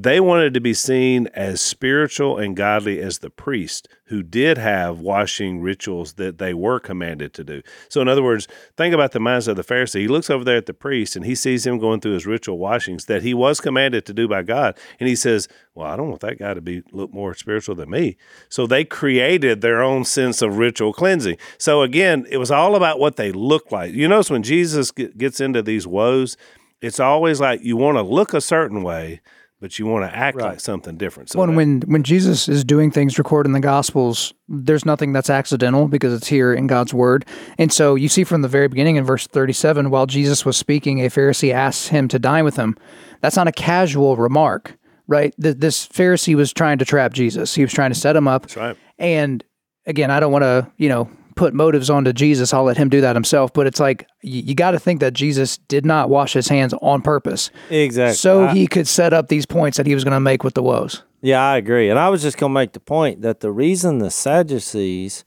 They 0.00 0.20
wanted 0.20 0.54
to 0.54 0.60
be 0.60 0.74
seen 0.74 1.26
as 1.34 1.60
spiritual 1.60 2.38
and 2.38 2.54
godly 2.54 3.00
as 3.00 3.18
the 3.18 3.30
priest 3.30 3.88
who 4.04 4.22
did 4.22 4.56
have 4.56 5.00
washing 5.00 5.60
rituals 5.60 6.12
that 6.12 6.38
they 6.38 6.54
were 6.54 6.78
commanded 6.78 7.34
to 7.34 7.42
do. 7.42 7.62
So, 7.88 8.00
in 8.00 8.06
other 8.06 8.22
words, 8.22 8.46
think 8.76 8.94
about 8.94 9.10
the 9.10 9.18
mindset 9.18 9.48
of 9.48 9.56
the 9.56 9.64
Pharisee. 9.64 10.02
He 10.02 10.06
looks 10.06 10.30
over 10.30 10.44
there 10.44 10.56
at 10.56 10.66
the 10.66 10.72
priest 10.72 11.16
and 11.16 11.24
he 11.24 11.34
sees 11.34 11.66
him 11.66 11.78
going 11.78 11.98
through 11.98 12.12
his 12.12 12.26
ritual 12.26 12.58
washings 12.58 13.06
that 13.06 13.22
he 13.22 13.34
was 13.34 13.60
commanded 13.60 14.06
to 14.06 14.14
do 14.14 14.28
by 14.28 14.44
God. 14.44 14.78
And 15.00 15.08
he 15.08 15.16
says, 15.16 15.48
Well, 15.74 15.88
I 15.88 15.96
don't 15.96 16.10
want 16.10 16.20
that 16.20 16.38
guy 16.38 16.54
to 16.54 16.60
be 16.60 16.84
look 16.92 17.12
more 17.12 17.34
spiritual 17.34 17.74
than 17.74 17.90
me. 17.90 18.16
So, 18.48 18.68
they 18.68 18.84
created 18.84 19.62
their 19.62 19.82
own 19.82 20.04
sense 20.04 20.42
of 20.42 20.58
ritual 20.58 20.92
cleansing. 20.92 21.38
So, 21.58 21.82
again, 21.82 22.24
it 22.30 22.36
was 22.36 22.52
all 22.52 22.76
about 22.76 23.00
what 23.00 23.16
they 23.16 23.32
looked 23.32 23.72
like. 23.72 23.92
You 23.94 24.06
notice 24.06 24.30
when 24.30 24.44
Jesus 24.44 24.92
gets 24.92 25.40
into 25.40 25.60
these 25.60 25.88
woes, 25.88 26.36
it's 26.80 27.00
always 27.00 27.40
like 27.40 27.64
you 27.64 27.76
want 27.76 27.96
to 27.96 28.02
look 28.02 28.32
a 28.32 28.40
certain 28.40 28.84
way 28.84 29.22
but 29.60 29.78
you 29.78 29.86
want 29.86 30.10
to 30.10 30.16
act 30.16 30.36
right. 30.36 30.50
like 30.50 30.60
something 30.60 30.96
different. 30.96 31.30
So 31.30 31.40
when, 31.40 31.54
when 31.54 31.80
when 31.82 32.02
Jesus 32.02 32.48
is 32.48 32.64
doing 32.64 32.90
things 32.90 33.18
recorded 33.18 33.48
in 33.48 33.52
the 33.52 33.60
Gospels, 33.60 34.32
there's 34.48 34.84
nothing 34.84 35.12
that's 35.12 35.30
accidental 35.30 35.88
because 35.88 36.12
it's 36.12 36.28
here 36.28 36.52
in 36.52 36.66
God's 36.66 36.94
Word. 36.94 37.26
And 37.58 37.72
so 37.72 37.94
you 37.94 38.08
see 38.08 38.24
from 38.24 38.42
the 38.42 38.48
very 38.48 38.68
beginning 38.68 38.96
in 38.96 39.04
verse 39.04 39.26
37, 39.26 39.90
while 39.90 40.06
Jesus 40.06 40.44
was 40.44 40.56
speaking, 40.56 41.00
a 41.04 41.08
Pharisee 41.08 41.52
asks 41.52 41.88
him 41.88 42.08
to 42.08 42.18
dine 42.18 42.44
with 42.44 42.56
him. 42.56 42.76
That's 43.20 43.36
not 43.36 43.48
a 43.48 43.52
casual 43.52 44.16
remark, 44.16 44.76
right? 45.06 45.34
This 45.38 45.88
Pharisee 45.88 46.36
was 46.36 46.52
trying 46.52 46.78
to 46.78 46.84
trap 46.84 47.12
Jesus. 47.12 47.54
He 47.54 47.62
was 47.62 47.72
trying 47.72 47.90
to 47.90 47.98
set 47.98 48.14
him 48.14 48.28
up. 48.28 48.42
That's 48.42 48.56
right. 48.56 48.76
And 48.98 49.44
again, 49.86 50.10
I 50.10 50.20
don't 50.20 50.32
want 50.32 50.44
to, 50.44 50.70
you 50.76 50.88
know, 50.88 51.10
put 51.38 51.54
motives 51.54 51.88
onto 51.88 52.12
Jesus. 52.12 52.52
I'll 52.52 52.64
let 52.64 52.76
him 52.76 52.88
do 52.88 53.00
that 53.00 53.16
himself. 53.16 53.52
But 53.52 53.66
it's 53.66 53.80
like 53.80 54.06
you, 54.20 54.42
you 54.42 54.54
got 54.54 54.72
to 54.72 54.78
think 54.78 55.00
that 55.00 55.14
Jesus 55.14 55.56
did 55.56 55.86
not 55.86 56.10
wash 56.10 56.32
his 56.32 56.48
hands 56.48 56.74
on 56.82 57.00
purpose. 57.00 57.50
Exactly. 57.70 58.16
So 58.16 58.46
I, 58.46 58.54
he 58.54 58.66
could 58.66 58.88
set 58.88 59.12
up 59.12 59.28
these 59.28 59.46
points 59.46 59.78
that 59.78 59.86
he 59.86 59.94
was 59.94 60.04
going 60.04 60.14
to 60.14 60.20
make 60.20 60.42
with 60.42 60.54
the 60.54 60.62
woes. 60.62 61.04
Yeah, 61.22 61.40
I 61.40 61.56
agree. 61.56 61.88
And 61.88 61.98
I 61.98 62.08
was 62.10 62.22
just 62.22 62.36
going 62.36 62.50
to 62.50 62.54
make 62.54 62.72
the 62.72 62.80
point 62.80 63.22
that 63.22 63.40
the 63.40 63.52
reason 63.52 63.98
the 63.98 64.10
Sadducees 64.10 65.24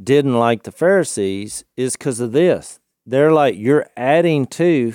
didn't 0.00 0.38
like 0.38 0.62
the 0.62 0.72
Pharisees 0.72 1.64
is 1.76 1.96
because 1.96 2.20
of 2.20 2.32
this. 2.32 2.78
They're 3.06 3.32
like, 3.32 3.56
you're 3.56 3.88
adding 3.96 4.46
to 4.46 4.94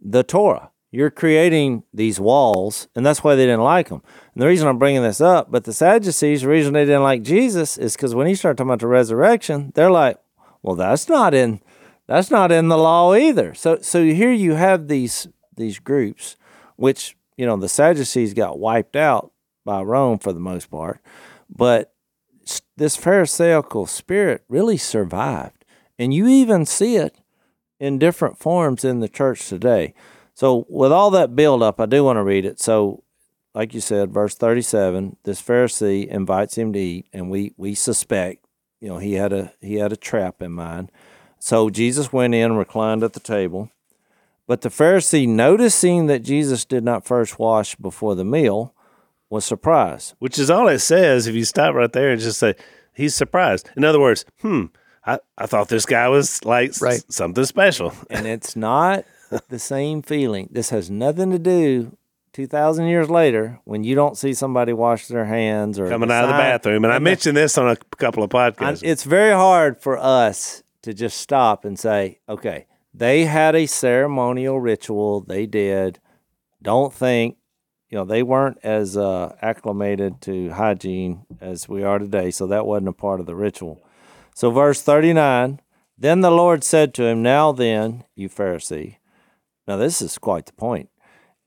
the 0.00 0.22
Torah 0.22 0.70
you're 0.96 1.10
creating 1.10 1.82
these 1.92 2.18
walls, 2.18 2.88
and 2.96 3.04
that's 3.04 3.22
why 3.22 3.34
they 3.34 3.44
didn't 3.44 3.62
like 3.62 3.90
them. 3.90 4.02
And 4.36 4.42
the 4.42 4.48
reason 4.48 4.68
I'm 4.68 4.78
bringing 4.78 5.02
this 5.02 5.22
up, 5.22 5.50
but 5.50 5.64
the 5.64 5.72
Sadducees, 5.72 6.42
the 6.42 6.48
reason 6.48 6.74
they 6.74 6.84
didn't 6.84 7.02
like 7.02 7.22
Jesus 7.22 7.78
is 7.78 7.96
because 7.96 8.14
when 8.14 8.26
he 8.26 8.34
started 8.34 8.58
talking 8.58 8.68
about 8.68 8.80
the 8.80 8.86
resurrection, 8.86 9.72
they're 9.74 9.90
like, 9.90 10.18
well, 10.60 10.76
that's 10.76 11.08
not 11.08 11.32
in 11.32 11.62
that's 12.06 12.30
not 12.30 12.52
in 12.52 12.68
the 12.68 12.76
law 12.76 13.14
either. 13.14 13.54
So 13.54 13.78
so 13.80 14.04
here 14.04 14.30
you 14.30 14.52
have 14.52 14.88
these 14.88 15.26
these 15.56 15.78
groups, 15.78 16.36
which 16.76 17.16
you 17.38 17.46
know 17.46 17.56
the 17.56 17.66
Sadducees 17.66 18.34
got 18.34 18.58
wiped 18.58 18.94
out 18.94 19.32
by 19.64 19.80
Rome 19.80 20.18
for 20.18 20.34
the 20.34 20.38
most 20.38 20.70
part, 20.70 21.00
but 21.48 21.94
this 22.76 22.94
Pharisaical 22.94 23.86
spirit 23.86 24.44
really 24.50 24.76
survived, 24.76 25.64
and 25.98 26.12
you 26.12 26.28
even 26.28 26.66
see 26.66 26.96
it 26.96 27.22
in 27.80 27.98
different 27.98 28.36
forms 28.36 28.84
in 28.84 29.00
the 29.00 29.08
church 29.08 29.48
today. 29.48 29.94
So, 30.34 30.66
with 30.68 30.92
all 30.92 31.10
that 31.12 31.34
build 31.34 31.62
up, 31.62 31.80
I 31.80 31.86
do 31.86 32.04
want 32.04 32.18
to 32.18 32.22
read 32.22 32.44
it. 32.44 32.60
So, 32.60 33.02
like 33.56 33.72
you 33.72 33.80
said, 33.80 34.12
verse 34.12 34.34
37, 34.34 35.16
this 35.24 35.40
Pharisee 35.40 36.06
invites 36.06 36.58
him 36.58 36.74
to 36.74 36.78
eat, 36.78 37.06
and 37.10 37.30
we, 37.30 37.54
we 37.56 37.74
suspect, 37.74 38.44
you 38.80 38.88
know, 38.88 38.98
he 38.98 39.14
had 39.14 39.32
a 39.32 39.54
he 39.62 39.76
had 39.76 39.92
a 39.92 39.96
trap 39.96 40.42
in 40.42 40.52
mind. 40.52 40.92
So 41.38 41.70
Jesus 41.70 42.12
went 42.12 42.34
in 42.34 42.44
and 42.50 42.58
reclined 42.58 43.02
at 43.02 43.14
the 43.14 43.20
table. 43.20 43.70
But 44.46 44.60
the 44.60 44.68
Pharisee, 44.68 45.26
noticing 45.26 46.06
that 46.06 46.22
Jesus 46.22 46.66
did 46.66 46.84
not 46.84 47.06
first 47.06 47.38
wash 47.38 47.74
before 47.76 48.14
the 48.14 48.26
meal, 48.26 48.74
was 49.30 49.46
surprised. 49.46 50.14
Which 50.18 50.38
is 50.38 50.50
all 50.50 50.68
it 50.68 50.80
says 50.80 51.26
if 51.26 51.34
you 51.34 51.46
stop 51.46 51.74
right 51.74 51.90
there 51.90 52.12
and 52.12 52.20
just 52.20 52.38
say, 52.38 52.54
he's 52.92 53.14
surprised. 53.14 53.70
In 53.74 53.84
other 53.84 53.98
words, 53.98 54.26
hmm, 54.42 54.66
I, 55.06 55.18
I 55.38 55.46
thought 55.46 55.68
this 55.68 55.86
guy 55.86 56.08
was 56.08 56.44
like 56.44 56.78
right. 56.82 56.98
s- 56.98 57.06
something 57.08 57.46
special. 57.46 57.94
And 58.10 58.26
it's 58.26 58.54
not 58.54 59.06
the 59.48 59.58
same 59.58 60.02
feeling. 60.02 60.50
This 60.52 60.68
has 60.70 60.90
nothing 60.90 61.30
to 61.30 61.38
do 61.38 61.96
2,000 62.36 62.86
years 62.86 63.08
later 63.08 63.58
when 63.64 63.82
you 63.82 63.94
don't 63.94 64.18
see 64.18 64.34
somebody 64.34 64.74
wash 64.74 65.06
their 65.06 65.24
hands 65.24 65.78
or 65.78 65.88
coming 65.88 66.10
out 66.10 66.24
of 66.24 66.28
the 66.28 66.34
bathroom. 66.34 66.84
And 66.84 66.92
I 66.92 66.98
mentioned 66.98 67.34
this 67.34 67.56
on 67.56 67.66
a 67.66 67.76
couple 67.96 68.22
of 68.22 68.28
podcasts. 68.28 68.82
It's 68.84 69.04
very 69.04 69.32
hard 69.32 69.80
for 69.80 69.96
us 69.96 70.62
to 70.82 70.92
just 70.92 71.18
stop 71.18 71.64
and 71.64 71.78
say, 71.78 72.20
okay, 72.28 72.66
they 72.92 73.24
had 73.24 73.54
a 73.54 73.64
ceremonial 73.64 74.60
ritual, 74.60 75.22
they 75.22 75.46
did. 75.46 75.98
Don't 76.60 76.92
think, 76.92 77.38
you 77.88 77.96
know, 77.96 78.04
they 78.04 78.22
weren't 78.22 78.58
as 78.62 78.98
uh, 78.98 79.34
acclimated 79.40 80.20
to 80.20 80.50
hygiene 80.50 81.24
as 81.40 81.70
we 81.70 81.84
are 81.84 81.98
today, 81.98 82.30
so 82.30 82.46
that 82.48 82.66
wasn't 82.66 82.88
a 82.88 82.92
part 82.92 83.18
of 83.18 83.24
the 83.24 83.34
ritual. 83.34 83.82
So, 84.34 84.50
verse 84.50 84.82
39 84.82 85.62
Then 85.96 86.20
the 86.20 86.30
Lord 86.30 86.62
said 86.62 86.92
to 86.94 87.06
him, 87.06 87.22
Now 87.22 87.52
then, 87.52 88.04
you 88.14 88.28
Pharisee, 88.28 88.96
now, 89.66 89.76
this 89.76 90.00
is 90.00 90.18
quite 90.18 90.46
the 90.46 90.52
point. 90.52 90.90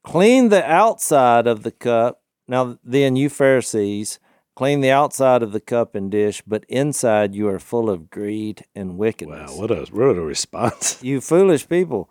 Clean 0.09 0.49
the 0.49 0.65
outside 0.65 1.45
of 1.45 1.61
the 1.61 1.69
cup. 1.69 2.23
Now, 2.47 2.79
then, 2.83 3.15
you 3.15 3.29
Pharisees, 3.29 4.17
clean 4.55 4.81
the 4.81 4.89
outside 4.89 5.43
of 5.43 5.51
the 5.51 5.59
cup 5.59 5.93
and 5.93 6.09
dish, 6.09 6.41
but 6.47 6.65
inside 6.67 7.35
you 7.35 7.47
are 7.47 7.59
full 7.59 7.91
of 7.91 8.09
greed 8.09 8.65
and 8.73 8.97
wickedness. 8.97 9.51
Wow, 9.51 9.61
what 9.61 9.69
a, 9.69 9.85
what 9.91 10.17
a 10.17 10.21
response. 10.21 10.97
You 11.03 11.21
foolish 11.21 11.69
people. 11.69 12.09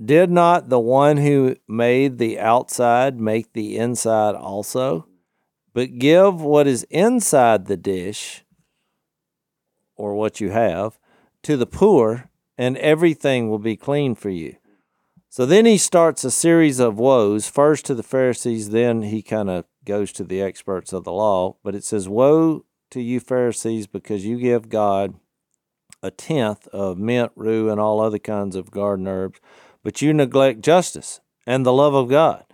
Did 0.00 0.30
not 0.30 0.68
the 0.68 0.78
one 0.78 1.16
who 1.16 1.56
made 1.66 2.18
the 2.18 2.38
outside 2.38 3.18
make 3.18 3.54
the 3.54 3.76
inside 3.76 4.36
also? 4.36 5.08
But 5.74 5.98
give 5.98 6.40
what 6.40 6.68
is 6.68 6.84
inside 6.90 7.66
the 7.66 7.76
dish, 7.76 8.44
or 9.96 10.14
what 10.14 10.40
you 10.40 10.50
have, 10.50 11.00
to 11.42 11.56
the 11.56 11.66
poor, 11.66 12.30
and 12.56 12.76
everything 12.76 13.50
will 13.50 13.58
be 13.58 13.76
clean 13.76 14.14
for 14.14 14.30
you. 14.30 14.58
So 15.36 15.44
then 15.44 15.66
he 15.66 15.76
starts 15.76 16.24
a 16.24 16.30
series 16.30 16.78
of 16.78 16.98
woes, 16.98 17.46
first 17.46 17.84
to 17.84 17.94
the 17.94 18.02
Pharisees, 18.02 18.70
then 18.70 19.02
he 19.02 19.20
kind 19.20 19.50
of 19.50 19.66
goes 19.84 20.10
to 20.12 20.24
the 20.24 20.40
experts 20.40 20.94
of 20.94 21.04
the 21.04 21.12
law. 21.12 21.56
But 21.62 21.74
it 21.74 21.84
says, 21.84 22.08
Woe 22.08 22.64
to 22.88 23.02
you, 23.02 23.20
Pharisees, 23.20 23.86
because 23.86 24.24
you 24.24 24.38
give 24.38 24.70
God 24.70 25.12
a 26.02 26.10
tenth 26.10 26.66
of 26.68 26.96
mint, 26.96 27.32
rue, 27.36 27.68
and 27.68 27.78
all 27.78 28.00
other 28.00 28.18
kinds 28.18 28.56
of 28.56 28.70
garden 28.70 29.06
herbs, 29.06 29.38
but 29.82 30.00
you 30.00 30.14
neglect 30.14 30.62
justice 30.62 31.20
and 31.46 31.66
the 31.66 31.72
love 31.74 31.92
of 31.92 32.08
God. 32.08 32.46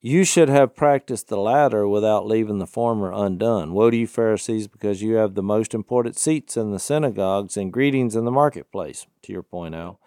You 0.00 0.24
should 0.24 0.48
have 0.48 0.74
practiced 0.74 1.28
the 1.28 1.36
latter 1.36 1.86
without 1.86 2.26
leaving 2.26 2.60
the 2.60 2.66
former 2.66 3.12
undone. 3.12 3.74
Woe 3.74 3.90
to 3.90 3.96
you, 3.98 4.06
Pharisees, 4.06 4.68
because 4.68 5.02
you 5.02 5.16
have 5.16 5.34
the 5.34 5.42
most 5.42 5.74
important 5.74 6.16
seats 6.16 6.56
in 6.56 6.70
the 6.70 6.78
synagogues 6.78 7.58
and 7.58 7.70
greetings 7.70 8.16
in 8.16 8.24
the 8.24 8.30
marketplace, 8.30 9.06
to 9.20 9.34
your 9.34 9.42
point, 9.42 9.74
Al. 9.74 10.00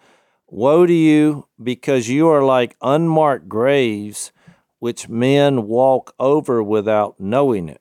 Woe 0.50 0.86
to 0.86 0.92
you, 0.92 1.46
because 1.62 2.08
you 2.08 2.28
are 2.28 2.42
like 2.44 2.76
unmarked 2.82 3.48
graves, 3.48 4.32
which 4.78 5.08
men 5.08 5.66
walk 5.66 6.14
over 6.18 6.62
without 6.62 7.20
knowing 7.20 7.68
it. 7.68 7.80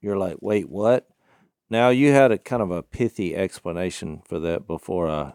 You're 0.00 0.16
like, 0.18 0.36
wait, 0.40 0.68
what? 0.68 1.08
Now, 1.68 1.88
you 1.88 2.12
had 2.12 2.30
a 2.30 2.38
kind 2.38 2.62
of 2.62 2.70
a 2.70 2.82
pithy 2.82 3.34
explanation 3.34 4.22
for 4.24 4.38
that 4.40 4.66
before 4.66 5.08
I 5.10 5.32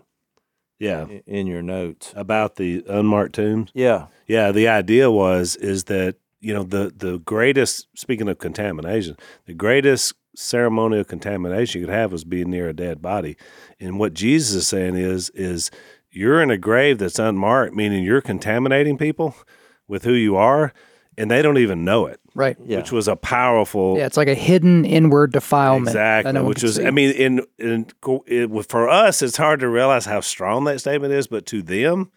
Yeah. 0.79 1.05
in 1.27 1.45
your 1.47 1.61
notes. 1.61 2.13
About 2.15 2.55
the 2.55 2.83
unmarked 2.87 3.35
tombs. 3.35 3.69
Yeah. 3.73 4.07
Yeah. 4.27 4.51
The 4.51 4.67
idea 4.67 5.11
was 5.11 5.55
is 5.57 5.83
that 5.85 6.15
you 6.39 6.53
know 6.53 6.63
the 6.63 6.91
the 6.95 7.19
greatest 7.19 7.87
speaking 7.95 8.27
of 8.27 8.39
contamination, 8.39 9.15
the 9.45 9.53
greatest 9.53 10.13
ceremonial 10.35 11.03
contamination 11.03 11.81
you 11.81 11.85
could 11.87 11.93
have 11.93 12.11
was 12.11 12.23
being 12.23 12.49
near 12.49 12.69
a 12.69 12.73
dead 12.73 12.99
body, 13.01 13.35
and 13.79 13.99
what 13.99 14.13
Jesus 14.15 14.55
is 14.55 14.67
saying 14.67 14.95
is 14.95 15.29
is 15.35 15.69
you're 16.11 16.41
in 16.41 16.51
a 16.51 16.57
grave 16.57 16.97
that's 16.99 17.19
unmarked, 17.19 17.75
meaning 17.75 18.03
you're 18.03 18.21
contaminating 18.21 18.97
people 18.97 19.35
with 19.87 20.03
who 20.03 20.13
you 20.13 20.35
are, 20.35 20.73
and 21.17 21.29
they 21.29 21.41
don't 21.41 21.57
even 21.57 21.83
know 21.83 22.05
it. 22.05 22.19
Right. 22.33 22.55
Yeah. 22.63 22.77
Which 22.77 22.91
was 22.91 23.07
a 23.07 23.15
powerful 23.15 23.97
Yeah, 23.97 24.05
it's 24.05 24.17
like 24.17 24.29
a 24.29 24.33
hidden 24.33 24.85
inward 24.85 25.33
defilement. 25.33 25.89
Exactly, 25.89 26.31
no 26.31 26.45
which 26.45 26.63
was, 26.63 26.75
see. 26.75 26.85
I 26.85 26.91
mean, 26.91 27.11
in, 27.11 27.45
in 27.57 27.87
it, 28.27 28.69
for 28.69 28.89
us, 28.89 29.21
it's 29.21 29.37
hard 29.37 29.59
to 29.59 29.67
realize 29.67 30.05
how 30.05 30.21
strong 30.21 30.63
that 30.65 30.79
statement 30.79 31.13
is, 31.13 31.27
but 31.27 31.45
to 31.47 31.61
them, 31.61 32.11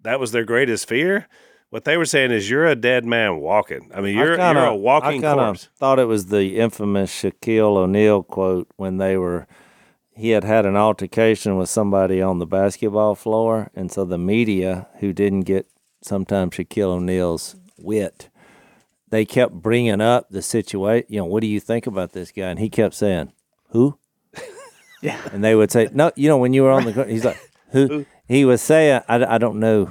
that 0.00 0.18
was 0.18 0.32
their 0.32 0.44
greatest 0.44 0.88
fear. 0.88 1.28
What 1.68 1.84
they 1.84 1.96
were 1.96 2.04
saying 2.04 2.32
is, 2.32 2.50
you're 2.50 2.66
a 2.66 2.76
dead 2.76 3.04
man 3.06 3.38
walking. 3.38 3.90
I 3.94 4.00
mean, 4.02 4.16
you're, 4.16 4.34
I 4.34 4.36
kinda, 4.36 4.60
you're 4.60 4.70
a 4.70 4.76
walking 4.76 5.24
I 5.24 5.28
kinda 5.28 5.34
corpse. 5.34 5.68
thought 5.76 5.98
it 5.98 6.04
was 6.04 6.26
the 6.26 6.58
infamous 6.58 7.10
Shaquille 7.10 7.76
O'Neal 7.76 8.22
quote 8.22 8.68
when 8.76 8.98
they 8.98 9.16
were 9.16 9.46
he 10.22 10.30
had 10.30 10.44
had 10.44 10.64
an 10.64 10.76
altercation 10.76 11.56
with 11.56 11.68
somebody 11.68 12.22
on 12.22 12.38
the 12.38 12.46
basketball 12.46 13.16
floor, 13.16 13.72
and 13.74 13.90
so 13.90 14.04
the 14.04 14.16
media 14.16 14.86
who 15.00 15.12
didn't 15.12 15.40
get 15.40 15.66
sometimes 16.00 16.54
Shaquille 16.54 16.90
O'Neal's 16.90 17.56
wit, 17.76 18.28
they 19.10 19.24
kept 19.24 19.52
bringing 19.52 20.00
up 20.00 20.28
the 20.30 20.40
situation. 20.40 21.06
You 21.08 21.18
know, 21.18 21.24
what 21.24 21.40
do 21.40 21.48
you 21.48 21.58
think 21.58 21.88
about 21.88 22.12
this 22.12 22.30
guy? 22.30 22.50
And 22.50 22.60
he 22.60 22.70
kept 22.70 22.94
saying, 22.94 23.32
"Who?" 23.70 23.98
Yeah. 25.02 25.20
And 25.32 25.42
they 25.42 25.56
would 25.56 25.72
say, 25.72 25.88
"No, 25.92 26.12
you 26.14 26.28
know, 26.28 26.38
when 26.38 26.52
you 26.52 26.62
were 26.62 26.70
on 26.70 26.84
the 26.84 26.92
court," 26.92 27.08
he's 27.08 27.24
like, 27.24 27.40
"Who?" 27.70 28.06
He 28.28 28.44
was 28.44 28.62
saying, 28.62 29.02
"I, 29.08 29.34
I 29.34 29.38
don't 29.38 29.58
know." 29.58 29.90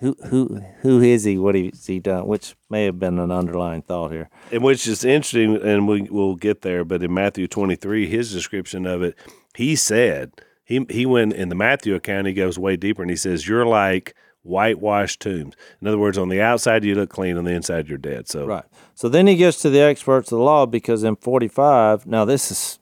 who 0.00 0.16
who 0.28 0.62
who 0.80 1.00
is 1.00 1.24
he? 1.24 1.38
What 1.38 1.54
has 1.54 1.86
he 1.86 1.98
done? 1.98 2.26
Which 2.26 2.54
may 2.70 2.84
have 2.86 2.98
been 2.98 3.18
an 3.18 3.30
underlying 3.30 3.82
thought 3.82 4.12
here. 4.12 4.30
And 4.50 4.62
which 4.62 4.86
is 4.86 5.04
interesting, 5.04 5.56
and 5.56 5.86
we 5.86 6.02
will 6.02 6.36
get 6.36 6.62
there. 6.62 6.84
But 6.84 7.02
in 7.02 7.12
Matthew 7.12 7.46
23, 7.46 8.08
his 8.08 8.32
description 8.32 8.86
of 8.86 9.02
it, 9.02 9.16
he 9.54 9.76
said 9.76 10.32
he 10.64 10.86
he 10.90 11.06
went 11.06 11.32
in 11.34 11.48
the 11.48 11.54
Matthew 11.54 11.94
account. 11.94 12.26
He 12.26 12.32
goes 12.32 12.58
way 12.58 12.76
deeper, 12.76 13.02
and 13.02 13.10
he 13.10 13.16
says, 13.16 13.46
"You're 13.46 13.66
like 13.66 14.14
whitewashed 14.42 15.20
tombs." 15.20 15.54
In 15.80 15.88
other 15.88 15.98
words, 15.98 16.18
on 16.18 16.28
the 16.28 16.40
outside 16.40 16.84
you 16.84 16.94
look 16.94 17.10
clean, 17.10 17.36
on 17.36 17.44
the 17.44 17.52
inside 17.52 17.88
you're 17.88 17.98
dead. 17.98 18.28
So 18.28 18.46
Right. 18.46 18.64
So 18.94 19.08
then 19.08 19.26
he 19.26 19.36
gets 19.36 19.60
to 19.62 19.70
the 19.70 19.80
experts 19.80 20.30
of 20.30 20.38
the 20.38 20.44
law 20.44 20.66
because 20.66 21.02
in 21.02 21.16
45, 21.16 22.06
now 22.06 22.24
this 22.24 22.50
is 22.50 22.78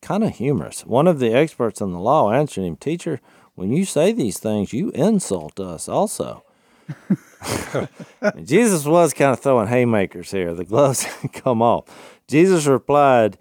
kind 0.00 0.24
of 0.24 0.36
humorous. 0.36 0.86
One 0.86 1.06
of 1.06 1.18
the 1.18 1.32
experts 1.32 1.80
in 1.80 1.92
the 1.92 1.98
law 1.98 2.32
answered 2.32 2.64
him, 2.64 2.76
Teacher, 2.76 3.20
when 3.54 3.72
you 3.72 3.84
say 3.84 4.12
these 4.12 4.38
things, 4.38 4.72
you 4.72 4.90
insult 4.90 5.60
us 5.60 5.88
also. 5.88 6.44
Jesus 8.44 8.84
was 8.84 9.12
kind 9.12 9.32
of 9.32 9.40
throwing 9.40 9.68
haymakers 9.68 10.30
here. 10.30 10.54
The 10.54 10.64
gloves 10.64 11.06
come 11.32 11.62
off. 11.62 11.84
Jesus 12.28 12.66
replied, 12.66 13.38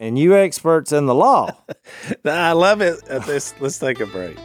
And 0.00 0.18
you 0.18 0.34
experts 0.36 0.92
in 0.92 1.06
the 1.06 1.14
law. 1.14 1.56
I 2.24 2.52
love 2.52 2.80
it. 2.80 3.08
Uh, 3.08 3.20
This, 3.20 3.54
let's 3.60 3.78
take 3.78 4.00
a 4.00 4.06
break. 4.06 4.36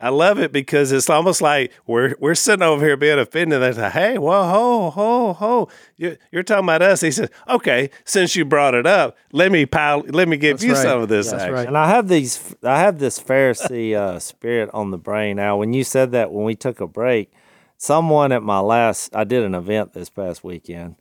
I 0.00 0.10
love 0.10 0.38
it 0.38 0.52
because 0.52 0.92
it's 0.92 1.10
almost 1.10 1.42
like 1.42 1.72
we're 1.88 2.14
we're 2.20 2.36
sitting 2.36 2.62
over 2.62 2.84
here 2.84 2.96
being 2.96 3.18
offended. 3.18 3.60
They 3.60 3.72
say, 3.72 3.90
"Hey, 3.90 4.16
well, 4.18 4.48
ho, 4.48 4.90
ho, 4.90 5.32
ho! 5.32 5.68
You're, 5.96 6.16
you're 6.30 6.44
talking 6.44 6.66
about 6.66 6.82
us." 6.82 7.00
He 7.00 7.10
says, 7.10 7.28
"Okay, 7.48 7.90
since 8.04 8.36
you 8.36 8.44
brought 8.44 8.74
it 8.74 8.86
up, 8.86 9.16
let 9.32 9.50
me 9.50 9.66
pile, 9.66 10.04
let 10.06 10.28
me 10.28 10.36
give 10.36 10.58
That's 10.58 10.64
you 10.64 10.74
right. 10.74 10.82
some 10.82 11.02
of 11.02 11.08
this." 11.08 11.32
That's 11.32 11.42
action." 11.42 11.54
right. 11.54 11.66
And 11.66 11.76
I 11.76 11.88
have 11.88 12.06
these, 12.06 12.54
I 12.62 12.78
have 12.78 13.00
this 13.00 13.18
Pharisee 13.18 13.94
uh, 13.94 14.20
spirit 14.20 14.70
on 14.72 14.92
the 14.92 14.98
brain. 14.98 15.36
Now, 15.36 15.56
when 15.56 15.72
you 15.72 15.82
said 15.82 16.12
that, 16.12 16.30
when 16.30 16.44
we 16.44 16.54
took 16.54 16.80
a 16.80 16.86
break, 16.86 17.32
someone 17.78 18.32
at 18.32 18.42
my 18.42 18.58
last, 18.60 19.14
I 19.16 19.24
did 19.24 19.42
an 19.44 19.54
event 19.54 19.94
this 19.94 20.10
past 20.10 20.44
weekend, 20.44 20.96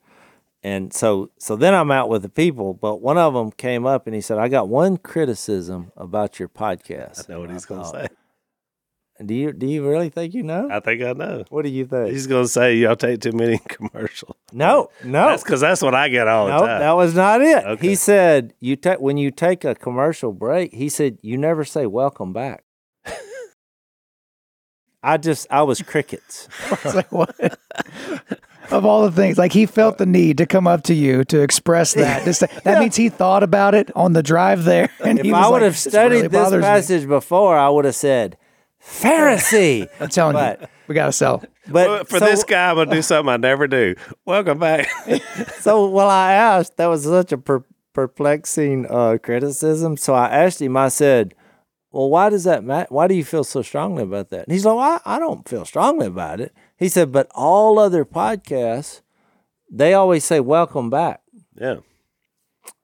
and 0.63 0.93
so, 0.93 1.29
so 1.37 1.55
then 1.57 1.73
I'm 1.73 1.91
out 1.91 2.07
with 2.07 2.21
the 2.21 2.29
people. 2.29 2.73
But 2.73 3.01
one 3.01 3.17
of 3.17 3.33
them 3.33 3.51
came 3.51 3.85
up 3.85 4.07
and 4.07 4.15
he 4.15 4.21
said, 4.21 4.37
"I 4.37 4.47
got 4.47 4.69
one 4.69 4.95
criticism 4.97 5.91
about 5.97 6.39
your 6.39 6.47
podcast." 6.49 7.29
I 7.29 7.33
know 7.33 7.41
what 7.41 7.49
he's 7.51 7.65
going 7.65 7.81
to 7.81 7.87
say. 7.87 8.07
Do 9.25 9.33
you, 9.33 9.51
do 9.51 9.65
you 9.65 9.89
really 9.89 10.09
think 10.09 10.35
you 10.35 10.43
know? 10.43 10.69
I 10.71 10.79
think 10.79 11.01
I 11.01 11.13
know. 11.13 11.43
What 11.49 11.63
do 11.63 11.69
you 11.69 11.87
think? 11.87 12.11
He's 12.11 12.27
going 12.27 12.43
to 12.45 12.47
say 12.47 12.75
y'all 12.75 12.95
take 12.95 13.19
too 13.19 13.31
many 13.31 13.57
commercials. 13.67 14.35
no, 14.53 14.89
no, 15.03 15.29
That's 15.29 15.41
because 15.43 15.59
that's 15.59 15.81
what 15.81 15.95
I 15.95 16.09
get 16.09 16.27
all 16.27 16.45
the 16.45 16.51
no, 16.53 16.59
time. 16.67 16.79
that 16.81 16.91
was 16.91 17.15
not 17.15 17.41
it. 17.41 17.65
Okay. 17.65 17.87
He 17.87 17.95
said, 17.95 18.53
"You 18.59 18.75
take 18.75 18.99
when 18.99 19.17
you 19.17 19.31
take 19.31 19.63
a 19.65 19.73
commercial 19.73 20.31
break." 20.33 20.71
He 20.71 20.87
said, 20.87 21.17
"You 21.23 21.35
never 21.35 21.65
say 21.65 21.87
welcome 21.87 22.31
back." 22.31 22.63
I 25.07 25.17
just, 25.17 25.47
I 25.49 25.61
was 25.63 25.81
crickets. 25.81 26.47
It's 26.71 26.93
like 26.95 27.11
what? 27.11 27.33
of 28.71 28.85
all 28.85 29.03
the 29.03 29.11
things, 29.11 29.37
like 29.37 29.53
he 29.53 29.65
felt 29.65 29.97
the 29.97 30.05
need 30.05 30.37
to 30.39 30.45
come 30.45 30.67
up 30.67 30.83
to 30.83 30.93
you 30.93 31.23
to 31.25 31.39
express 31.41 31.93
that. 31.93 32.25
Just, 32.25 32.41
that 32.63 32.79
means 32.79 32.95
he 32.97 33.07
thought 33.09 33.41
about 33.43 33.73
it 33.75 33.89
on 33.95 34.11
the 34.13 34.21
drive 34.21 34.65
there. 34.65 34.89
And 35.03 35.19
he 35.21 35.29
If 35.29 35.33
was 35.33 35.45
I 35.45 35.47
would 35.49 35.53
like, 35.53 35.61
have 35.63 35.73
"This 35.73 35.81
studied 35.83 36.15
really 36.15 36.27
this 36.27 36.43
bothers 36.43 36.61
me." 36.61 36.67
passage 36.67 37.07
before, 37.07 37.57
I 37.57 37.69
would 37.69 37.85
have 37.85 37.95
said 37.95 38.37
Pharisee. 38.83 39.87
I'm 39.99 40.09
telling 40.09 40.33
but- 40.33 40.61
you, 40.61 40.67
we 40.87 40.95
got 40.95 41.05
to 41.07 41.11
sell. 41.13 41.43
But 41.69 41.87
Well, 41.89 42.03
for 42.05 42.19
so, 42.19 42.25
this 42.25 42.43
guy, 42.43 42.69
I'm 42.69 42.75
going 42.75 42.89
to 42.89 42.95
do 42.95 43.01
something 43.01 43.29
I 43.29 43.37
never 43.37 43.67
do. 43.67 43.95
Welcome 44.25 44.59
back. 44.59 44.87
so 45.59 45.87
well, 45.89 46.09
I 46.09 46.31
asked. 46.33 46.77
That 46.77 46.87
was 46.87 47.03
such 47.03 47.31
a 47.33 47.37
per- 47.37 47.65
perplexing 47.93 48.85
uh, 48.89 49.17
criticism. 49.21 49.97
So 49.97 50.13
I 50.13 50.29
asked 50.29 50.61
him. 50.61 50.77
I 50.77 50.87
said, 50.89 51.33
"Well, 51.91 52.09
why 52.09 52.29
does 52.29 52.43
that 52.43 52.63
matter? 52.63 52.87
Why 52.89 53.07
do 53.07 53.15
you 53.15 53.23
feel 53.23 53.43
so 53.43 53.61
strongly 53.61 54.03
about 54.03 54.29
that?" 54.29 54.45
And 54.45 54.53
he's 54.53 54.65
like, 54.65 54.75
well, 54.75 55.01
I, 55.05 55.15
"I 55.15 55.19
don't 55.19 55.47
feel 55.47 55.65
strongly 55.65 56.07
about 56.07 56.39
it." 56.41 56.53
He 56.77 56.89
said, 56.89 57.11
"But 57.11 57.29
all 57.33 57.79
other 57.79 58.05
podcasts, 58.05 59.01
they 59.71 59.93
always 59.93 60.23
say 60.23 60.39
welcome 60.39 60.89
back." 60.89 61.21
yeah. 61.59 61.77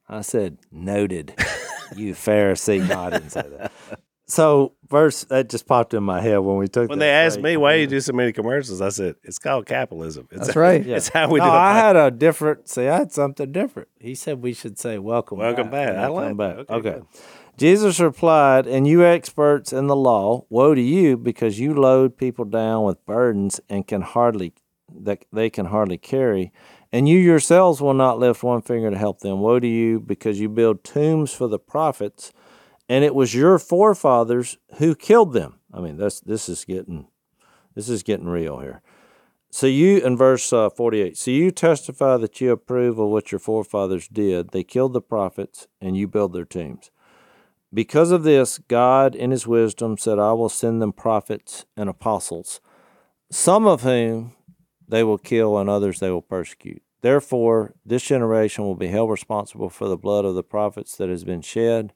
I 0.09 0.21
said, 0.21 0.57
"Noted, 0.71 1.33
you 1.95 2.13
Pharisee." 2.13 2.87
No, 2.87 2.99
I 2.99 3.09
didn't 3.11 3.31
say 3.31 3.47
that. 3.57 3.71
So 4.25 4.73
verse 4.89 5.25
that 5.25 5.49
just 5.49 5.67
popped 5.67 5.93
in 5.93 6.03
my 6.03 6.21
head 6.21 6.37
when 6.37 6.57
we 6.57 6.67
took. 6.67 6.89
When 6.89 6.99
they 6.99 7.09
asked 7.09 7.41
break. 7.41 7.53
me 7.53 7.57
why 7.57 7.75
you 7.75 7.87
do 7.87 7.99
so 7.99 8.13
many 8.13 8.31
commercials, 8.31 8.81
I 8.81 8.89
said 8.89 9.15
it's 9.23 9.37
called 9.37 9.65
capitalism. 9.65 10.27
It's 10.31 10.47
That's 10.47 10.55
right. 10.55 10.83
Yeah. 10.93 10.97
It's 10.97 11.09
how 11.09 11.29
we 11.29 11.39
no, 11.39 11.45
do 11.45 11.51
it. 11.51 11.53
I 11.53 11.75
had 11.77 11.95
a 11.95 12.09
different. 12.09 12.69
See, 12.69 12.87
I 12.87 12.97
had 12.97 13.11
something 13.11 13.51
different. 13.51 13.89
He 13.99 14.15
said 14.15 14.41
we 14.41 14.53
should 14.53 14.79
say 14.79 14.97
welcome. 14.97 15.39
Welcome 15.39 15.69
back. 15.69 15.95
I 15.95 16.09
Welcome 16.09 16.37
like 16.37 16.67
back. 16.67 16.69
Okay. 16.69 16.89
Okay. 16.89 17.07
Jesus 17.57 17.99
replied, 17.99 18.65
"And 18.67 18.87
you 18.87 19.03
experts 19.03 19.71
in 19.71 19.87
the 19.87 19.95
law, 19.95 20.45
woe 20.49 20.73
to 20.73 20.81
you, 20.81 21.17
because 21.17 21.59
you 21.59 21.73
load 21.73 22.17
people 22.17 22.45
down 22.45 22.83
with 22.83 23.05
burdens 23.05 23.61
and 23.69 23.87
can 23.87 24.01
hardly 24.01 24.53
that 24.95 25.25
they 25.31 25.49
can 25.49 25.67
hardly 25.67 25.97
carry, 25.97 26.51
and 26.91 27.09
you 27.09 27.17
yourselves 27.17 27.81
will 27.81 27.93
not 27.93 28.19
lift 28.19 28.43
one 28.43 28.61
finger 28.61 28.91
to 28.91 28.97
help 28.97 29.19
them. 29.21 29.39
Woe 29.39 29.59
to 29.59 29.67
you, 29.67 29.99
because 29.99 30.39
you 30.39 30.49
build 30.49 30.83
tombs 30.83 31.33
for 31.33 31.47
the 31.47 31.59
prophets." 31.59 32.31
and 32.89 33.03
it 33.03 33.15
was 33.15 33.33
your 33.33 33.57
forefathers 33.59 34.57
who 34.77 34.95
killed 34.95 35.33
them. 35.33 35.59
I 35.73 35.79
mean, 35.79 35.97
that's 35.97 36.19
this 36.19 36.49
is 36.49 36.65
getting 36.65 37.07
this 37.75 37.89
is 37.89 38.03
getting 38.03 38.27
real 38.27 38.59
here. 38.59 38.81
So 39.49 39.67
you 39.67 39.97
in 39.97 40.17
verse 40.17 40.51
uh, 40.51 40.69
48. 40.69 41.17
So 41.17 41.31
you 41.31 41.51
testify 41.51 42.17
that 42.17 42.41
you 42.41 42.51
approve 42.51 42.99
of 42.99 43.09
what 43.09 43.31
your 43.31 43.39
forefathers 43.39 44.07
did. 44.07 44.49
They 44.49 44.63
killed 44.63 44.93
the 44.93 45.01
prophets 45.01 45.67
and 45.79 45.95
you 45.95 46.07
build 46.07 46.33
their 46.33 46.45
tombs. 46.45 46.91
Because 47.73 48.11
of 48.11 48.23
this, 48.23 48.59
God 48.67 49.15
in 49.15 49.31
his 49.31 49.47
wisdom 49.47 49.97
said, 49.97 50.19
I 50.19 50.33
will 50.33 50.49
send 50.49 50.81
them 50.81 50.93
prophets 50.93 51.65
and 51.75 51.89
apostles, 51.89 52.61
some 53.31 53.65
of 53.65 53.81
whom 53.81 54.35
they 54.87 55.03
will 55.03 55.17
kill 55.17 55.57
and 55.57 55.69
others 55.69 55.99
they 55.99 56.11
will 56.11 56.21
persecute. 56.21 56.83
Therefore, 57.01 57.73
this 57.85 58.03
generation 58.03 58.63
will 58.63 58.75
be 58.75 58.87
held 58.87 59.09
responsible 59.09 59.69
for 59.69 59.87
the 59.87 59.97
blood 59.97 60.23
of 60.23 60.35
the 60.35 60.43
prophets 60.43 60.95
that 60.97 61.09
has 61.09 61.23
been 61.23 61.41
shed 61.41 61.93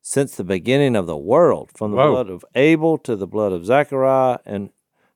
since 0.00 0.34
the 0.34 0.44
beginning 0.44 0.96
of 0.96 1.06
the 1.06 1.16
world, 1.16 1.70
from 1.76 1.90
the 1.90 1.98
Whoa. 1.98 2.12
blood 2.12 2.30
of 2.30 2.44
Abel 2.54 2.96
to 2.98 3.14
the 3.14 3.26
blood 3.26 3.52
of 3.52 3.66
Zechariah, 3.66 4.38
and 4.46 4.70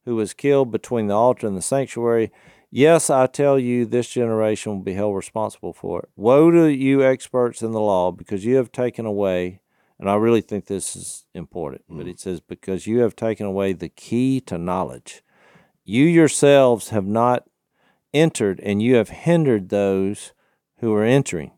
who 0.05 0.15
was 0.17 0.35
killed 0.35 0.71
between 0.71 1.07
the 1.07 1.15
altar 1.15 1.47
and 1.47 1.57
the 1.57 1.63
sanctuary. 1.63 2.31
Yes, 2.71 3.09
I 3.09 3.27
tell 3.27 3.59
you, 3.59 3.87
this 3.87 4.11
generation 4.11 4.73
will 4.73 4.83
be 4.83 4.93
held 4.93 5.17
responsible 5.17 5.73
for 5.73 6.01
it. 6.01 6.09
Woe 6.17 6.51
to 6.51 6.67
you, 6.67 7.03
experts 7.03 7.63
in 7.63 7.73
the 7.73 7.81
law, 7.81 8.13
because 8.13 8.45
you 8.45 8.57
have 8.57 8.71
taken 8.71 9.07
away, 9.07 9.61
and 9.99 10.11
I 10.11 10.15
really 10.15 10.41
think 10.41 10.67
this 10.67 10.97
is 10.97 11.25
important, 11.35 11.83
but 11.89 12.07
mm. 12.07 12.11
it 12.11 12.21
says, 12.21 12.41
because 12.41 12.87
you 12.87 13.01
have 13.01 13.15
taken 13.15 13.47
away 13.47 13.73
the 13.73 13.89
key 13.89 14.41
to 14.43 14.59
knowledge. 14.59 15.23
You 15.85 16.05
yourselves 16.05 16.89
have 16.89 17.07
not 17.07 17.45
entered, 18.13 18.61
and 18.61 18.83
you 18.83 18.97
have 18.97 19.11
hindered 19.11 19.69
those 19.69 20.33
who 20.79 20.93
are 20.95 21.05
entering. 21.05 21.53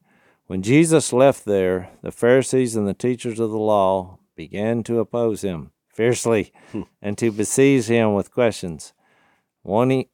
When 0.47 0.63
Jesus 0.63 1.13
left 1.13 1.45
there, 1.45 1.91
the 2.03 2.13
Pharisees 2.13 2.77
and 2.77 2.87
the 2.87 2.95
teachers 2.95 3.41
of 3.41 3.51
the 3.51 3.59
law 3.59 4.19
began 4.37 4.83
to 4.85 5.01
oppose 5.01 5.43
him 5.43 5.73
fiercely 5.93 6.53
hmm. 6.73 6.83
and 7.01 7.17
to 7.19 7.33
besiege 7.33 7.87
him 7.87 8.15
with 8.15 8.31
questions, 8.33 8.93
wanting, 9.65 10.09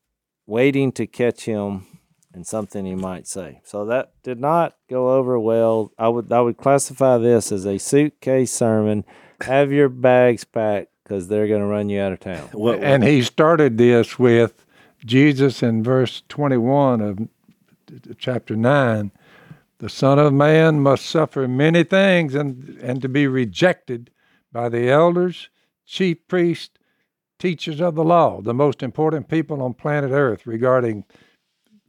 waiting 0.46 0.92
to 0.92 1.06
catch 1.06 1.44
him 1.44 1.86
and 2.34 2.46
something 2.46 2.84
he 2.84 2.94
might 2.94 3.26
say. 3.26 3.60
So 3.64 3.84
that 3.86 4.12
did 4.22 4.40
not 4.40 4.76
go 4.88 5.10
over 5.16 5.38
well. 5.38 5.92
I 5.98 6.08
would 6.08 6.32
I 6.32 6.40
would 6.40 6.56
classify 6.56 7.18
this 7.18 7.52
as 7.52 7.66
a 7.66 7.78
suitcase 7.78 8.52
sermon. 8.52 9.04
Have 9.42 9.72
your 9.72 9.88
bags 9.88 10.44
packed 10.44 10.88
because 11.02 11.28
they're 11.28 11.48
going 11.48 11.60
to 11.60 11.66
run 11.66 11.88
you 11.88 12.00
out 12.00 12.12
of 12.12 12.20
town. 12.20 12.48
and 12.80 13.02
he 13.02 13.22
started 13.22 13.76
this 13.76 14.18
with 14.18 14.64
Jesus 15.04 15.62
in 15.62 15.82
verse 15.82 16.22
21 16.28 17.00
of 17.00 17.28
chapter 18.18 18.56
9 18.56 19.10
the 19.82 19.88
Son 19.88 20.16
of 20.16 20.32
Man 20.32 20.78
must 20.78 21.04
suffer 21.04 21.48
many 21.48 21.82
things 21.82 22.36
and, 22.36 22.78
and 22.80 23.02
to 23.02 23.08
be 23.08 23.26
rejected 23.26 24.12
by 24.52 24.68
the 24.68 24.88
elders, 24.88 25.50
chief 25.84 26.18
priests, 26.28 26.78
teachers 27.40 27.80
of 27.80 27.96
the 27.96 28.04
law, 28.04 28.40
the 28.40 28.54
most 28.54 28.80
important 28.80 29.28
people 29.28 29.60
on 29.60 29.74
planet 29.74 30.12
Earth 30.12 30.46
regarding 30.46 31.04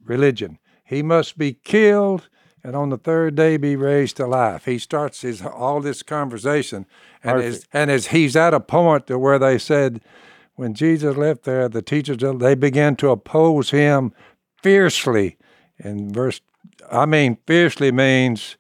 religion. 0.06 0.60
He 0.84 1.02
must 1.02 1.38
be 1.38 1.54
killed 1.54 2.30
and 2.64 2.76
on 2.76 2.90
the 2.90 2.98
third 2.98 3.36
day 3.36 3.58
be 3.58 3.76
raised 3.76 4.18
to 4.18 4.28
life. 4.28 4.66
He 4.66 4.80
starts 4.80 5.22
his 5.22 5.42
all 5.42 5.82
this 5.82 6.02
conversation, 6.02 6.86
and 7.24 7.42
as, 7.42 7.68
and 7.74 7.92
as 7.92 8.08
he's 8.08 8.36
at 8.36 8.54
a 8.54 8.60
point 8.60 9.08
to 9.08 9.20
where 9.20 9.38
they 9.38 9.58
said, 9.58 10.02
when 10.56 10.74
Jesus 10.74 11.18
left 11.18 11.44
there, 11.44 11.68
the 11.68 11.82
teachers 11.82 12.18
they 12.40 12.56
began 12.56 12.96
to 12.98 13.10
oppose 13.10 13.72
him 13.72 14.14
fiercely. 14.62 15.38
In 15.78 16.14
verse, 16.14 16.40
I 16.90 17.06
mean, 17.06 17.38
fiercely 17.46 17.92
means. 17.92 18.56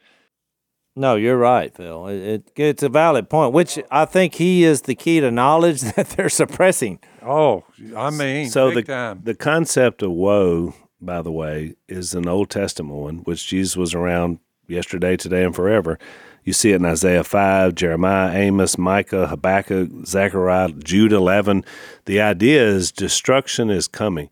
No, 0.95 1.15
you're 1.15 1.37
right, 1.37 1.75
Phil. 1.75 2.07
It, 2.07 2.15
it, 2.15 2.51
it's 2.55 2.83
a 2.83 2.89
valid 2.89 3.27
point, 3.27 3.51
which 3.51 3.79
I 3.89 4.05
think 4.05 4.35
he 4.35 4.63
is 4.63 4.81
the 4.81 4.93
key 4.93 5.19
to 5.21 5.31
knowledge 5.31 5.81
that 5.95 6.09
they're 6.09 6.29
suppressing. 6.29 6.99
Oh, 7.21 7.63
I 7.95 8.09
mean, 8.09 8.49
so 8.49 8.69
the 8.69 8.83
time. 8.83 9.21
the 9.23 9.33
concept 9.33 10.03
of 10.03 10.11
woe 10.11 10.75
by 11.05 11.21
the 11.21 11.31
way, 11.31 11.75
is 11.87 12.13
an 12.13 12.27
Old 12.27 12.49
Testament 12.49 12.95
one, 12.95 13.17
which 13.19 13.47
Jesus 13.47 13.75
was 13.75 13.93
around 13.93 14.39
yesterday, 14.67 15.17
today, 15.17 15.43
and 15.43 15.55
forever. 15.55 15.99
You 16.43 16.53
see 16.53 16.71
it 16.71 16.77
in 16.77 16.85
Isaiah 16.85 17.23
5, 17.23 17.75
Jeremiah, 17.75 18.35
Amos, 18.35 18.77
Micah, 18.77 19.27
Habakkuk, 19.27 20.05
Zechariah, 20.05 20.71
Jude 20.73 21.13
11. 21.13 21.63
The 22.05 22.19
idea 22.19 22.65
is 22.65 22.91
destruction 22.91 23.69
is 23.69 23.87
coming. 23.87 24.29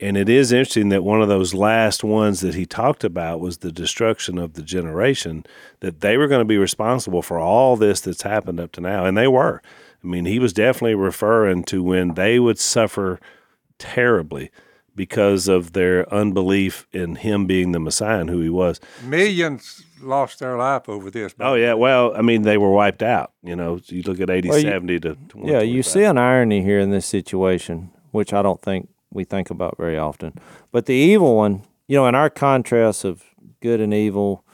And 0.00 0.16
it 0.16 0.28
is 0.28 0.52
interesting 0.52 0.88
that 0.90 1.04
one 1.04 1.22
of 1.22 1.28
those 1.28 1.54
last 1.54 2.04
ones 2.04 2.40
that 2.40 2.54
he 2.54 2.66
talked 2.66 3.04
about 3.04 3.40
was 3.40 3.58
the 3.58 3.72
destruction 3.72 4.38
of 4.38 4.54
the 4.54 4.62
generation, 4.62 5.46
that 5.80 6.00
they 6.00 6.18
were 6.18 6.26
going 6.26 6.40
to 6.40 6.44
be 6.44 6.58
responsible 6.58 7.22
for 7.22 7.38
all 7.38 7.76
this 7.76 8.00
that's 8.00 8.22
happened 8.22 8.60
up 8.60 8.72
to 8.72 8.80
now. 8.80 9.06
And 9.06 9.16
they 9.16 9.28
were. 9.28 9.62
I 10.02 10.06
mean, 10.06 10.26
he 10.26 10.38
was 10.38 10.52
definitely 10.52 10.96
referring 10.96 11.64
to 11.64 11.82
when 11.82 12.14
they 12.14 12.38
would 12.38 12.58
suffer 12.58 13.20
terribly 13.78 14.50
because 14.94 15.48
of 15.48 15.72
their 15.72 16.12
unbelief 16.12 16.86
in 16.92 17.16
him 17.16 17.46
being 17.46 17.72
the 17.72 17.80
Messiah 17.80 18.20
and 18.20 18.30
who 18.30 18.40
he 18.40 18.48
was. 18.48 18.80
Millions 19.04 19.84
lost 20.00 20.38
their 20.38 20.56
life 20.56 20.88
over 20.88 21.10
this. 21.10 21.34
Oh 21.40 21.54
yeah, 21.54 21.74
well, 21.74 22.14
I 22.16 22.22
mean 22.22 22.42
they 22.42 22.58
were 22.58 22.70
wiped 22.70 23.02
out. 23.02 23.32
You 23.42 23.56
know, 23.56 23.80
you 23.86 24.02
look 24.02 24.20
at 24.20 24.30
80, 24.30 24.48
well, 24.48 24.60
70 24.60 25.00
to 25.00 25.14
20, 25.28 25.50
yeah. 25.50 25.60
You 25.60 25.82
see 25.82 26.04
an 26.04 26.18
irony 26.18 26.62
here 26.62 26.80
in 26.80 26.90
this 26.90 27.06
situation, 27.06 27.90
which 28.10 28.32
I 28.32 28.42
don't 28.42 28.62
think 28.62 28.88
we 29.10 29.24
think 29.24 29.50
about 29.50 29.76
very 29.76 29.98
often. 29.98 30.34
But 30.70 30.86
the 30.86 30.94
evil 30.94 31.36
one, 31.36 31.62
you 31.88 31.96
know, 31.96 32.06
in 32.06 32.14
our 32.14 32.30
contrast 32.30 33.04
of 33.04 33.22
good 33.60 33.80
and 33.80 33.94
evil, 33.94 34.44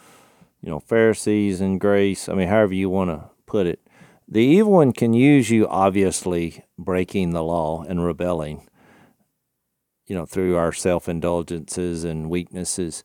you 0.62 0.70
know, 0.70 0.80
Pharisees 0.80 1.61
and 1.61 1.80
grace. 1.80 2.28
I 2.28 2.34
mean, 2.34 2.49
however 2.49 2.74
you 2.74 2.88
want 2.91 3.11
to 3.11 3.30
put 3.47 3.66
it. 3.66 3.80
The 4.28 4.43
evil 4.43 4.72
one 4.72 4.93
can 4.93 5.12
use 5.12 5.51
you 5.51 5.66
obviously 5.66 6.64
breaking 6.78 7.30
the 7.30 7.43
law 7.43 7.82
and 7.82 8.05
rebelling 8.05 8.68
you 10.11 10.17
know, 10.17 10.27
through 10.27 10.57
our 10.57 10.73
self 10.73 11.09
indulgences 11.09 12.03
and 12.03 12.29
weaknesses. 12.29 13.05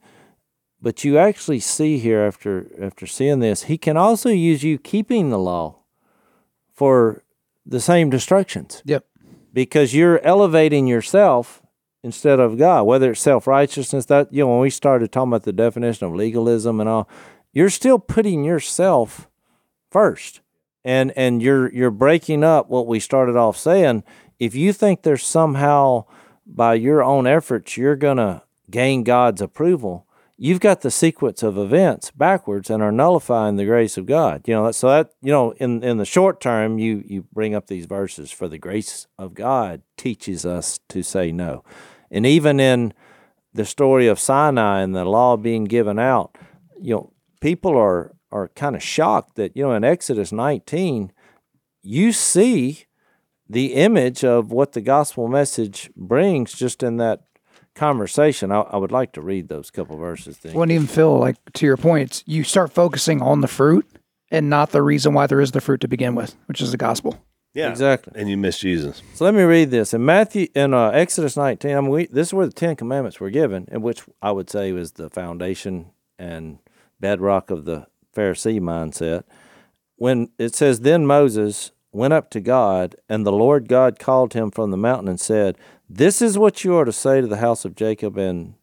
But 0.81 1.03
you 1.03 1.19
actually 1.19 1.59
see 1.59 1.99
here 1.99 2.21
after 2.21 2.67
after 2.81 3.05
seeing 3.05 3.41
this, 3.41 3.63
he 3.63 3.77
can 3.77 3.95
also 3.95 4.29
use 4.29 4.63
you 4.63 4.79
keeping 4.79 5.29
the 5.29 5.37
law 5.37 5.77
for 6.73 7.23
the 7.63 7.79
same 7.79 8.09
destructions. 8.09 8.81
Yep. 8.85 9.05
Because 9.53 9.93
you're 9.93 10.19
elevating 10.21 10.87
yourself 10.87 11.61
instead 12.03 12.39
of 12.39 12.57
God, 12.57 12.83
whether 12.85 13.11
it's 13.11 13.21
self 13.21 13.45
righteousness, 13.45 14.07
that 14.07 14.33
you 14.33 14.43
know, 14.43 14.53
when 14.53 14.61
we 14.61 14.71
started 14.71 15.11
talking 15.11 15.29
about 15.29 15.43
the 15.43 15.53
definition 15.53 16.07
of 16.07 16.15
legalism 16.15 16.79
and 16.79 16.89
all, 16.89 17.07
you're 17.53 17.69
still 17.69 17.99
putting 17.99 18.43
yourself 18.43 19.29
first. 19.91 20.41
And 20.83 21.13
and 21.15 21.39
you're 21.39 21.71
you're 21.71 21.91
breaking 21.91 22.43
up 22.43 22.67
what 22.67 22.87
we 22.87 22.99
started 22.99 23.35
off 23.35 23.57
saying. 23.57 24.03
If 24.39 24.55
you 24.55 24.73
think 24.73 25.03
there's 25.03 25.23
somehow 25.23 26.05
by 26.45 26.75
your 26.75 27.03
own 27.03 27.27
efforts, 27.27 27.77
you're 27.77 27.95
going 27.95 28.17
to 28.17 28.43
gain 28.69 29.03
God's 29.03 29.41
approval, 29.41 30.05
you've 30.37 30.59
got 30.59 30.81
the 30.81 30.91
sequence 30.91 31.43
of 31.43 31.57
events 31.57 32.11
backwards 32.11 32.69
and 32.69 32.81
are 32.83 32.91
nullifying 32.91 33.55
the 33.55 33.65
grace 33.65 33.97
of 33.97 34.05
God. 34.05 34.47
You 34.47 34.55
know, 34.55 34.71
so 34.71 34.89
that 34.89 35.11
you 35.21 35.31
know, 35.31 35.51
in 35.51 35.83
in 35.83 35.97
the 35.97 36.05
short 36.05 36.41
term, 36.41 36.77
you 36.77 37.03
you 37.05 37.25
bring 37.33 37.55
up 37.55 37.67
these 37.67 37.85
verses 37.85 38.31
for 38.31 38.47
the 38.47 38.57
grace 38.57 39.07
of 39.17 39.33
God 39.33 39.81
teaches 39.97 40.45
us 40.45 40.79
to 40.89 41.03
say 41.03 41.31
no, 41.31 41.63
and 42.11 42.25
even 42.25 42.59
in 42.59 42.93
the 43.53 43.65
story 43.65 44.07
of 44.07 44.19
Sinai 44.19 44.81
and 44.81 44.93
the 44.93 45.05
law 45.05 45.37
being 45.37 45.63
given 45.63 45.97
out, 45.97 46.37
you 46.79 46.93
know, 46.93 47.13
people 47.39 47.77
are 47.77 48.15
are 48.31 48.49
kind 48.49 48.75
of 48.75 48.83
shocked 48.83 49.35
that 49.35 49.55
you 49.55 49.63
know 49.63 49.73
in 49.73 49.83
Exodus 49.83 50.31
19, 50.31 51.11
you 51.81 52.11
see 52.11 52.84
the 53.49 53.73
image 53.73 54.23
of 54.23 54.51
what 54.51 54.73
the 54.73 54.81
gospel 54.81 55.27
message 55.27 55.89
brings 55.95 56.53
just 56.53 56.83
in 56.83 56.97
that 56.97 57.21
conversation. 57.75 58.51
I, 58.51 58.61
I 58.61 58.77
would 58.77 58.91
like 58.91 59.11
to 59.13 59.21
read 59.21 59.49
those 59.49 59.69
couple 59.69 59.97
verses. 59.97 60.37
Then. 60.37 60.53
Wouldn't 60.53 60.73
even 60.73 60.87
feel 60.87 61.17
like 61.19 61.37
to 61.53 61.65
your 61.65 61.77
point, 61.77 62.23
you 62.25 62.43
start 62.43 62.73
focusing 62.73 63.21
on 63.21 63.41
the 63.41 63.47
fruit 63.47 63.85
and 64.31 64.49
not 64.49 64.71
the 64.71 64.81
reason 64.81 65.13
why 65.13 65.27
there 65.27 65.41
is 65.41 65.51
the 65.51 65.61
fruit 65.61 65.81
to 65.81 65.87
begin 65.87 66.15
with, 66.15 66.35
which 66.47 66.61
is 66.61 66.71
the 66.71 66.77
gospel. 66.77 67.19
Yeah, 67.53 67.69
exactly. 67.69 68.19
And 68.19 68.29
you 68.29 68.35
miss 68.35 68.59
Jesus. 68.59 69.01
So 69.13 69.23
let 69.23 69.33
me 69.33 69.43
read 69.43 69.71
this 69.71 69.93
in 69.93 70.03
Matthew 70.03 70.47
in 70.53 70.73
uh, 70.73 70.89
Exodus 70.89 71.37
19. 71.37 71.71
I 71.71 71.79
mean, 71.79 71.89
we, 71.89 72.05
this 72.07 72.27
is 72.27 72.33
where 72.33 72.45
the 72.45 72.51
Ten 72.51 72.75
Commandments 72.75 73.21
were 73.21 73.29
given, 73.29 73.65
in 73.71 73.81
which 73.81 74.03
I 74.21 74.31
would 74.31 74.49
say 74.49 74.73
was 74.73 74.93
the 74.93 75.09
foundation 75.09 75.91
and 76.19 76.59
bedrock 76.99 77.49
of 77.51 77.63
the 77.63 77.87
Pharisee 78.13 78.59
mindset. 78.59 79.23
When 79.95 80.29
it 80.37 80.53
says, 80.53 80.81
"Then 80.81 81.05
Moses 81.05 81.71
went 81.95 82.13
up 82.13 82.29
to 82.29 82.41
God, 82.41 82.95
and 83.07 83.25
the 83.25 83.31
Lord 83.31 83.69
God 83.69 83.99
called 83.99 84.33
him 84.33 84.51
from 84.51 84.69
the 84.69 84.77
mountain 84.77 85.07
and 85.07 85.19
said, 85.19 85.57
This 85.89 86.21
is 86.21 86.37
what 86.37 86.63
you 86.63 86.75
are 86.75 86.85
to 86.85 86.91
say 86.91 87.21
to 87.21 87.27
the 87.27 87.37
house 87.37 87.63
of 87.63 87.75
Jacob, 87.75 88.17
and 88.17 88.55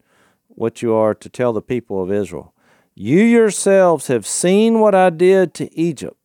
what 0.48 0.82
you 0.82 0.92
are 0.92 1.14
to 1.14 1.28
tell 1.30 1.54
the 1.54 1.62
people 1.62 2.02
of 2.02 2.12
Israel. 2.12 2.52
You 2.94 3.20
yourselves 3.20 4.08
have 4.08 4.26
seen 4.26 4.80
what 4.80 4.94
I 4.94 5.08
did 5.08 5.54
to 5.54 5.74
Egypt, 5.76 6.16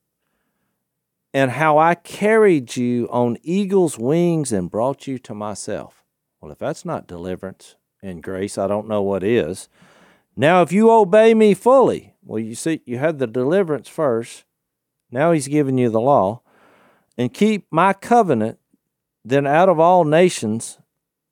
and 1.34 1.52
how 1.52 1.78
I 1.78 1.96
carried 1.96 2.76
you 2.76 3.08
on 3.10 3.38
eagle's 3.42 3.98
wings 3.98 4.52
and 4.52 4.70
brought 4.70 5.08
you 5.08 5.18
to 5.20 5.34
myself. 5.34 6.04
Well, 6.42 6.52
if 6.52 6.60
that's 6.60 6.84
not 6.84 7.08
deliverance 7.08 7.76
and 8.02 8.22
grace, 8.22 8.58
I 8.58 8.68
don't 8.68 8.88
know 8.88 9.02
what 9.02 9.24
is. 9.24 9.70
Now, 10.36 10.62
if 10.62 10.74
you 10.74 10.92
obey 10.92 11.34
me 11.34 11.54
fully, 11.54 12.16
well, 12.22 12.40
you 12.40 12.54
see, 12.54 12.82
you 12.86 12.98
had 12.98 13.18
the 13.18 13.28
deliverance 13.28 13.88
first. 13.88 14.44
Now 15.10 15.32
he's 15.32 15.48
giving 15.48 15.78
you 15.78 15.90
the 15.90 16.02
law 16.02 16.42
and 17.18 17.34
keep 17.34 17.68
my 17.72 17.94
covenant, 17.94 18.60
then 19.26 19.48
out 19.48 19.70
of 19.70 19.80
all 19.80 20.04
nations, 20.04 20.78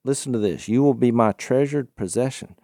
listen 0.03 0.33
to 0.33 0.39
this, 0.39 0.67
you 0.67 0.83
will 0.83 0.93
be 0.93 1.11
my 1.11 1.31
treasured 1.31 1.95
possession. 1.95 2.55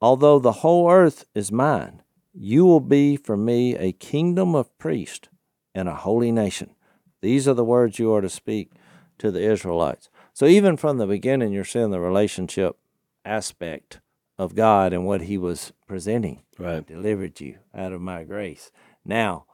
Although 0.00 0.38
the 0.38 0.52
whole 0.52 0.90
earth 0.90 1.24
is 1.34 1.50
mine, 1.50 2.02
you 2.32 2.64
will 2.64 2.80
be 2.80 3.16
for 3.16 3.36
me 3.36 3.76
a 3.76 3.92
kingdom 3.92 4.54
of 4.54 4.76
priests 4.78 5.28
and 5.74 5.88
a 5.88 5.94
holy 5.94 6.30
nation. 6.30 6.74
These 7.20 7.48
are 7.48 7.54
the 7.54 7.64
words 7.64 7.98
you 7.98 8.12
are 8.12 8.20
to 8.20 8.28
speak 8.28 8.72
to 9.18 9.30
the 9.30 9.42
Israelites. 9.42 10.08
So 10.32 10.46
even 10.46 10.76
from 10.76 10.98
the 10.98 11.06
beginning, 11.06 11.52
you're 11.52 11.64
seeing 11.64 11.90
the 11.90 12.00
relationship 12.00 12.76
aspect 13.24 14.00
of 14.38 14.54
God 14.54 14.92
and 14.92 15.04
what 15.04 15.22
He 15.22 15.36
was 15.36 15.72
presenting. 15.86 16.42
Right. 16.58 16.86
Delivered 16.86 17.40
you 17.40 17.58
out 17.74 17.92
of 17.92 18.00
my 18.00 18.22
grace. 18.22 18.70
Now, 19.04 19.46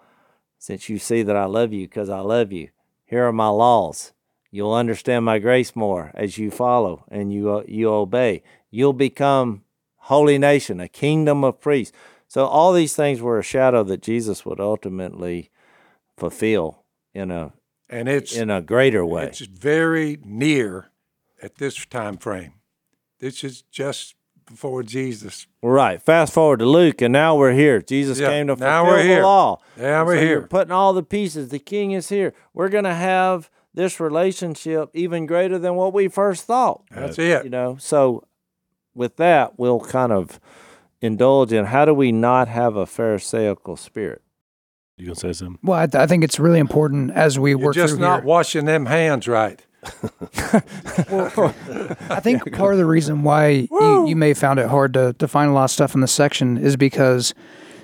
since 0.59 0.89
you 0.89 0.99
see 0.99 1.23
that 1.23 1.37
I 1.37 1.47
love 1.47 1.73
you 1.73 1.87
because 1.87 2.11
I 2.11 2.21
love 2.21 2.53
you, 2.53 2.69
here 3.05 3.27
are 3.27 3.33
my 3.33 3.49
laws. 3.49 4.13
You'll 4.51 4.73
understand 4.73 5.25
my 5.25 5.39
grace 5.39 5.75
more 5.75 6.13
as 6.15 6.39
you 6.39 6.51
follow 6.51 7.05
and 7.11 7.33
you 7.33 7.51
uh, 7.51 7.65
you 7.67 7.91
obey. 7.91 8.43
You'll 8.71 8.93
become 8.93 9.65
holy 9.97 10.39
nation, 10.39 10.81
a 10.81 10.89
kingdom 10.89 11.43
of 11.45 11.61
priests. 11.61 11.97
So 12.29 12.47
all 12.47 12.73
these 12.73 12.95
things 12.95 13.21
were 13.21 13.39
a 13.39 13.43
shadow 13.43 13.83
that 13.85 14.03
Jesus 14.03 14.47
would 14.47 14.61
ultimately 14.61 15.51
fulfill 16.17 16.85
in 17.13 17.31
a 17.31 17.53
and 17.89 18.09
it's 18.09 18.35
in 18.35 18.51
a 18.51 18.63
greater 18.63 19.05
way. 19.05 19.25
It's 19.25 19.41
very 19.41 20.19
near 20.25 20.91
at 21.43 21.57
this 21.57 21.85
time 21.87 22.17
frame. 22.17 22.55
This 23.21 23.45
is 23.45 23.63
just 23.63 24.15
before 24.47 24.83
Jesus. 24.83 25.47
Right. 25.63 26.01
Fast 26.01 26.33
forward 26.33 26.59
to 26.59 26.67
Luke, 26.67 27.01
and 27.03 27.13
now 27.13 27.37
we're 27.37 27.53
here. 27.53 27.81
Jesus 27.83 28.19
yeah, 28.19 28.29
came 28.29 28.47
to 28.49 28.57
fulfill 28.57 28.97
the 28.97 29.03
here. 29.03 29.23
law. 29.23 29.61
Now 29.77 30.05
we're 30.05 30.17
so 30.17 30.21
here. 30.27 30.43
putting 30.43 30.73
all 30.73 30.93
the 30.93 31.03
pieces. 31.03 31.49
The 31.49 31.59
King 31.59 31.93
is 31.93 32.09
here. 32.09 32.35
We're 32.53 32.69
going 32.69 32.85
to 32.85 32.95
have 32.95 33.51
this 33.73 33.99
relationship 33.99 34.91
even 34.95 35.27
greater 35.27 35.59
than 35.59 35.75
what 35.75 35.93
we 35.93 36.09
first 36.09 36.45
thought. 36.45 36.83
That's 36.91 37.19
it. 37.19 37.45
You 37.45 37.51
know, 37.51 37.77
so 37.79 38.25
with 38.95 39.17
that, 39.17 39.59
we'll 39.59 39.81
kind 39.81 40.13
of 40.13 40.39
indulge 41.01 41.53
in 41.53 41.67
how 41.67 41.85
do 41.85 41.93
we 41.93 42.13
not 42.13 42.49
have 42.49 42.77
a 42.77 42.87
Pharisaical 42.87 43.77
spirit? 43.77 44.23
You 44.97 45.07
gonna 45.07 45.17
say 45.17 45.33
something? 45.33 45.59
Well, 45.63 45.79
I, 45.79 45.87
th- 45.87 46.01
I 46.01 46.07
think 46.07 46.23
it's 46.23 46.39
really 46.39 46.61
important 46.61 47.11
as 47.11 47.37
we 47.37 47.51
You're 47.51 47.59
work 47.59 47.75
just 47.75 47.95
through 47.95 48.01
not 48.01 48.21
here. 48.21 48.27
washing 48.29 48.65
them 48.65 48.87
hands 48.87 49.27
right. 49.27 49.61
I 52.11 52.21
think 52.23 52.53
part 52.53 52.73
of 52.75 52.79
the 52.79 52.87
reason 52.87 53.23
why 53.23 53.49
you, 53.71 54.09
you 54.09 54.17
may 54.17 54.29
have 54.29 54.39
found 54.39 54.59
it 54.59 54.69
hard 54.69 54.95
to, 54.95 55.13
to 55.15 55.29
find 55.29 55.51
a 55.51 55.55
lot 55.55 55.65
of 55.65 55.71
stuff 55.71 55.95
in 55.95 56.01
the 56.01 56.09
section 56.09 56.57
is 56.59 56.77
because 56.77 57.35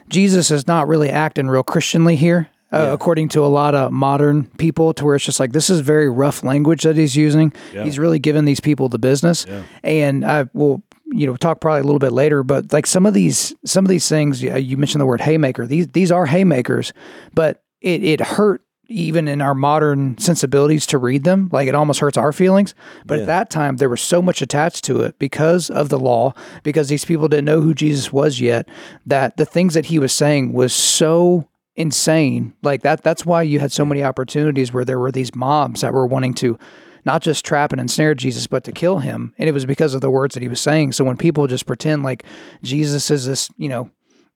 Jesus 0.08 0.50
is 0.50 0.66
not 0.66 0.88
really 0.88 1.08
acting 1.10 1.48
real 1.48 1.62
Christianly 1.62 2.16
here, 2.16 2.48
uh, 2.72 2.90
according 2.92 3.28
to 3.30 3.44
a 3.44 3.46
lot 3.48 3.74
of 3.74 3.92
modern 3.92 4.44
people, 4.58 4.92
to 4.94 5.04
where 5.04 5.16
it's 5.16 5.24
just 5.24 5.40
like 5.40 5.52
this 5.52 5.70
is 5.70 5.80
very 5.80 6.08
rough 6.08 6.42
language 6.42 6.82
that 6.82 6.96
he's 6.96 7.16
using. 7.16 7.52
Yeah. 7.72 7.84
He's 7.84 7.98
really 7.98 8.18
giving 8.18 8.44
these 8.44 8.60
people 8.60 8.88
the 8.88 8.98
business, 8.98 9.46
Yeah. 9.48 9.62
and 9.82 10.24
I 10.24 10.46
will. 10.52 10.82
You 11.12 11.26
know, 11.26 11.34
talk 11.34 11.60
probably 11.60 11.80
a 11.80 11.82
little 11.82 11.98
bit 11.98 12.12
later, 12.12 12.44
but 12.44 12.72
like 12.72 12.86
some 12.86 13.04
of 13.04 13.14
these, 13.14 13.52
some 13.64 13.84
of 13.84 13.88
these 13.88 14.08
things, 14.08 14.40
yeah, 14.40 14.54
you 14.56 14.76
mentioned 14.76 15.00
the 15.00 15.06
word 15.06 15.20
haymaker. 15.20 15.66
These 15.66 15.88
these 15.88 16.12
are 16.12 16.24
haymakers, 16.24 16.92
but 17.34 17.64
it 17.80 18.04
it 18.04 18.20
hurt 18.20 18.62
even 18.90 19.28
in 19.28 19.40
our 19.40 19.54
modern 19.54 20.18
sensibilities 20.18 20.84
to 20.84 20.98
read 20.98 21.22
them. 21.24 21.48
Like 21.52 21.68
it 21.68 21.74
almost 21.74 22.00
hurts 22.00 22.18
our 22.18 22.32
feelings. 22.32 22.74
But 23.06 23.14
Yeah. 23.16 23.20
at 23.22 23.26
that 23.28 23.50
time, 23.50 23.76
there 23.76 23.88
was 23.88 24.00
so 24.00 24.20
much 24.20 24.42
attached 24.42 24.84
to 24.86 25.00
it 25.02 25.18
because 25.18 25.70
of 25.70 25.88
the 25.88 25.98
law, 25.98 26.34
because 26.64 26.88
these 26.88 27.04
people 27.04 27.28
didn't 27.28 27.44
know 27.44 27.60
who 27.60 27.72
Jesus 27.72 28.12
was 28.12 28.40
yet, 28.40 28.68
that 29.06 29.36
the 29.36 29.46
things 29.46 29.74
that 29.74 29.86
he 29.86 29.98
was 30.00 30.12
saying 30.12 30.52
was 30.52 30.72
so 30.72 31.46
insane. 31.76 32.52
Like 32.62 32.82
that, 32.82 33.02
that's 33.02 33.24
why 33.24 33.42
you 33.42 33.60
had 33.60 33.72
so 33.72 33.84
many 33.84 34.02
opportunities 34.02 34.72
where 34.72 34.84
there 34.84 34.98
were 34.98 35.12
these 35.12 35.34
mobs 35.34 35.80
that 35.82 35.92
were 35.94 36.06
wanting 36.06 36.34
to 36.34 36.58
not 37.04 37.22
just 37.22 37.44
trap 37.46 37.72
and 37.72 37.80
ensnare 37.80 38.14
Jesus, 38.14 38.46
but 38.46 38.64
to 38.64 38.72
kill 38.72 38.98
him. 38.98 39.32
And 39.38 39.48
it 39.48 39.52
was 39.52 39.64
because 39.64 39.94
of 39.94 40.00
the 40.02 40.10
words 40.10 40.34
that 40.34 40.42
he 40.42 40.48
was 40.48 40.60
saying. 40.60 40.92
So 40.92 41.04
when 41.04 41.16
people 41.16 41.46
just 41.46 41.64
pretend 41.64 42.02
like 42.02 42.24
Jesus 42.62 43.10
is 43.10 43.24
this, 43.24 43.48
you 43.56 43.68
know, 43.70 43.88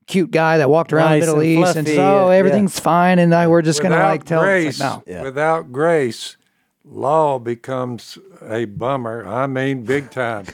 cute 0.07 0.30
guy 0.30 0.59
that 0.59 0.68
walked 0.70 0.92
around 0.92 1.11
Nice 1.11 1.22
the 1.22 1.26
Middle 1.26 1.40
and 1.40 1.48
East 1.48 1.76
and 1.76 1.86
fluffy, 1.86 1.96
so 1.96 2.24
oh, 2.26 2.30
yeah. 2.30 2.36
everything's 2.36 2.78
fine 2.78 3.18
and 3.18 3.34
I, 3.34 3.48
we're 3.48 3.62
just 3.62 3.80
going 3.80 3.92
to 3.92 3.98
like 3.98 4.24
tell 4.24 4.42
grace, 4.42 4.68
it's 4.68 4.80
like, 4.80 5.07
no. 5.07 5.12
Yeah. 5.12 5.22
without 5.22 5.72
grace, 5.72 6.36
law 6.84 7.38
becomes 7.38 8.18
a 8.42 8.66
bummer. 8.66 9.26
I 9.26 9.46
mean, 9.46 9.84
big 9.84 10.11
time. 10.11 10.46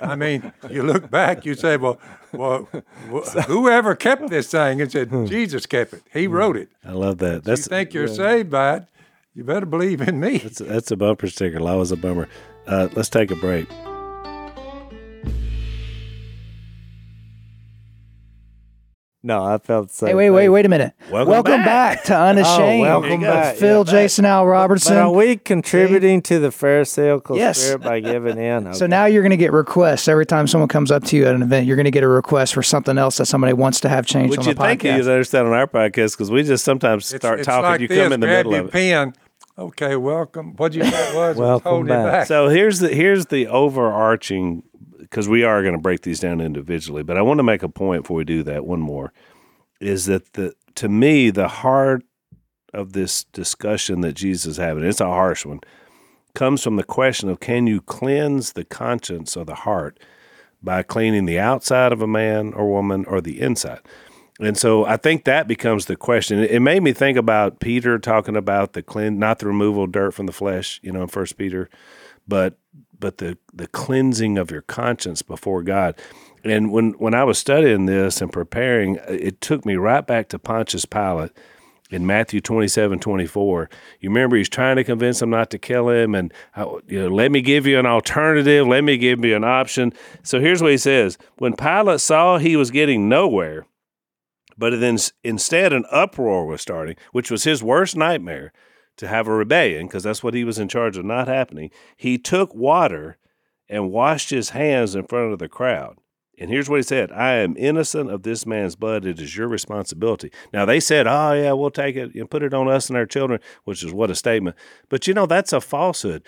I 0.00 0.16
mean, 0.16 0.52
you 0.68 0.82
look 0.82 1.10
back, 1.10 1.44
you 1.44 1.54
say, 1.54 1.76
well, 1.76 2.00
well, 2.32 2.68
wh- 3.10 3.28
whoever 3.46 3.94
kept 3.94 4.28
this 4.28 4.50
thing? 4.50 4.80
It 4.80 4.92
said 4.92 5.10
Jesus 5.26 5.66
kept 5.66 5.94
it. 5.94 6.02
He 6.12 6.26
wrote 6.26 6.56
it. 6.56 6.68
I 6.84 6.92
love 6.92 7.18
that. 7.18 7.34
you 7.34 7.40
That's 7.40 7.68
think 7.68 7.94
you're 7.94 8.08
saved 8.08 8.50
by 8.50 8.76
it? 8.76 8.84
You 9.34 9.44
better 9.44 9.66
believe 9.66 10.00
in 10.00 10.18
me. 10.18 10.38
that's, 10.38 10.58
that's 10.58 10.90
a 10.90 10.96
bumper 10.96 11.28
sticker. 11.28 11.60
Law 11.60 11.80
is 11.80 11.92
a 11.92 11.96
bummer. 11.96 12.28
Uh, 12.66 12.88
let's 12.94 13.10
take 13.10 13.30
a 13.30 13.36
break. 13.36 13.68
No, 19.26 19.42
I 19.44 19.58
felt 19.58 19.88
the 19.88 19.94
same. 19.94 20.08
Hey, 20.10 20.14
wait, 20.14 20.30
wait, 20.30 20.48
wait 20.50 20.64
a 20.66 20.68
minute. 20.68 20.92
Welcome 21.10 21.64
back. 21.64 22.04
to 22.04 22.16
Unashamed. 22.16 22.86
Oh, 22.86 23.00
welcome 23.00 23.08
There 23.10 23.18
you 23.18 23.24
go. 23.26 23.32
back. 23.32 23.54
Yeah, 23.54 23.60
Phil, 23.60 23.84
back. 23.84 23.90
Jason, 23.90 24.24
Al 24.24 24.44
But 24.44 24.50
Robertson. 24.50 24.96
are 24.98 25.10
we 25.10 25.36
contributing 25.36 26.22
to 26.22 26.38
the 26.38 26.52
Pharisaical 26.52 27.36
Yes. 27.36 27.58
spirit 27.58 27.82
by 27.82 27.98
giving 27.98 28.38
in? 28.38 28.72
So 28.74 28.86
now 28.86 29.06
you're 29.06 29.22
going 29.22 29.30
to 29.30 29.36
get 29.36 29.52
requests 29.52 30.06
every 30.06 30.26
time 30.26 30.46
someone 30.46 30.68
comes 30.68 30.92
up 30.92 31.02
to 31.06 31.16
you 31.16 31.26
at 31.26 31.34
an 31.34 31.42
event. 31.42 31.66
You're 31.66 31.74
going 31.76 31.86
to 31.86 31.90
get 31.90 32.04
a 32.04 32.08
request 32.08 32.54
for 32.54 32.62
something 32.62 32.98
else 32.98 33.16
that 33.16 33.26
somebody 33.26 33.52
wants 33.52 33.80
to 33.80 33.88
have 33.88 34.06
changed 34.06 34.30
Which 34.30 34.40
on 34.40 34.46
you 34.46 34.54
think 34.54 34.84
you'd 34.84 34.92
podcast. 34.92 35.08
understand 35.10 35.48
on 35.48 35.54
our 35.54 35.66
podcast 35.66 36.12
because 36.12 36.30
we 36.30 36.44
just 36.44 36.64
sometimes 36.64 37.12
It's- 37.12 37.20
start 37.20 37.40
it's 37.40 37.46
talking. 37.46 37.64
like 37.68 37.80
you 37.80 37.88
this, 37.88 37.98
come 38.04 38.12
in 38.12 38.20
the 38.20 38.26
grab 38.28 38.38
middle 38.46 38.52
your 38.52 38.60
of 38.62 38.66
it. 38.68 38.72
pen. 38.72 39.12
Okay, 39.58 39.96
welcome. 39.96 40.52
What 40.56 40.70
did 40.72 40.84
you 40.84 40.90
said 40.90 41.14
was 41.16 41.36
Welcome 41.36 41.86
it 41.86 41.88
back. 41.88 42.12
back. 42.12 42.26
So 42.26 42.48
here's 42.50 42.78
the 42.78 42.88
here's 42.90 43.26
the 43.26 43.46
overarching 43.48 44.62
because 45.10 45.28
we 45.28 45.44
are 45.44 45.62
going 45.62 45.74
to 45.74 45.80
break 45.80 46.02
these 46.02 46.20
down 46.20 46.40
individually, 46.40 47.02
but 47.02 47.16
I 47.16 47.22
want 47.22 47.38
to 47.38 47.44
make 47.44 47.62
a 47.62 47.68
point 47.68 48.02
before 48.02 48.18
we 48.18 48.24
do 48.24 48.42
that. 48.44 48.66
One 48.66 48.80
more 48.80 49.12
is 49.80 50.06
that 50.06 50.32
the 50.34 50.54
to 50.76 50.88
me 50.88 51.30
the 51.30 51.48
heart 51.48 52.02
of 52.74 52.92
this 52.92 53.24
discussion 53.24 54.02
that 54.02 54.14
Jesus 54.14 54.52
is 54.52 54.56
having. 54.56 54.84
It's 54.84 55.00
a 55.00 55.06
harsh 55.06 55.46
one. 55.46 55.60
Comes 56.34 56.62
from 56.62 56.76
the 56.76 56.84
question 56.84 57.28
of 57.28 57.40
can 57.40 57.66
you 57.66 57.80
cleanse 57.80 58.52
the 58.52 58.64
conscience 58.64 59.36
of 59.36 59.46
the 59.46 59.54
heart 59.54 59.98
by 60.62 60.82
cleaning 60.82 61.24
the 61.24 61.38
outside 61.38 61.92
of 61.92 62.02
a 62.02 62.06
man 62.06 62.52
or 62.52 62.68
woman 62.68 63.04
or 63.06 63.20
the 63.20 63.40
inside. 63.40 63.80
And 64.38 64.58
so 64.58 64.84
I 64.84 64.98
think 64.98 65.24
that 65.24 65.48
becomes 65.48 65.86
the 65.86 65.96
question. 65.96 66.40
It 66.40 66.60
made 66.60 66.82
me 66.82 66.92
think 66.92 67.16
about 67.16 67.60
Peter 67.60 67.98
talking 67.98 68.36
about 68.36 68.74
the 68.74 68.82
clean, 68.82 69.18
not 69.18 69.38
the 69.38 69.46
removal 69.46 69.84
of 69.84 69.92
dirt 69.92 70.12
from 70.12 70.26
the 70.26 70.32
flesh, 70.32 70.78
you 70.82 70.92
know, 70.92 71.02
in 71.02 71.08
First 71.08 71.38
Peter, 71.38 71.70
but 72.28 72.58
but 72.98 73.18
the 73.18 73.38
the 73.52 73.66
cleansing 73.66 74.38
of 74.38 74.50
your 74.50 74.62
conscience 74.62 75.22
before 75.22 75.62
God. 75.62 75.94
And 76.44 76.70
when 76.70 76.92
when 76.92 77.14
I 77.14 77.24
was 77.24 77.38
studying 77.38 77.86
this 77.86 78.20
and 78.20 78.32
preparing, 78.32 78.98
it 79.08 79.40
took 79.40 79.64
me 79.64 79.76
right 79.76 80.06
back 80.06 80.28
to 80.28 80.38
Pontius 80.38 80.84
Pilate 80.84 81.32
in 81.90 82.06
Matthew 82.06 82.40
27, 82.40 82.98
24. 82.98 83.70
You 84.00 84.10
remember 84.10 84.36
he's 84.36 84.48
trying 84.48 84.76
to 84.76 84.84
convince 84.84 85.20
them 85.20 85.30
not 85.30 85.50
to 85.50 85.58
kill 85.58 85.88
him 85.88 86.14
and, 86.14 86.32
uh, 86.56 86.78
you 86.88 87.00
know, 87.00 87.08
let 87.08 87.30
me 87.30 87.40
give 87.40 87.66
you 87.66 87.78
an 87.78 87.86
alternative. 87.86 88.66
Let 88.66 88.82
me 88.82 88.96
give 88.96 89.24
you 89.24 89.36
an 89.36 89.44
option. 89.44 89.92
So 90.22 90.40
here's 90.40 90.62
what 90.62 90.72
he 90.72 90.78
says. 90.78 91.16
When 91.38 91.54
Pilate 91.54 92.00
saw 92.00 92.38
he 92.38 92.56
was 92.56 92.70
getting 92.70 93.08
nowhere, 93.08 93.66
but 94.58 94.80
then 94.80 94.98
instead 95.22 95.72
an 95.72 95.84
uproar 95.90 96.46
was 96.46 96.60
starting, 96.60 96.96
which 97.12 97.30
was 97.30 97.44
his 97.44 97.62
worst 97.62 97.96
nightmare 97.96 98.52
to 98.96 99.08
have 99.08 99.26
a 99.26 99.34
rebellion, 99.34 99.86
because 99.86 100.02
that's 100.02 100.22
what 100.22 100.34
he 100.34 100.44
was 100.44 100.58
in 100.58 100.68
charge 100.68 100.96
of 100.96 101.04
not 101.04 101.28
happening. 101.28 101.70
He 101.96 102.18
took 102.18 102.54
water 102.54 103.18
and 103.68 103.90
washed 103.90 104.30
his 104.30 104.50
hands 104.50 104.94
in 104.94 105.06
front 105.06 105.32
of 105.32 105.38
the 105.38 105.48
crowd. 105.48 105.98
And 106.38 106.50
here's 106.50 106.68
what 106.68 106.76
he 106.76 106.82
said 106.82 107.10
I 107.12 107.34
am 107.34 107.56
innocent 107.56 108.10
of 108.10 108.22
this 108.22 108.46
man's 108.46 108.76
blood. 108.76 109.06
It 109.06 109.20
is 109.20 109.36
your 109.36 109.48
responsibility. 109.48 110.30
Now, 110.52 110.64
they 110.64 110.80
said, 110.80 111.06
Oh, 111.06 111.32
yeah, 111.32 111.52
we'll 111.52 111.70
take 111.70 111.96
it 111.96 112.14
and 112.14 112.30
put 112.30 112.42
it 112.42 112.52
on 112.52 112.68
us 112.68 112.88
and 112.88 112.96
our 112.96 113.06
children, 113.06 113.40
which 113.64 113.82
is 113.82 113.92
what 113.92 114.10
a 114.10 114.14
statement. 114.14 114.56
But 114.88 115.06
you 115.06 115.14
know, 115.14 115.26
that's 115.26 115.52
a 115.52 115.60
falsehood. 115.60 116.26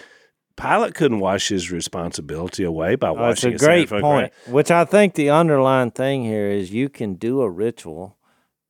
Pilate 0.56 0.94
couldn't 0.94 1.20
wash 1.20 1.48
his 1.48 1.70
responsibility 1.70 2.64
away 2.64 2.96
by 2.96 3.12
washing 3.12 3.50
a 3.50 3.52
his 3.52 3.62
hands 3.64 3.90
great 3.90 4.00
point. 4.00 4.32
Which 4.48 4.70
I 4.70 4.84
think 4.84 5.14
the 5.14 5.30
underlying 5.30 5.92
thing 5.92 6.24
here 6.24 6.48
is 6.48 6.72
you 6.72 6.88
can 6.88 7.14
do 7.14 7.42
a 7.42 7.50
ritual 7.50 8.17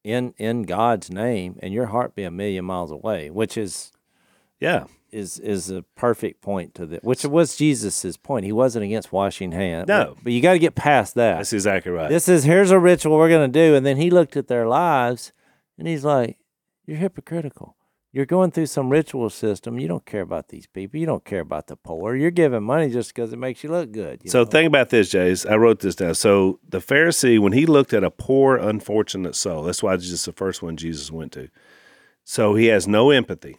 in 0.05 0.35
in 0.39 0.63
God's 0.63 1.11
name 1.11 1.59
and 1.63 1.73
your 1.75 1.87
heart 1.87 2.15
be 2.15 2.25
a 2.25 2.31
million 2.31 2.65
miles 2.65 2.91
away, 2.91 3.31
which 3.31 3.57
is 3.57 3.93
Yeah. 4.61 4.85
is 5.11 5.39
is 5.39 5.71
a 5.71 5.83
perfect 5.97 6.41
point 6.43 6.75
to 6.75 6.87
the 6.87 6.99
which 7.03 7.25
was 7.25 7.57
Jesus's 7.57 8.17
point. 8.17 8.45
He 8.45 8.53
wasn't 8.53 8.85
against 8.85 9.13
washing 9.13 9.53
hands. 9.53 9.89
No. 9.89 10.15
But, 10.15 10.25
but 10.25 10.33
you 10.33 10.41
got 10.41 10.53
to 10.53 10.59
get 10.59 10.75
past 10.75 11.15
that. 11.15 11.37
That's 11.39 11.53
exactly 11.53 11.93
right. 11.93 12.09
This 12.09 12.29
is 12.29 12.45
here's 12.45 12.71
a 12.71 12.79
ritual 12.79 13.17
we're 13.17 13.29
going 13.29 13.51
to 13.51 13.59
do 13.67 13.75
and 13.75 13.85
then 13.87 13.97
he 13.97 14.11
looked 14.11 14.37
at 14.37 14.49
their 14.49 14.67
lives 14.69 15.33
and 15.79 15.87
he's 15.89 16.05
like, 16.05 16.39
"You're 16.87 16.97
hypocritical. 16.99 17.77
You're 18.19 18.27
going 18.27 18.51
through 18.51 18.67
some 18.67 18.91
ritual 18.91 19.31
system. 19.31 19.79
You 19.79 19.87
don't 19.87 20.05
care 20.05 20.23
about 20.23 20.49
these 20.49 20.67
people. 20.67 20.99
You 20.99 21.07
don't 21.07 21.25
care 21.25 21.39
about 21.39 21.69
the 21.69 21.77
poor. 21.77 22.17
You're 22.17 22.33
giving 22.33 22.65
money 22.65 22.91
just 22.91 23.15
because 23.15 23.33
it 23.33 23.37
makes 23.37 23.63
you 23.63 23.71
look 23.71 23.93
good." 23.93 24.23
you 24.25 24.31
So 24.31 24.41
know? 24.41 24.51
think 24.51 24.67
about 24.67 24.89
this, 24.89 25.09
Jase. 25.09 25.47
I 25.47 25.55
wrote 25.55 25.79
this 25.79 25.95
down. 25.95 26.17
So 26.17 26.59
the 26.69 26.81
Pharisee, 26.81 27.39
when 27.39 27.53
he 27.53 27.65
looked 27.65 27.93
at 27.93 28.03
a 28.03 28.11
poor, 28.11 28.57
unfortunate 28.57 29.37
soul, 29.37 29.63
that's 29.63 29.85
why 29.85 29.95
it's 29.95 30.09
just 30.09 30.27
the 30.27 30.33
first 30.33 30.65
one 30.65 30.77
Jesus 30.77 31.13
went 31.13 31.31
to. 31.35 31.49
So 32.25 32.57
he 32.57 32.67
has 32.67 32.89
no 32.89 33.13
empathy. 33.13 33.57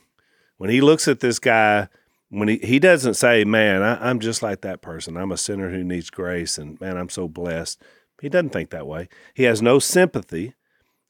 When 0.58 0.70
he 0.70 0.82
looks 0.82 1.08
at 1.08 1.22
this 1.22 1.40
guy, 1.40 1.88
when 2.28 2.50
he, 2.50 2.58
he 2.58 2.80
doesn't 2.80 3.14
say, 3.14 3.46
Man, 3.46 3.82
I, 3.82 4.10
I'm 4.10 4.20
just 4.20 4.44
like 4.44 4.60
that 4.60 4.82
person. 4.82 5.16
I'm 5.16 5.32
a 5.32 5.38
sinner 5.38 5.70
who 5.70 5.86
needs 5.86 6.10
grace, 6.10 6.58
and 6.58 6.78
man, 6.82 6.98
I'm 6.98 7.08
so 7.08 7.30
blessed. 7.30 7.82
He 8.22 8.28
doesn't 8.28 8.50
think 8.50 8.72
that 8.72 8.88
way. 8.88 9.08
He 9.34 9.44
has 9.44 9.62
no 9.62 9.80
sympathy. 9.80 10.56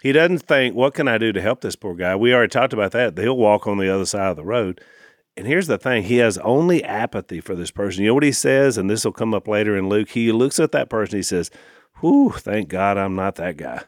He 0.02 0.12
doesn't 0.12 0.40
think, 0.40 0.76
What 0.76 0.94
can 0.94 1.08
I 1.08 1.18
do 1.18 1.32
to 1.32 1.42
help 1.42 1.62
this 1.62 1.76
poor 1.76 1.96
guy? 1.96 2.16
We 2.16 2.34
already 2.34 2.50
talked 2.50 2.74
about 2.74 2.92
that. 2.92 3.18
He'll 3.18 3.38
walk 3.38 3.68
on 3.68 3.78
the 3.78 3.94
other 3.94 4.06
side 4.06 4.30
of 4.30 4.36
the 4.38 4.44
road. 4.44 4.82
And 5.36 5.48
here's 5.48 5.68
the 5.68 5.78
thing 5.78 6.04
he 6.04 6.18
has 6.18 6.38
only 6.40 6.84
apathy 6.84 7.40
for 7.40 7.56
this 7.56 7.72
person. 7.72 8.04
You 8.04 8.10
know 8.10 8.14
what 8.16 8.24
he 8.24 8.32
says? 8.32 8.78
And 8.78 8.90
this 8.90 9.06
will 9.06 9.14
come 9.14 9.34
up 9.34 9.48
later 9.48 9.78
in 9.78 9.88
Luke. 9.88 10.10
He 10.10 10.32
looks 10.32 10.60
at 10.60 10.72
that 10.74 10.90
person, 10.90 11.18
he 11.18 11.24
says, 11.24 11.52
Whew, 12.02 12.32
thank 12.32 12.70
God 12.70 12.98
I'm 12.98 13.16
not 13.16 13.36
that 13.36 13.58
guy. 13.58 13.84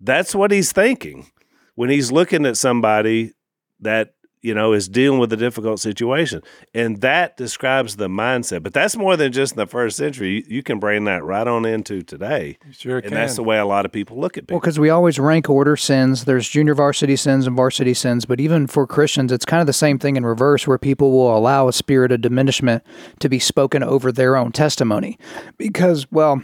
That's 0.00 0.34
what 0.34 0.50
he's 0.50 0.72
thinking 0.72 1.30
when 1.74 1.90
he's 1.90 2.10
looking 2.10 2.44
at 2.44 2.56
somebody 2.56 3.32
that, 3.80 4.14
you 4.42 4.54
know, 4.54 4.72
is 4.72 4.88
dealing 4.88 5.20
with 5.20 5.32
a 5.32 5.36
difficult 5.36 5.80
situation. 5.80 6.42
And 6.74 7.00
that 7.00 7.36
describes 7.36 7.96
the 7.96 8.08
mindset. 8.08 8.62
But 8.62 8.72
that's 8.74 8.96
more 8.96 9.16
than 9.16 9.32
just 9.32 9.52
in 9.54 9.56
the 9.56 9.66
first 9.66 9.96
century. 9.96 10.30
You, 10.30 10.44
you 10.48 10.62
can 10.62 10.78
bring 10.78 11.04
that 11.04 11.24
right 11.24 11.46
on 11.46 11.64
into 11.64 12.02
today. 12.02 12.58
sure 12.72 12.96
And 12.96 13.04
can. 13.04 13.14
that's 13.14 13.36
the 13.36 13.44
way 13.44 13.58
a 13.58 13.64
lot 13.64 13.86
of 13.86 13.92
people 13.92 14.18
look 14.18 14.36
at 14.36 14.50
Well, 14.50 14.60
because 14.60 14.78
we 14.78 14.90
always 14.90 15.18
rank 15.18 15.48
order 15.48 15.76
sins. 15.76 16.24
There's 16.24 16.48
junior 16.48 16.74
varsity 16.74 17.16
sins 17.16 17.46
and 17.46 17.56
varsity 17.56 17.94
sins, 17.94 18.24
but 18.24 18.40
even 18.40 18.66
for 18.66 18.86
Christians, 18.86 19.30
it's 19.30 19.44
kind 19.44 19.60
of 19.60 19.66
the 19.66 19.72
same 19.72 19.98
thing 19.98 20.16
in 20.16 20.26
reverse, 20.26 20.66
where 20.66 20.78
people 20.78 21.12
will 21.12 21.36
allow 21.36 21.68
a 21.68 21.72
spirit 21.72 22.10
of 22.10 22.20
diminishment 22.20 22.82
to 23.20 23.28
be 23.28 23.38
spoken 23.38 23.82
over 23.82 24.10
their 24.10 24.36
own 24.36 24.50
testimony. 24.50 25.18
Because, 25.56 26.10
well, 26.10 26.42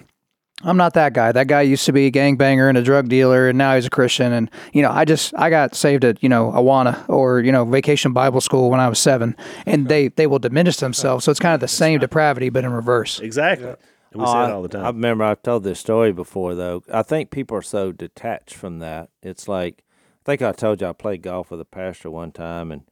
I'm 0.65 0.77
not 0.77 0.95
that 0.95 1.13
guy. 1.13 1.31
That 1.31 1.47
guy 1.47 1.63
used 1.63 1.87
to 1.87 1.93
be 1.93 2.07
a 2.07 2.11
gangbanger 2.11 2.69
and 2.69 2.77
a 2.77 2.83
drug 2.83 3.09
dealer, 3.09 3.49
and 3.49 3.57
now 3.57 3.77
he's 3.77 3.87
a 3.87 3.91
Christian. 3.91 4.33
And 4.33 4.51
you 4.73 4.83
know, 4.83 4.91
I 4.91 5.05
just 5.05 5.33
I 5.37 5.51
got 5.51 5.77
saved 5.77 6.05
at 6.05 6.21
you 6.23 6.29
know 6.29 6.51
Awana 6.51 7.09
or 7.09 7.41
you 7.41 7.53
know 7.53 7.65
Vacation 7.65 8.13
Bible 8.13 8.41
School 8.41 8.69
when 8.71 8.81
I 8.81 8.89
was 8.89 8.99
seven, 8.99 9.37
and 9.67 9.89
they 9.89 10.09
they 10.09 10.27
will 10.27 10.41
diminish 10.41 10.79
themselves. 10.79 11.25
So 11.25 11.31
it's 11.31 11.39
kind 11.41 11.55
of 11.55 11.61
the 11.61 11.69
same 11.69 12.01
depravity, 12.01 12.49
but 12.49 12.65
in 12.65 12.73
reverse. 12.73 13.21
Exactly. 13.21 13.69
And 14.11 14.23
we 14.23 14.27
Oh, 14.27 14.33
say 14.33 14.45
it 14.45 14.51
uh, 14.51 14.55
all 14.55 14.63
the 14.63 14.69
time. 14.69 14.85
I 14.85 14.89
remember 14.89 15.25
I've 15.25 15.43
told 15.43 15.65
this 15.65 15.79
story 15.79 16.13
before, 16.13 16.55
though. 16.55 16.83
I 16.93 17.03
think 17.03 17.31
people 17.31 17.57
are 17.57 17.63
so 17.63 17.93
detached 17.93 18.55
from 18.55 18.79
that. 18.79 19.11
It's 19.23 19.47
like, 19.49 19.85
I 20.23 20.25
think 20.25 20.41
I 20.43 20.53
told 20.53 20.81
you 20.81 20.87
I 20.87 20.93
played 20.95 21.21
golf 21.23 21.51
with 21.51 21.61
a 21.61 21.67
pastor 21.67 22.11
one 22.11 22.33
time, 22.33 22.73
and, 22.73 22.85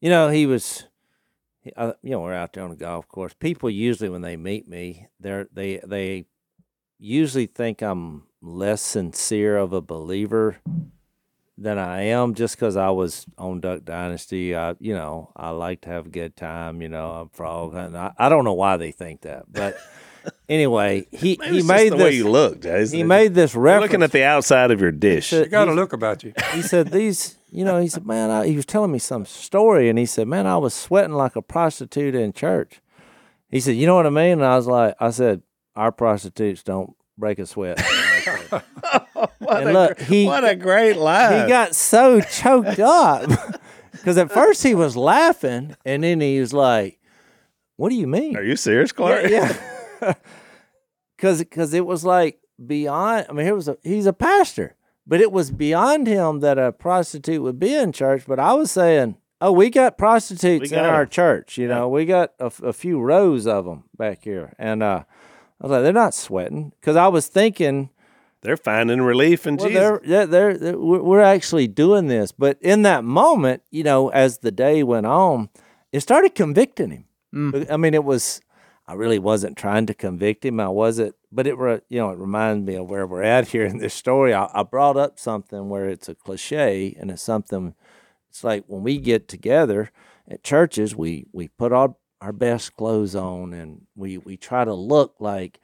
you 0.00 0.10
know, 0.10 0.30
he 0.30 0.46
was, 0.46 0.86
I, 1.76 1.94
you 2.02 2.10
know, 2.10 2.20
we're 2.22 2.34
out 2.34 2.54
there 2.54 2.64
on 2.64 2.70
the 2.70 2.76
golf 2.76 3.06
course. 3.06 3.34
People 3.34 3.70
usually, 3.70 4.08
when 4.08 4.22
they 4.22 4.36
meet 4.36 4.66
me, 4.66 5.06
they're, 5.20 5.46
they, 5.52 5.80
they 5.86 6.24
usually 6.98 7.46
think 7.46 7.82
I'm 7.82 8.24
less 8.40 8.82
sincere 8.82 9.56
of 9.56 9.72
a 9.72 9.80
believer 9.80 10.58
than 11.56 11.78
I 11.78 12.02
am 12.02 12.34
just 12.34 12.54
because 12.56 12.76
I 12.76 12.90
was 12.90 13.26
on 13.36 13.60
Duck 13.60 13.84
Dynasty. 13.84 14.54
I, 14.54 14.76
you 14.78 14.94
know, 14.94 15.32
I 15.36 15.50
like 15.50 15.80
to 15.82 15.88
have 15.88 16.06
a 16.06 16.10
good 16.10 16.36
time. 16.36 16.80
You 16.82 16.88
know, 16.88 17.10
I'm 17.10 17.28
frog 17.30 17.72
hunting. 17.74 17.96
I, 17.96 18.12
I 18.16 18.28
don't 18.28 18.44
know 18.44 18.54
why 18.54 18.76
they 18.76 18.92
think 18.92 19.22
that, 19.22 19.44
but 19.52 19.76
anyway, 20.48 21.06
he 21.10 21.36
Maybe 21.40 21.52
he 21.52 21.58
it's 21.58 21.66
just 21.66 21.68
made 21.68 21.92
the 21.92 21.96
this. 21.96 22.04
way 22.04 22.14
you 22.14 22.28
look, 22.30 22.60
Jason. 22.62 22.96
he 22.98 23.02
made 23.02 23.34
this 23.34 23.54
You're 23.54 23.62
reference. 23.64 23.90
looking 23.90 24.02
at 24.04 24.12
the 24.12 24.22
outside 24.24 24.70
of 24.70 24.80
your 24.80 24.92
dish. 24.92 25.30
said- 25.30 25.46
You 25.46 25.50
got 25.50 25.68
a 25.68 25.72
look 25.72 25.92
about 25.92 26.22
you. 26.22 26.32
he 26.52 26.62
said 26.62 26.90
these. 26.92 27.36
You 27.50 27.64
know, 27.64 27.80
he 27.80 27.88
said, 27.88 28.06
man, 28.06 28.30
I, 28.30 28.46
he 28.46 28.56
was 28.56 28.66
telling 28.66 28.92
me 28.92 28.98
some 28.98 29.24
story, 29.24 29.88
and 29.88 29.98
he 29.98 30.04
said, 30.04 30.28
man, 30.28 30.46
I 30.46 30.58
was 30.58 30.74
sweating 30.74 31.14
like 31.14 31.34
a 31.34 31.40
prostitute 31.40 32.14
in 32.14 32.34
church. 32.34 32.82
He 33.50 33.58
said, 33.58 33.74
you 33.76 33.86
know 33.86 33.94
what 33.94 34.06
I 34.06 34.10
mean? 34.10 34.32
And 34.32 34.44
I 34.44 34.54
was 34.56 34.66
like, 34.66 34.94
I 35.00 35.08
said, 35.08 35.40
our 35.78 35.92
prostitutes 35.92 36.62
don't 36.62 36.94
break 37.16 37.38
a 37.38 37.46
sweat. 37.46 37.80
what, 39.38 39.60
And 39.62 39.70
a, 39.70 39.72
look, 39.72 39.98
gr- 39.98 40.04
he- 40.04 40.26
what 40.26 40.46
a 40.48 40.54
great 40.54 40.96
line. 40.96 41.42
he 41.42 41.48
got 41.48 41.74
so 41.74 42.20
choked 42.20 42.78
up 42.80 43.28
because 43.92 44.18
at 44.18 44.30
first 44.30 44.62
he 44.62 44.74
was 44.74 44.96
laughing 44.96 45.76
and 45.84 46.02
then 46.04 46.20
he 46.20 46.38
was 46.40 46.52
like, 46.52 46.98
"What 47.76 47.88
do 47.90 47.94
you 47.96 48.06
mean?" 48.06 48.36
Are 48.36 48.42
you 48.42 48.56
serious, 48.56 48.92
Clark? 48.92 49.28
yeah, 49.30 49.56
because 51.16 51.38
because 51.38 51.74
it 51.74 51.86
was 51.86 52.04
like 52.04 52.40
beyond. 52.64 53.26
I 53.28 53.32
mean, 53.32 53.46
he 53.46 53.52
was 53.52 53.68
a, 53.68 53.76
he's 53.82 54.06
a 54.06 54.12
pastor, 54.12 54.76
but 55.06 55.20
it 55.20 55.32
was 55.32 55.50
beyond 55.50 56.06
him 56.06 56.40
that 56.40 56.58
a 56.58 56.72
prostitute 56.72 57.42
would 57.42 57.58
be 57.58 57.74
in 57.74 57.92
church. 57.92 58.24
But 58.26 58.38
I 58.38 58.52
was 58.54 58.70
saying, 58.70 59.16
oh, 59.40 59.52
we 59.52 59.70
got 59.70 59.98
prostitutes 59.98 60.62
We 60.62 60.68
got 60.76 60.84
in 60.84 60.90
our 60.90 61.02
'em. 61.02 61.08
church. 61.08 61.58
You 61.58 61.68
know, 61.68 61.88
we 61.88 62.04
got 62.04 62.32
a 62.38 62.72
few 62.72 63.00
rows 63.00 63.46
of 63.46 63.64
them 63.64 63.84
back 63.96 64.22
here, 64.24 64.54
and 64.58 64.82
uh, 64.82 65.04
I 65.60 65.66
was 65.66 65.70
like, 65.72 65.82
they're 65.82 65.92
not 65.92 66.14
sweating 66.14 66.72
because 66.80 66.96
I 66.96 67.08
was 67.08 67.26
thinking. 67.26 67.90
They're 68.40 68.56
finding 68.56 69.02
relief 69.02 69.48
in 69.48 69.56
Well, 69.56 69.66
Jesus. 69.66 69.80
they're, 69.80 70.00
they're, 70.04 70.26
they're, 70.26 70.58
they're- 70.58 70.78
we're 70.78 71.02
we're 71.02 71.20
actually 71.20 71.66
doing 71.66 72.06
this. 72.06 72.30
But 72.30 72.56
in 72.60 72.82
that 72.82 73.02
moment, 73.02 73.62
you 73.72 73.82
know, 73.82 74.10
as 74.10 74.38
the 74.38 74.52
day 74.52 74.84
went 74.84 75.06
on, 75.06 75.48
it 75.90 76.00
started 76.00 76.36
convicting 76.36 76.90
him. 76.92 77.04
Mm. 77.34 77.68
I 77.68 77.76
mean, 77.76 77.94
it 77.94 78.04
was, 78.04 78.40
I 78.86 78.94
really 78.94 79.18
wasn't 79.18 79.56
trying 79.58 79.86
to 79.86 79.92
convict 79.94 80.44
him. 80.44 80.60
I 80.60 80.68
wasn't, 80.68 81.16
but 81.32 81.48
it, 81.48 81.58
re, 81.58 81.80
you 81.88 81.98
know, 81.98 82.10
it 82.10 82.18
reminds 82.18 82.64
me 82.64 82.76
of 82.76 82.88
where 82.88 83.08
we're 83.08 83.24
at 83.24 83.48
here 83.48 83.64
in 83.64 83.78
this 83.78 83.92
story. 83.92 84.32
I, 84.32 84.48
I 84.54 84.62
brought 84.62 84.96
up 84.96 85.18
something 85.18 85.68
where 85.68 85.88
it's 85.88 86.08
a 86.08 86.14
cliche 86.14 86.96
and 86.98 87.10
it's 87.10 87.22
something, 87.22 87.74
it's 88.30 88.44
like 88.44 88.62
when 88.68 88.84
we 88.84 88.98
get 88.98 89.26
together 89.26 89.90
at 90.30 90.44
churches, 90.44 90.94
we, 90.94 91.26
we 91.32 91.48
put 91.48 91.72
our, 91.72 91.96
our 92.20 92.32
best 92.32 92.76
clothes 92.76 93.14
on 93.14 93.52
and 93.52 93.82
we, 93.94 94.18
we 94.18 94.36
try 94.36 94.64
to 94.64 94.74
look 94.74 95.14
like, 95.20 95.60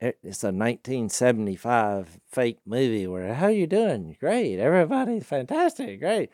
it's 0.00 0.44
a 0.44 0.54
1975 0.54 2.20
fake 2.26 2.58
movie 2.64 3.06
where 3.06 3.34
how 3.34 3.48
you 3.48 3.66
doing? 3.66 4.16
Great. 4.20 4.60
Everybody's 4.60 5.26
fantastic. 5.26 5.98
Great. 5.98 6.30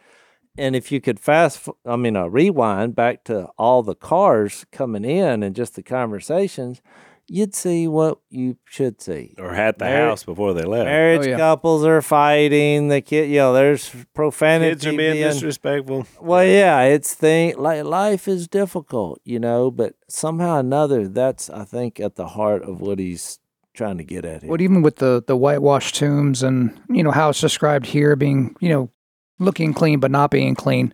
And 0.58 0.76
if 0.76 0.92
you 0.92 1.00
could 1.00 1.18
fast 1.18 1.68
i 1.86 1.96
mean 1.96 2.14
uh, 2.14 2.26
rewind 2.26 2.94
back 2.94 3.24
to 3.24 3.46
all 3.58 3.82
the 3.82 3.94
cars 3.94 4.66
coming 4.70 5.04
in 5.04 5.42
and 5.42 5.56
just 5.56 5.74
the 5.74 5.82
conversations 5.82 6.82
you'd 7.26 7.54
see 7.54 7.88
what 7.88 8.18
you 8.28 8.56
should 8.66 9.00
see 9.00 9.34
or 9.38 9.54
at 9.54 9.78
the 9.78 9.84
Married- 9.86 10.08
house 10.10 10.24
before 10.24 10.52
they 10.54 10.62
left. 10.64 10.84
marriage 10.86 11.26
Oh, 11.26 11.30
yeah. 11.30 11.36
couples 11.38 11.84
are 11.84 12.02
fighting 12.02 12.88
the 12.88 13.00
kid 13.00 13.30
you 13.30 13.36
know 13.38 13.52
there's 13.54 13.94
profanity 14.14 14.70
Kids 14.72 14.86
are 14.86 14.92
being 14.96 15.14
disrespectful. 15.14 16.06
well, 16.20 16.44
yeah, 16.44 16.82
it's 16.82 17.14
thing 17.14 17.56
like 17.56 17.84
life 17.84 18.28
is 18.28 18.46
difficult, 18.48 19.20
you 19.24 19.38
know, 19.38 19.70
but 19.70 19.94
somehow 20.08 20.56
or 20.56 20.60
another, 20.60 21.08
that's 21.08 21.48
I 21.50 21.64
think 21.64 21.98
at 22.00 22.16
the 22.16 22.28
heart 22.28 22.62
of 22.62 22.80
what 22.80 22.98
he's 22.98 23.38
trying 23.72 23.98
to 23.98 24.04
get 24.04 24.24
at 24.24 24.42
here. 24.42 24.50
What 24.50 24.60
even 24.60 24.82
with 24.82 24.96
the 24.96 25.22
the 25.26 25.36
whitewashed 25.36 25.94
tombs 25.96 26.42
and 26.42 26.78
you 26.88 27.02
know 27.02 27.10
how 27.10 27.30
it's 27.30 27.40
described 27.40 27.86
here 27.86 28.14
being 28.16 28.54
you 28.60 28.68
know 28.68 28.90
looking 29.38 29.72
clean 29.74 29.98
but 29.98 30.10
not 30.10 30.30
being 30.30 30.54
clean. 30.54 30.92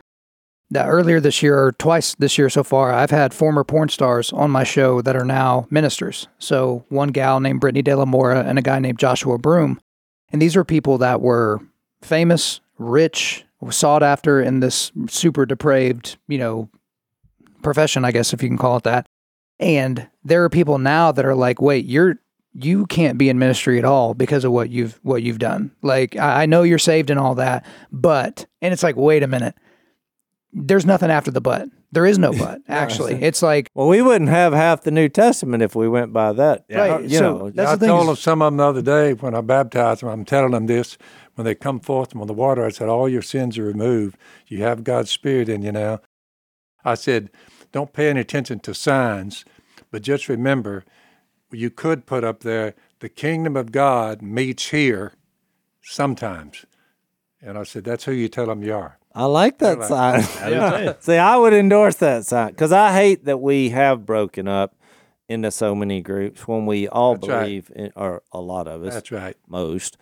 That 0.72 0.86
earlier 0.86 1.18
this 1.18 1.42
year 1.42 1.58
or 1.58 1.72
twice 1.72 2.14
this 2.14 2.38
year 2.38 2.48
so 2.48 2.62
far, 2.62 2.92
I've 2.92 3.10
had 3.10 3.34
former 3.34 3.64
porn 3.64 3.88
stars 3.88 4.32
on 4.32 4.52
my 4.52 4.62
show 4.62 5.02
that 5.02 5.16
are 5.16 5.24
now 5.24 5.66
ministers. 5.68 6.28
So 6.38 6.84
one 6.90 7.08
gal 7.08 7.40
named 7.40 7.60
Brittni 7.60 7.82
De 7.82 7.96
La 7.96 8.04
Mora 8.04 8.44
and 8.44 8.56
a 8.56 8.62
guy 8.62 8.78
named 8.78 8.98
Joshua 8.98 9.36
Broome, 9.36 9.80
and 10.32 10.40
these 10.40 10.56
are 10.56 10.64
people 10.64 10.98
that 10.98 11.20
were 11.20 11.60
famous, 12.02 12.60
rich, 12.78 13.44
sought 13.68 14.02
after 14.02 14.40
in 14.40 14.60
this 14.60 14.92
super 15.08 15.44
depraved 15.44 16.16
you 16.28 16.38
know 16.38 16.70
profession, 17.62 18.04
I 18.04 18.12
guess 18.12 18.32
if 18.32 18.42
you 18.42 18.48
can 18.48 18.58
call 18.58 18.76
it 18.76 18.84
that. 18.84 19.06
And 19.58 20.08
there 20.24 20.44
are 20.44 20.48
people 20.48 20.78
now 20.78 21.12
that 21.12 21.24
are 21.24 21.34
like, 21.34 21.60
wait, 21.60 21.84
you're 21.84 22.18
you 22.52 22.86
can't 22.86 23.18
be 23.18 23.28
in 23.28 23.38
ministry 23.38 23.78
at 23.78 23.84
all 23.84 24.14
because 24.14 24.44
of 24.44 24.52
what 24.52 24.70
you've 24.70 24.98
what 25.02 25.22
you've 25.22 25.38
done. 25.38 25.70
Like 25.82 26.16
I, 26.16 26.42
I 26.42 26.46
know 26.46 26.62
you're 26.62 26.78
saved 26.78 27.10
and 27.10 27.20
all 27.20 27.34
that, 27.36 27.64
but 27.92 28.46
and 28.62 28.72
it's 28.72 28.82
like, 28.82 28.96
wait 28.96 29.22
a 29.22 29.28
minute. 29.28 29.54
There's 30.52 30.84
nothing 30.86 31.10
after 31.10 31.30
the 31.30 31.40
but. 31.40 31.68
There 31.92 32.06
is 32.06 32.18
no 32.18 32.32
but, 32.38 32.60
actually. 32.68 33.14
It's 33.22 33.42
like 33.42 33.68
well, 33.74 33.88
we 33.88 34.02
wouldn't 34.02 34.30
have 34.30 34.52
half 34.52 34.82
the 34.82 34.90
New 34.90 35.08
Testament 35.08 35.62
if 35.62 35.74
we 35.74 35.88
went 35.88 36.12
by 36.12 36.32
that. 36.32 36.64
Yeah. 36.68 36.78
Right, 36.78 37.02
You 37.04 37.18
so 37.18 37.38
know, 37.38 37.50
that's 37.50 37.70
I 37.70 37.74
the 37.76 37.80
thing 37.80 37.88
told 37.88 38.02
is- 38.02 38.06
them 38.08 38.16
some 38.16 38.42
of 38.42 38.46
them 38.52 38.56
the 38.58 38.64
other 38.64 38.82
day 38.82 39.12
when 39.14 39.34
I 39.34 39.40
baptized 39.40 40.02
them. 40.02 40.08
I'm 40.08 40.24
telling 40.24 40.52
them 40.52 40.66
this 40.66 40.98
when 41.34 41.44
they 41.44 41.54
come 41.54 41.80
forth 41.80 42.12
from 42.12 42.26
the 42.26 42.32
water. 42.34 42.64
I 42.64 42.70
said, 42.70 42.88
"All 42.88 43.08
your 43.08 43.22
sins 43.22 43.58
are 43.58 43.64
removed. 43.64 44.16
You 44.46 44.62
have 44.62 44.84
God's 44.84 45.10
Spirit 45.10 45.48
in 45.48 45.62
you 45.62 45.72
now." 45.72 46.00
I 46.84 46.94
said, 46.94 47.30
"Don't 47.72 47.92
pay 47.92 48.08
any 48.10 48.20
attention 48.20 48.60
to 48.60 48.74
signs, 48.74 49.44
but 49.90 50.02
just 50.02 50.28
remember, 50.28 50.84
you 51.52 51.70
could 51.70 52.06
put 52.06 52.24
up 52.24 52.40
there 52.40 52.74
the 53.00 53.08
kingdom 53.08 53.56
of 53.56 53.72
God 53.72 54.22
meets 54.22 54.68
here 54.70 55.12
sometimes." 55.82 56.64
And 57.42 57.56
I 57.58 57.62
said, 57.64 57.84
"That's 57.84 58.04
who 58.04 58.12
you 58.12 58.28
tell 58.28 58.46
them 58.46 58.62
you 58.62 58.74
are." 58.74 58.98
I 59.20 59.24
like 59.26 59.58
that 59.58 59.78
like- 59.80 59.88
sign. 60.24 60.94
See, 61.00 61.16
I 61.16 61.36
would 61.36 61.52
endorse 61.52 61.96
that 61.96 62.24
sign 62.26 62.48
because 62.52 62.72
I 62.72 62.92
hate 62.94 63.26
that 63.26 63.38
we 63.40 63.68
have 63.70 64.06
broken 64.06 64.48
up 64.48 64.74
into 65.28 65.50
so 65.50 65.74
many 65.74 66.00
groups 66.00 66.48
when 66.48 66.64
we 66.66 66.88
all 66.88 67.14
That's 67.16 67.28
right. 67.28 67.42
believe, 67.42 67.70
in, 67.76 67.92
or 67.96 68.22
a 68.32 68.40
lot 68.40 68.66
of 68.66 68.82
us, 68.82 68.94
That's 68.94 69.12
right. 69.12 69.36
most, 69.46 69.96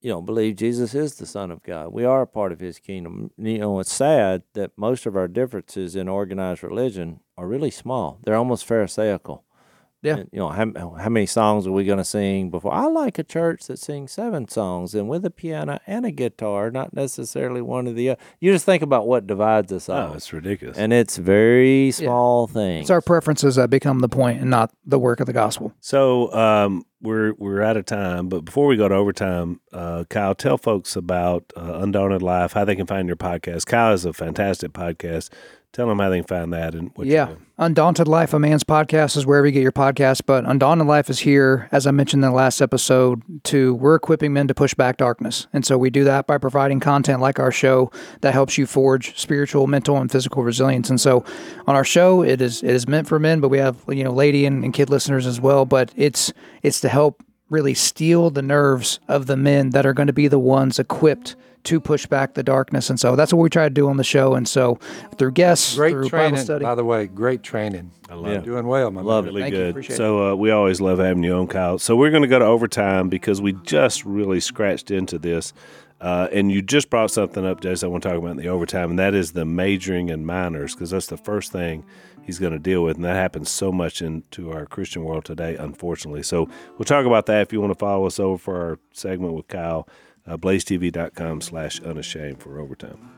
you 0.00 0.10
know, 0.10 0.20
believe 0.20 0.56
Jesus 0.56 0.94
is 0.94 1.14
the 1.16 1.26
Son 1.26 1.50
of 1.50 1.62
God. 1.62 1.92
We 1.92 2.04
are 2.04 2.22
a 2.22 2.26
part 2.26 2.52
of 2.52 2.60
His 2.60 2.78
kingdom. 2.78 3.30
You 3.38 3.58
know, 3.58 3.80
it's 3.80 3.92
sad 3.92 4.42
that 4.52 4.72
most 4.76 5.06
of 5.06 5.16
our 5.16 5.28
differences 5.28 5.96
in 5.96 6.06
organized 6.08 6.62
religion 6.62 7.20
are 7.36 7.48
really 7.48 7.70
small. 7.70 8.20
They're 8.22 8.36
almost 8.36 8.66
pharisaical. 8.66 9.44
Yeah. 10.02 10.16
And, 10.18 10.28
you 10.32 10.38
know, 10.38 10.48
how, 10.48 10.94
how 10.96 11.08
many 11.08 11.26
songs 11.26 11.66
are 11.66 11.72
we 11.72 11.84
going 11.84 11.98
to 11.98 12.04
sing 12.04 12.50
before? 12.50 12.72
I 12.72 12.86
like 12.86 13.18
a 13.18 13.24
church 13.24 13.64
that 13.66 13.78
sings 13.78 14.12
seven 14.12 14.46
songs 14.46 14.94
and 14.94 15.08
with 15.08 15.24
a 15.24 15.30
piano 15.30 15.80
and 15.86 16.06
a 16.06 16.10
guitar, 16.12 16.70
not 16.70 16.92
necessarily 16.94 17.60
one 17.60 17.86
of 17.88 17.96
the 17.96 18.10
other. 18.10 18.20
You 18.38 18.52
just 18.52 18.64
think 18.64 18.82
about 18.82 19.08
what 19.08 19.26
divides 19.26 19.72
us 19.72 19.88
all. 19.88 20.12
Oh, 20.12 20.14
it's 20.14 20.32
ridiculous. 20.32 20.78
and 20.78 20.92
it's 20.92 21.16
very 21.16 21.90
small 21.90 22.46
things. 22.46 22.82
it's 22.82 22.90
our 22.90 23.00
preferences 23.00 23.56
that 23.56 23.70
become 23.70 23.98
the 23.98 24.08
point 24.08 24.40
and 24.40 24.50
not 24.50 24.70
the 24.86 24.98
work 25.00 25.18
of 25.20 25.26
the 25.26 25.32
gospel. 25.32 25.72
So 25.80 26.32
um, 26.32 26.84
we're 27.00 27.32
we're 27.34 27.62
out 27.62 27.76
of 27.76 27.84
time, 27.84 28.28
but 28.28 28.44
before 28.44 28.66
we 28.66 28.76
go 28.76 28.88
to 28.88 28.94
overtime, 28.94 29.60
uh, 29.72 30.04
Kyle, 30.08 30.34
tell 30.34 30.58
folks 30.58 30.94
about 30.96 31.44
uh, 31.56 31.78
Undaunted 31.82 32.22
Life, 32.22 32.52
how 32.52 32.64
they 32.64 32.76
can 32.76 32.86
find 32.86 33.08
your 33.08 33.16
podcast. 33.16 33.66
Kyle 33.66 33.92
is 33.92 34.04
a 34.04 34.12
fantastic 34.12 34.72
podcast. 34.72 35.30
Tell 35.78 35.86
them 35.86 36.00
how 36.00 36.10
they 36.10 36.18
can 36.18 36.26
find 36.26 36.52
that 36.54 36.74
and 36.74 36.90
what 36.96 37.06
yeah. 37.06 37.36
Undaunted 37.56 38.08
Life, 38.08 38.34
a 38.34 38.40
man's 38.40 38.64
podcast 38.64 39.16
is 39.16 39.24
wherever 39.24 39.46
you 39.46 39.52
get 39.52 39.62
your 39.62 39.70
podcast. 39.70 40.22
But 40.26 40.44
Undaunted 40.44 40.88
Life 40.88 41.08
is 41.08 41.20
here, 41.20 41.68
as 41.70 41.86
I 41.86 41.92
mentioned 41.92 42.24
in 42.24 42.30
the 42.30 42.34
last 42.34 42.60
episode, 42.60 43.22
to 43.44 43.76
we're 43.76 43.94
equipping 43.94 44.32
men 44.32 44.48
to 44.48 44.54
push 44.54 44.74
back 44.74 44.96
darkness. 44.96 45.46
And 45.52 45.64
so 45.64 45.78
we 45.78 45.88
do 45.88 46.02
that 46.02 46.26
by 46.26 46.36
providing 46.36 46.80
content 46.80 47.20
like 47.20 47.38
our 47.38 47.52
show 47.52 47.92
that 48.22 48.32
helps 48.32 48.58
you 48.58 48.66
forge 48.66 49.16
spiritual, 49.16 49.68
mental, 49.68 49.98
and 49.98 50.10
physical 50.10 50.42
resilience. 50.42 50.90
And 50.90 51.00
so 51.00 51.24
on 51.68 51.76
our 51.76 51.84
show, 51.84 52.24
it 52.24 52.40
is 52.40 52.60
it 52.64 52.70
is 52.70 52.88
meant 52.88 53.06
for 53.06 53.20
men, 53.20 53.38
but 53.38 53.48
we 53.48 53.58
have 53.58 53.76
you 53.86 54.02
know 54.02 54.10
lady 54.10 54.46
and, 54.46 54.64
and 54.64 54.74
kid 54.74 54.90
listeners 54.90 55.28
as 55.28 55.40
well. 55.40 55.64
But 55.64 55.92
it's 55.94 56.32
it's 56.64 56.80
to 56.80 56.88
help 56.88 57.22
really 57.50 57.74
steel 57.74 58.30
the 58.30 58.42
nerves 58.42 58.98
of 59.06 59.26
the 59.26 59.36
men 59.36 59.70
that 59.70 59.86
are 59.86 59.92
going 59.92 60.08
to 60.08 60.12
be 60.12 60.26
the 60.26 60.40
ones 60.40 60.80
equipped 60.80 61.36
to 61.64 61.80
push 61.80 62.06
back 62.06 62.34
the 62.34 62.42
darkness. 62.42 62.90
And 62.90 62.98
so 62.98 63.16
that's 63.16 63.32
what 63.32 63.42
we 63.42 63.48
try 63.50 63.64
to 63.64 63.70
do 63.70 63.88
on 63.88 63.96
the 63.96 64.04
show. 64.04 64.34
And 64.34 64.46
so 64.48 64.78
through 65.16 65.32
guests, 65.32 65.74
Great 65.76 65.90
through 65.92 66.02
Bible 66.04 66.10
training, 66.10 66.40
study. 66.40 66.64
by 66.64 66.74
the 66.74 66.84
way. 66.84 67.06
Great 67.06 67.42
training. 67.42 67.90
I 68.10 68.14
love 68.14 68.26
Yeah. 68.32 68.38
it. 68.38 68.44
Doing 68.44 68.66
well, 68.66 68.90
my 68.90 69.02
Love 69.02 69.24
man. 69.24 69.32
it. 69.34 69.36
Really 69.36 69.42
Thank 69.42 69.54
good. 69.54 69.70
Appreciate 69.70 69.96
so 69.96 70.32
uh, 70.32 70.34
we 70.34 70.50
always 70.50 70.80
love 70.80 70.98
having 70.98 71.22
you 71.22 71.34
on, 71.34 71.46
Kyle. 71.46 71.78
So 71.78 71.94
we're 71.96 72.10
going 72.10 72.22
to 72.22 72.28
go 72.28 72.38
to 72.38 72.44
overtime 72.44 73.08
because 73.08 73.40
we 73.42 73.52
just 73.64 74.04
really 74.04 74.40
scratched 74.40 74.90
into 74.90 75.18
this. 75.18 75.52
Uh, 76.00 76.28
and 76.32 76.50
you 76.52 76.62
just 76.62 76.90
brought 76.90 77.10
something 77.10 77.44
up, 77.44 77.60
Jason, 77.60 77.88
I 77.88 77.90
want 77.90 78.04
to 78.04 78.08
talk 78.08 78.18
about 78.18 78.30
in 78.30 78.36
the 78.36 78.46
overtime, 78.48 78.90
and 78.90 78.98
that 79.00 79.14
is 79.14 79.32
the 79.32 79.44
majoring 79.44 80.12
and 80.12 80.24
minors, 80.24 80.72
because 80.72 80.90
that's 80.90 81.08
the 81.08 81.16
first 81.16 81.50
thing 81.50 81.84
he's 82.24 82.38
going 82.38 82.52
to 82.52 82.58
deal 82.60 82.84
with. 82.84 82.94
And 82.94 83.04
that 83.04 83.16
happens 83.16 83.50
so 83.50 83.72
much 83.72 84.00
into 84.00 84.52
our 84.52 84.64
Christian 84.64 85.02
world 85.02 85.24
today, 85.24 85.56
unfortunately. 85.56 86.22
So 86.22 86.48
we'll 86.78 86.84
talk 86.84 87.04
about 87.04 87.26
that 87.26 87.42
if 87.42 87.52
you 87.52 87.60
want 87.60 87.72
to 87.72 87.78
follow 87.78 88.06
us 88.06 88.20
over 88.20 88.38
for 88.38 88.56
our 88.60 88.78
segment 88.92 89.32
with 89.34 89.48
Kyle, 89.48 89.88
uh, 90.28 90.36
blazetv.com 90.36 91.40
slash 91.40 91.80
unashamed 91.80 92.40
for 92.40 92.58
overtime. 92.58 93.10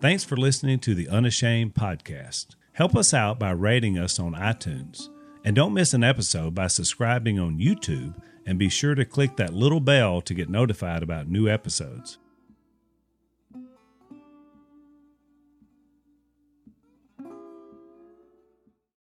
Thanks 0.00 0.24
for 0.24 0.36
listening 0.36 0.78
to 0.80 0.94
the 0.94 1.08
Unashamed 1.08 1.74
podcast. 1.74 2.54
Help 2.72 2.96
us 2.96 3.12
out 3.12 3.38
by 3.38 3.50
rating 3.50 3.98
us 3.98 4.20
on 4.20 4.34
iTunes. 4.34 5.08
And 5.44 5.56
don't 5.56 5.74
miss 5.74 5.92
an 5.92 6.04
episode 6.04 6.54
by 6.54 6.68
subscribing 6.68 7.38
on 7.38 7.58
YouTube 7.58 8.14
and 8.46 8.58
be 8.58 8.68
sure 8.68 8.94
to 8.94 9.04
click 9.04 9.36
that 9.36 9.52
little 9.52 9.80
bell 9.80 10.20
to 10.22 10.34
get 10.34 10.48
notified 10.48 11.02
about 11.02 11.28
new 11.28 11.48
episodes. 11.48 12.18